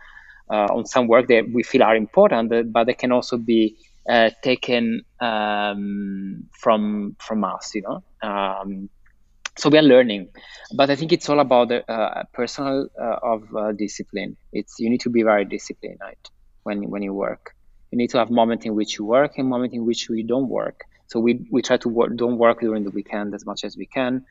uh, 0.51 0.67
on 0.77 0.85
some 0.85 1.07
work 1.07 1.27
that 1.27 1.43
we 1.51 1.63
feel 1.63 1.83
are 1.83 1.95
important 1.95 2.71
but 2.71 2.83
they 2.85 2.93
can 2.93 3.11
also 3.11 3.37
be 3.37 3.75
uh, 4.09 4.31
taken 4.41 5.03
um, 5.19 6.43
from 6.51 7.15
from 7.19 7.43
us, 7.43 7.75
you 7.75 7.83
know. 7.83 8.01
Um, 8.27 8.89
so 9.59 9.69
we 9.69 9.77
are 9.77 9.83
learning, 9.83 10.29
but 10.73 10.89
I 10.89 10.95
think 10.95 11.11
it's 11.11 11.29
all 11.29 11.39
about 11.39 11.69
the 11.69 11.89
uh, 11.91 12.23
personal 12.33 12.87
uh, 12.99 13.17
of 13.21 13.55
uh, 13.55 13.71
discipline. 13.73 14.37
It's 14.53 14.79
you 14.79 14.89
need 14.89 15.01
to 15.01 15.09
be 15.09 15.23
very 15.23 15.45
disciplined 15.45 15.97
right, 16.01 16.29
when 16.63 16.89
when 16.89 17.01
you 17.01 17.13
work. 17.13 17.55
You 17.91 17.97
need 17.97 18.11
to 18.11 18.19
have 18.19 18.29
moment 18.29 18.65
in 18.65 18.75
which 18.75 18.97
you 18.97 19.05
work 19.05 19.37
and 19.37 19.47
moment 19.47 19.73
in 19.73 19.85
which 19.85 20.09
we 20.09 20.23
don't 20.23 20.47
work. 20.47 20.85
So 21.07 21.19
we 21.19 21.45
we 21.51 21.61
try 21.61 21.77
to 21.77 21.89
work, 21.89 22.15
don't 22.15 22.37
work 22.37 22.61
during 22.61 22.83
the 22.83 22.91
weekend 22.91 23.33
as 23.33 23.45
much 23.45 23.63
as 23.63 23.75
we 23.75 23.85
can. 23.85 24.25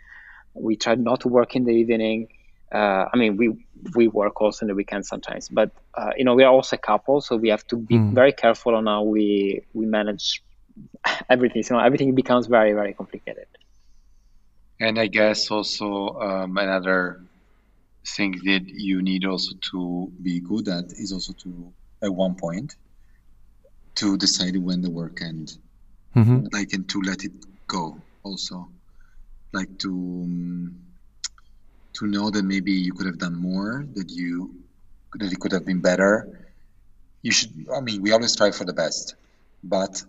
We 0.54 0.76
try 0.76 0.94
not 0.94 1.20
to 1.20 1.28
work 1.28 1.56
in 1.56 1.64
the 1.64 1.72
evening 1.72 2.28
uh, 2.72 3.08
I 3.12 3.16
mean, 3.16 3.36
we 3.36 3.66
we 3.94 4.08
work 4.08 4.40
also 4.40 4.64
in 4.64 4.68
the 4.68 4.74
weekend 4.74 5.06
sometimes, 5.06 5.48
but 5.48 5.70
uh, 5.94 6.10
you 6.16 6.24
know, 6.24 6.34
we 6.34 6.44
are 6.44 6.52
also 6.52 6.76
a 6.76 6.78
couple, 6.78 7.20
so 7.20 7.36
we 7.36 7.48
have 7.48 7.66
to 7.68 7.76
be 7.76 7.94
mm. 7.96 8.12
very 8.12 8.32
careful 8.32 8.74
on 8.74 8.86
how 8.86 9.02
we 9.02 9.62
we 9.72 9.86
manage 9.86 10.42
everything. 11.30 11.62
So 11.62 11.78
everything 11.78 12.14
becomes 12.14 12.46
very 12.46 12.72
very 12.72 12.92
complicated. 12.92 13.46
And 14.80 14.98
I 14.98 15.06
guess 15.06 15.50
also 15.50 16.20
um, 16.20 16.56
another 16.56 17.22
thing 18.06 18.32
that 18.44 18.62
you 18.66 19.02
need 19.02 19.24
also 19.24 19.54
to 19.72 20.12
be 20.22 20.40
good 20.40 20.68
at 20.68 20.92
is 20.92 21.12
also 21.12 21.32
to 21.32 21.72
at 22.02 22.14
one 22.14 22.34
point 22.34 22.76
to 23.96 24.16
decide 24.16 24.56
when 24.56 24.80
the 24.80 24.90
work 24.90 25.20
ends, 25.20 25.58
mm-hmm. 26.14 26.46
like 26.52 26.72
and 26.72 26.88
to 26.88 27.02
let 27.02 27.24
it 27.24 27.32
go 27.66 28.00
also, 28.22 28.68
like 29.52 29.78
to. 29.78 29.90
Um, 29.90 30.88
to 31.98 32.06
know 32.06 32.30
that 32.30 32.44
maybe 32.44 32.72
you 32.72 32.92
could 32.92 33.06
have 33.06 33.18
done 33.18 33.34
more, 33.34 33.84
that 33.94 34.08
you 34.10 34.54
that 35.14 35.32
it 35.32 35.40
could 35.40 35.52
have 35.52 35.66
been 35.66 35.80
better. 35.80 36.48
You 37.22 37.32
should. 37.32 37.66
I 37.74 37.80
mean, 37.80 38.02
we 38.02 38.12
always 38.12 38.32
strive 38.32 38.54
for 38.54 38.64
the 38.64 38.72
best, 38.72 39.16
but 39.64 40.02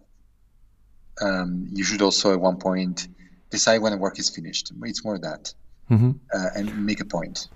um, 1.20 1.68
you 1.74 1.84
should 1.84 2.02
also 2.02 2.32
at 2.34 2.40
one 2.40 2.58
point 2.58 3.08
decide 3.50 3.82
when 3.82 3.92
the 3.92 3.98
work 3.98 4.20
is 4.20 4.30
finished. 4.30 4.72
It's 4.84 5.04
more 5.04 5.20
that, 5.20 5.54
mm-hmm. 5.90 6.12
uh, 6.34 6.50
and 6.56 6.86
make 6.86 7.00
a 7.00 7.06
point. 7.06 7.48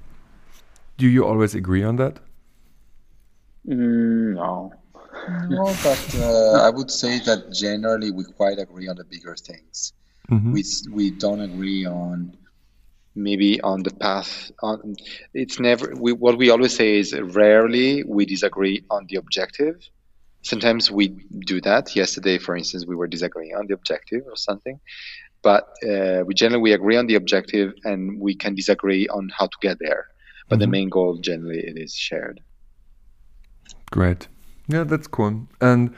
Do 0.98 1.08
you 1.08 1.26
always 1.26 1.56
agree 1.56 1.84
on 1.84 1.96
that? 1.98 2.20
Mm, 3.68 4.36
no. 4.36 4.74
No, 5.50 5.66
but 5.84 6.16
uh, 6.20 6.64
I 6.64 6.70
would 6.70 6.92
say 6.92 7.20
that 7.20 7.52
generally 7.54 8.12
we 8.12 8.26
quite 8.26 8.60
agree 8.60 8.88
on 8.88 8.98
the 8.98 9.04
bigger 9.04 9.36
things. 9.36 9.94
Mm-hmm. 10.30 10.52
We 10.54 10.64
we 10.92 11.12
don't 11.12 11.42
agree 11.42 11.86
on 11.86 12.38
maybe 13.16 13.62
on 13.62 13.84
the 13.84 13.92
path 13.92 14.52
on 14.62 14.96
it's 15.34 15.60
never 15.60 15.94
we, 15.96 16.12
what 16.12 16.38
we 16.38 16.50
always 16.50 16.76
say 16.76 16.98
is 16.98 17.14
rarely 17.14 18.04
we 18.04 18.26
disagree 18.26 18.84
on 18.90 19.06
the 19.08 19.18
objective 19.18 19.76
sometimes 20.42 20.90
we 20.90 21.10
do 21.46 21.62
that 21.62 21.96
yesterday 21.96 22.40
for 22.40 22.56
instance 22.56 22.86
we 22.88 22.96
were 22.96 23.08
disagreeing 23.08 23.56
on 23.56 23.68
the 23.68 23.74
objective 23.74 24.24
or 24.26 24.36
something 24.36 24.80
but 25.44 25.76
uh, 25.88 26.24
we 26.26 26.34
generally 26.34 26.62
we 26.62 26.74
agree 26.74 26.98
on 26.98 27.08
the 27.08 27.16
objective 27.16 27.74
and 27.84 28.20
we 28.20 28.34
can 28.34 28.56
disagree 28.56 29.08
on 29.10 29.30
how 29.38 29.46
to 29.46 29.58
get 29.62 29.78
there. 29.80 30.08
But 30.50 30.56
mm-hmm. 30.56 30.62
the 30.62 30.68
main 30.68 30.90
goal 30.90 31.18
generally 31.18 31.60
it 31.60 31.78
is 31.78 31.94
shared. 31.94 32.42
Great. 33.92 34.28
Yeah 34.68 34.86
that's 34.86 35.08
cool. 35.08 35.48
And 35.62 35.94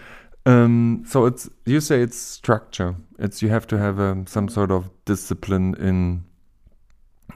um, 0.46 1.04
so 1.08 1.26
it's 1.26 1.50
you 1.66 1.80
say 1.80 2.02
it's 2.02 2.18
structure. 2.18 2.96
It's 3.18 3.42
you 3.42 3.50
have 3.50 3.68
to 3.68 3.78
have 3.78 4.00
um, 4.00 4.28
some 4.28 4.50
sort 4.50 4.72
of 4.72 4.90
discipline 5.06 5.76
in 5.76 6.26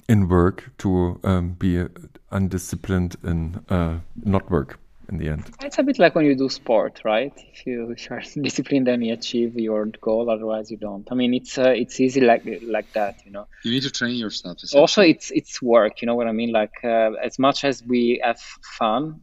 in 0.08 0.28
work 0.28 0.72
to 0.80 1.20
um, 1.24 1.54
be 1.54 1.86
undisciplined 2.32 3.16
in 3.24 3.64
uh, 3.70 4.00
not 4.24 4.50
work 4.50 4.80
in 5.10 5.18
the 5.18 5.30
end. 5.30 5.50
It's 5.62 5.78
a 5.80 5.84
bit 5.84 6.00
like 6.00 6.16
when 6.16 6.26
you 6.26 6.36
do 6.36 6.50
sport, 6.50 7.02
right? 7.04 7.34
If 7.36 7.66
you 7.66 7.96
are 8.10 8.22
disciplined, 8.42 8.88
then 8.88 9.02
you 9.02 9.14
achieve 9.14 9.56
your 9.56 9.86
goal. 10.02 10.30
Otherwise, 10.30 10.72
you 10.72 10.78
don't. 10.78 11.08
I 11.12 11.16
mean, 11.16 11.34
it's 11.34 11.58
uh, 11.58 11.74
it's 11.76 12.00
easy 12.00 12.22
like 12.22 12.44
like 12.64 12.92
that, 12.94 13.26
you 13.26 13.32
know. 13.32 13.48
You 13.64 13.72
need 13.72 13.84
to 13.84 13.92
train 13.92 14.16
yourself. 14.16 14.58
Also, 14.74 15.02
it's 15.02 15.32
it's 15.32 15.62
work. 15.62 16.02
You 16.02 16.06
know 16.08 16.16
what 16.16 16.28
I 16.28 16.32
mean? 16.32 16.52
Like 16.52 16.74
uh, 16.84 17.12
as 17.24 17.40
much 17.40 17.64
as 17.64 17.84
we 17.84 18.22
have 18.24 18.40
fun, 18.78 19.22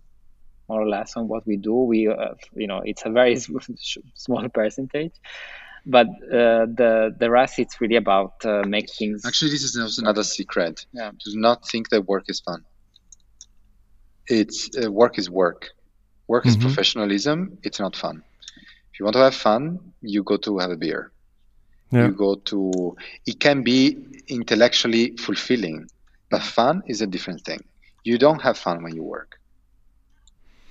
more 0.68 0.82
or 0.82 0.89
less, 0.89 1.16
on 1.16 1.28
what 1.28 1.47
we 1.47 1.57
do, 1.57 1.74
we 1.74 2.09
uh, 2.09 2.34
you 2.55 2.66
know 2.66 2.82
it's 2.84 3.05
a 3.07 3.11
very 3.11 3.37
small 4.14 4.49
percentage 4.49 5.14
but 5.87 6.09
uh, 6.09 6.66
the 6.66 7.14
the 7.16 7.30
rest 7.30 7.61
it's 7.61 7.80
really 7.80 7.95
about 7.95 8.45
uh, 8.45 8.64
make 8.66 8.91
things. 8.91 9.24
Actually, 9.24 9.53
this 9.53 9.62
is 9.62 9.78
also 9.78 10.03
another 10.03 10.24
secret. 10.24 10.84
Yeah. 10.93 11.12
Do 11.24 11.39
not 11.39 11.66
think 11.68 11.91
that 11.91 12.03
work 12.03 12.24
is 12.26 12.41
fun. 12.41 12.64
It's 14.26 14.68
uh, 14.76 14.91
work 14.91 15.16
is 15.18 15.30
work. 15.30 15.68
Work 16.28 16.44
mm-hmm. 16.44 16.60
is 16.60 16.64
professionalism. 16.64 17.58
It's 17.62 17.80
not 17.80 17.96
fun. 17.96 18.22
If 18.92 19.00
you 19.00 19.04
want 19.04 19.14
to 19.14 19.20
have 19.20 19.34
fun, 19.34 19.92
you 20.02 20.22
go 20.22 20.36
to 20.38 20.58
have 20.58 20.70
a 20.70 20.76
beer. 20.76 21.12
Yeah. 21.90 22.06
You 22.06 22.12
go 22.12 22.34
to. 22.50 22.96
It 23.26 23.38
can 23.38 23.62
be 23.62 23.98
intellectually 24.28 25.16
fulfilling, 25.16 25.88
but 26.30 26.42
fun 26.42 26.82
is 26.86 27.00
a 27.00 27.06
different 27.06 27.42
thing. 27.44 27.62
You 28.02 28.18
don't 28.18 28.42
have 28.42 28.58
fun 28.58 28.82
when 28.82 28.94
you 28.94 29.02
work. 29.02 29.38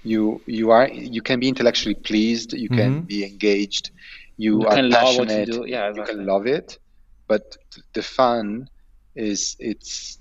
You 0.04 0.42
you 0.46 0.72
are 0.72 0.88
you 0.90 1.22
can 1.22 1.40
be 1.40 1.48
intellectually 1.48 1.96
pleased. 1.96 2.54
You 2.54 2.70
can 2.70 2.92
mm-hmm. 2.96 3.06
be 3.06 3.24
engaged 3.26 3.92
you, 4.38 4.62
you 4.62 4.68
are 4.68 4.90
passionate 4.90 5.48
you, 5.48 5.66
yeah, 5.66 5.90
exactly. 5.90 6.14
you 6.14 6.20
can 6.20 6.26
love 6.28 6.48
it 6.48 6.78
but 7.28 7.58
the 7.94 8.02
fun 8.02 8.70
is 9.16 9.56
it's 9.60 10.20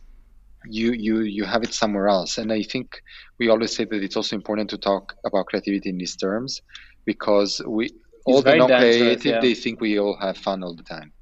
you 0.67 0.93
you 0.93 1.21
you 1.21 1.45
have 1.45 1.63
it 1.63 1.75
somewhere 1.75 2.09
else 2.09 2.39
and 2.39 2.53
i 2.53 2.63
think 2.63 3.03
we 3.39 3.49
always 3.49 3.75
say 3.75 3.85
that 3.85 4.03
it's 4.03 4.17
also 4.17 4.37
important 4.37 4.69
to 4.71 4.79
talk 4.79 5.15
about 5.25 5.47
creativity 5.47 5.91
in 5.91 5.99
these 5.99 6.17
terms 6.17 6.63
because 7.05 7.61
we 7.67 7.87
it's 7.87 7.95
all 8.27 8.43
the 8.43 8.57
non-creative 8.57 9.25
yeah. 9.25 9.41
they 9.41 9.55
think 9.55 9.81
we 9.81 9.99
all 9.99 10.17
have 10.21 10.37
fun 10.37 10.63
all 10.63 10.75
the 10.75 10.83
time 10.83 11.13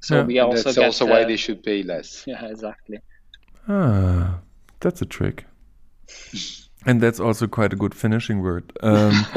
so 0.00 0.18
yeah. 0.18 0.24
we 0.24 0.38
also 0.38 0.62
that's 0.62 0.78
also 0.78 1.06
why 1.06 1.24
they 1.24 1.36
should 1.36 1.62
pay 1.62 1.82
less 1.82 2.24
yeah 2.26 2.44
exactly 2.46 2.98
ah 3.68 4.38
that's 4.80 5.02
a 5.02 5.06
trick 5.06 5.44
and 6.86 7.00
that's 7.00 7.20
also 7.20 7.46
quite 7.46 7.72
a 7.72 7.76
good 7.76 7.94
finishing 7.94 8.42
word. 8.42 8.72
Um, 8.82 9.12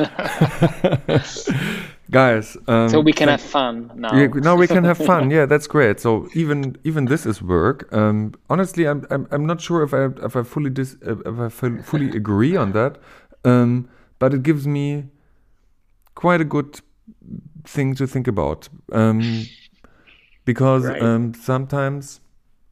guys 2.12 2.58
um, 2.68 2.90
so 2.90 3.00
we 3.00 3.12
can 3.12 3.28
have 3.28 3.42
fun 3.42 3.92
now. 3.96 4.16
Yeah, 4.16 4.28
now 4.36 4.56
we 4.56 4.68
can 4.68 4.84
have 4.84 4.98
fun. 4.98 5.32
Yeah 5.36 5.46
that's 5.46 5.68
great. 5.68 6.00
So 6.00 6.28
even 6.34 6.78
even 6.84 7.06
this 7.06 7.26
is 7.26 7.42
work. 7.42 7.92
Um, 7.94 8.34
honestly 8.50 8.86
I'm, 8.86 9.06
I'm 9.10 9.28
i'm 9.32 9.46
not 9.46 9.62
sure 9.62 9.84
if 9.84 9.94
i 9.94 10.06
if 10.26 10.36
i 10.36 10.44
fully 10.44 10.70
dis, 10.70 10.96
if 11.02 11.40
i 11.40 11.50
fully 11.82 12.10
agree 12.22 12.56
on 12.56 12.72
that. 12.74 12.98
Um, 13.46 13.90
but 14.20 14.34
it 14.34 14.44
gives 14.44 14.66
me 14.68 15.10
quite 16.16 16.40
a 16.40 16.46
good 16.46 16.80
thing 17.66 17.96
to 17.96 18.08
think 18.08 18.28
about. 18.28 18.70
Um, 18.92 19.46
because 20.46 20.86
right. 20.86 21.02
Um, 21.02 21.34
sometimes 21.34 22.22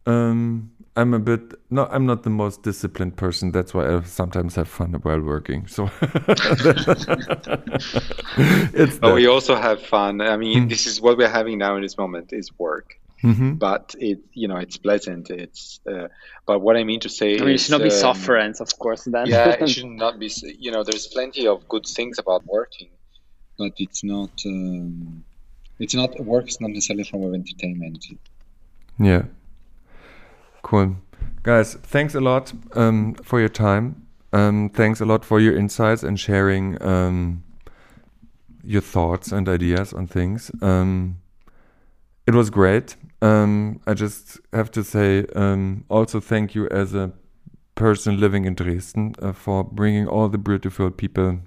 um, 0.06 0.72
I'm 0.96 1.14
a 1.14 1.20
bit 1.20 1.54
no, 1.70 1.86
I'm 1.86 2.06
not 2.06 2.24
the 2.24 2.30
most 2.30 2.64
disciplined 2.64 3.16
person. 3.16 3.52
That's 3.52 3.74
why 3.74 3.96
I 3.96 4.02
sometimes 4.02 4.56
have 4.56 4.68
fun 4.68 4.94
while 4.94 5.22
working. 5.22 5.68
So 5.68 5.90
it's 8.74 8.98
but 8.98 9.16
we 9.16 9.28
also 9.28 9.56
have 9.56 9.82
fun. 9.82 10.20
I 10.20 10.36
mean, 10.36 10.66
mm. 10.66 10.70
this 10.70 10.88
is 10.88 11.00
what 11.00 11.18
we're 11.18 11.30
having 11.30 11.60
now 11.60 11.78
in 11.78 11.82
this 11.82 11.98
moment 11.98 12.34
is 12.34 12.52
work. 12.60 12.98
Mm-hmm. 13.24 13.54
But 13.54 13.96
it, 14.00 14.20
you 14.34 14.48
know, 14.48 14.58
it's 14.58 14.78
pleasant. 14.78 15.30
It's, 15.30 15.80
uh, 15.90 16.08
but 16.48 16.60
what 16.60 16.76
I 16.76 16.84
mean 16.84 17.02
to 17.02 17.10
say, 17.10 17.38
I 17.38 17.42
mean, 17.42 17.50
it 17.50 17.60
should 17.60 17.72
not 17.72 17.82
um, 17.82 17.88
be 17.88 17.92
sufferance, 17.92 18.60
of 18.60 18.78
course. 18.80 19.04
Then, 19.04 19.28
yeah, 19.28 19.50
it 19.50 19.70
should 19.76 19.86
not 19.86 20.18
be. 20.20 20.32
You 20.60 20.72
know, 20.72 20.84
there's 20.84 21.08
plenty 21.08 21.48
of 21.48 21.68
good 21.68 21.86
things 21.86 22.18
about 22.18 22.46
working, 22.46 22.90
but 23.58 23.74
it's 23.78 24.04
not. 24.04 24.32
Um, 24.46 25.24
it's 25.80 25.94
not 25.96 26.20
work 26.20 26.48
is 26.48 26.60
not 26.60 26.72
necessarily 26.72 27.04
a 27.04 27.06
form 27.06 27.24
of 27.24 27.34
entertainment. 27.34 28.06
Yeah. 29.00 29.24
Cool. 30.64 30.98
Guys, 31.44 31.74
thanks 31.76 32.16
a 32.16 32.22
lot 32.22 32.54
um, 32.74 33.16
for 33.16 33.40
your 33.40 33.50
time. 33.50 34.08
Um, 34.34 34.70
thanks 34.70 35.02
a 35.02 35.06
lot 35.06 35.26
for 35.26 35.40
your 35.40 35.56
insights 35.56 36.04
and 36.04 36.20
sharing 36.20 36.82
um, 36.82 37.44
your 38.64 38.82
thoughts 38.82 39.32
and 39.32 39.50
ideas 39.50 39.94
on 39.94 40.08
things. 40.08 40.52
Um, 40.62 41.18
it 42.28 42.36
was 42.36 42.50
great. 42.50 42.96
Um, 43.22 43.82
I 43.88 43.94
just 43.94 44.40
have 44.54 44.72
to 44.72 44.84
say 44.84 45.26
um, 45.36 45.86
also 45.90 46.20
thank 46.20 46.56
you 46.56 46.68
as 46.70 46.94
a 46.94 47.12
person 47.76 48.20
living 48.20 48.46
in 48.46 48.56
Dresden 48.56 49.16
uh, 49.22 49.34
for 49.34 49.64
bringing 49.64 50.08
all 50.08 50.30
the 50.30 50.38
beautiful 50.38 50.92
people 50.92 51.40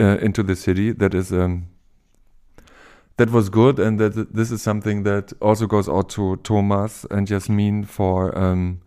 uh, 0.00 0.18
into 0.18 0.42
the 0.42 0.56
city. 0.56 0.92
That 0.92 1.14
is 1.14 1.32
that 3.18 3.30
was 3.30 3.48
good, 3.48 3.78
and 3.78 3.98
that 4.00 4.34
this 4.34 4.50
is 4.50 4.62
something 4.62 5.02
that 5.02 5.32
also 5.40 5.66
goes 5.66 5.88
out 5.88 6.08
to 6.10 6.36
Thomas 6.36 7.04
and 7.10 7.26
Jasmin 7.26 7.84
for 7.84 8.36
um, 8.38 8.80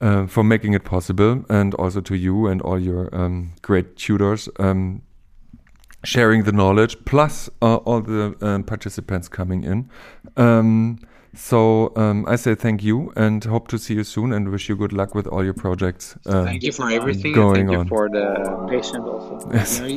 uh, 0.00 0.26
for 0.26 0.42
making 0.44 0.72
it 0.72 0.84
possible, 0.84 1.44
and 1.48 1.74
also 1.74 2.00
to 2.00 2.14
you 2.14 2.46
and 2.46 2.62
all 2.62 2.78
your 2.78 3.14
um, 3.14 3.52
great 3.60 3.96
tutors 3.96 4.48
um, 4.58 5.02
sharing 6.04 6.44
the 6.44 6.52
knowledge, 6.52 6.96
plus 7.04 7.50
uh, 7.60 7.76
all 7.76 8.00
the 8.00 8.36
um, 8.40 8.62
participants 8.62 9.28
coming 9.28 9.64
in. 9.64 9.90
Um, 11.34 11.36
so 11.36 11.92
um, 11.96 12.24
I 12.26 12.36
say 12.36 12.54
thank 12.54 12.82
you 12.82 13.12
and 13.16 13.44
hope 13.44 13.68
to 13.68 13.78
see 13.78 13.94
you 13.94 14.04
soon 14.04 14.32
and 14.32 14.50
wish 14.50 14.68
you 14.68 14.76
good 14.76 14.92
luck 14.92 15.14
with 15.14 15.26
all 15.26 15.44
your 15.44 15.54
projects. 15.54 16.16
Uh, 16.26 16.44
thank 16.44 16.62
you 16.62 16.72
for 16.72 16.90
everything. 16.90 17.32
Going 17.32 17.54
thank 17.54 17.70
you 17.70 17.78
on. 17.78 17.88
for 17.88 18.08
the 18.08 18.66
patient 18.68 19.04
also. 19.04 19.50
Yes. 19.54 19.78
Very 19.78 19.96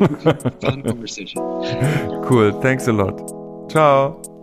fun 0.61 0.83
conversation. 0.83 1.41
cool. 2.23 2.61
Thanks 2.61 2.87
a 2.87 2.93
lot. 2.93 3.69
Ciao. 3.69 4.36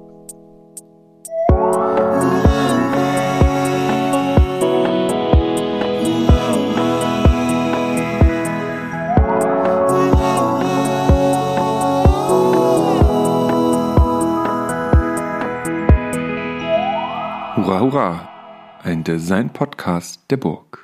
Hurra, 17.74 17.80
hurra! 17.80 18.28
Ein 18.84 19.02
Design-Podcast 19.02 20.30
der 20.30 20.36
Burg. 20.36 20.83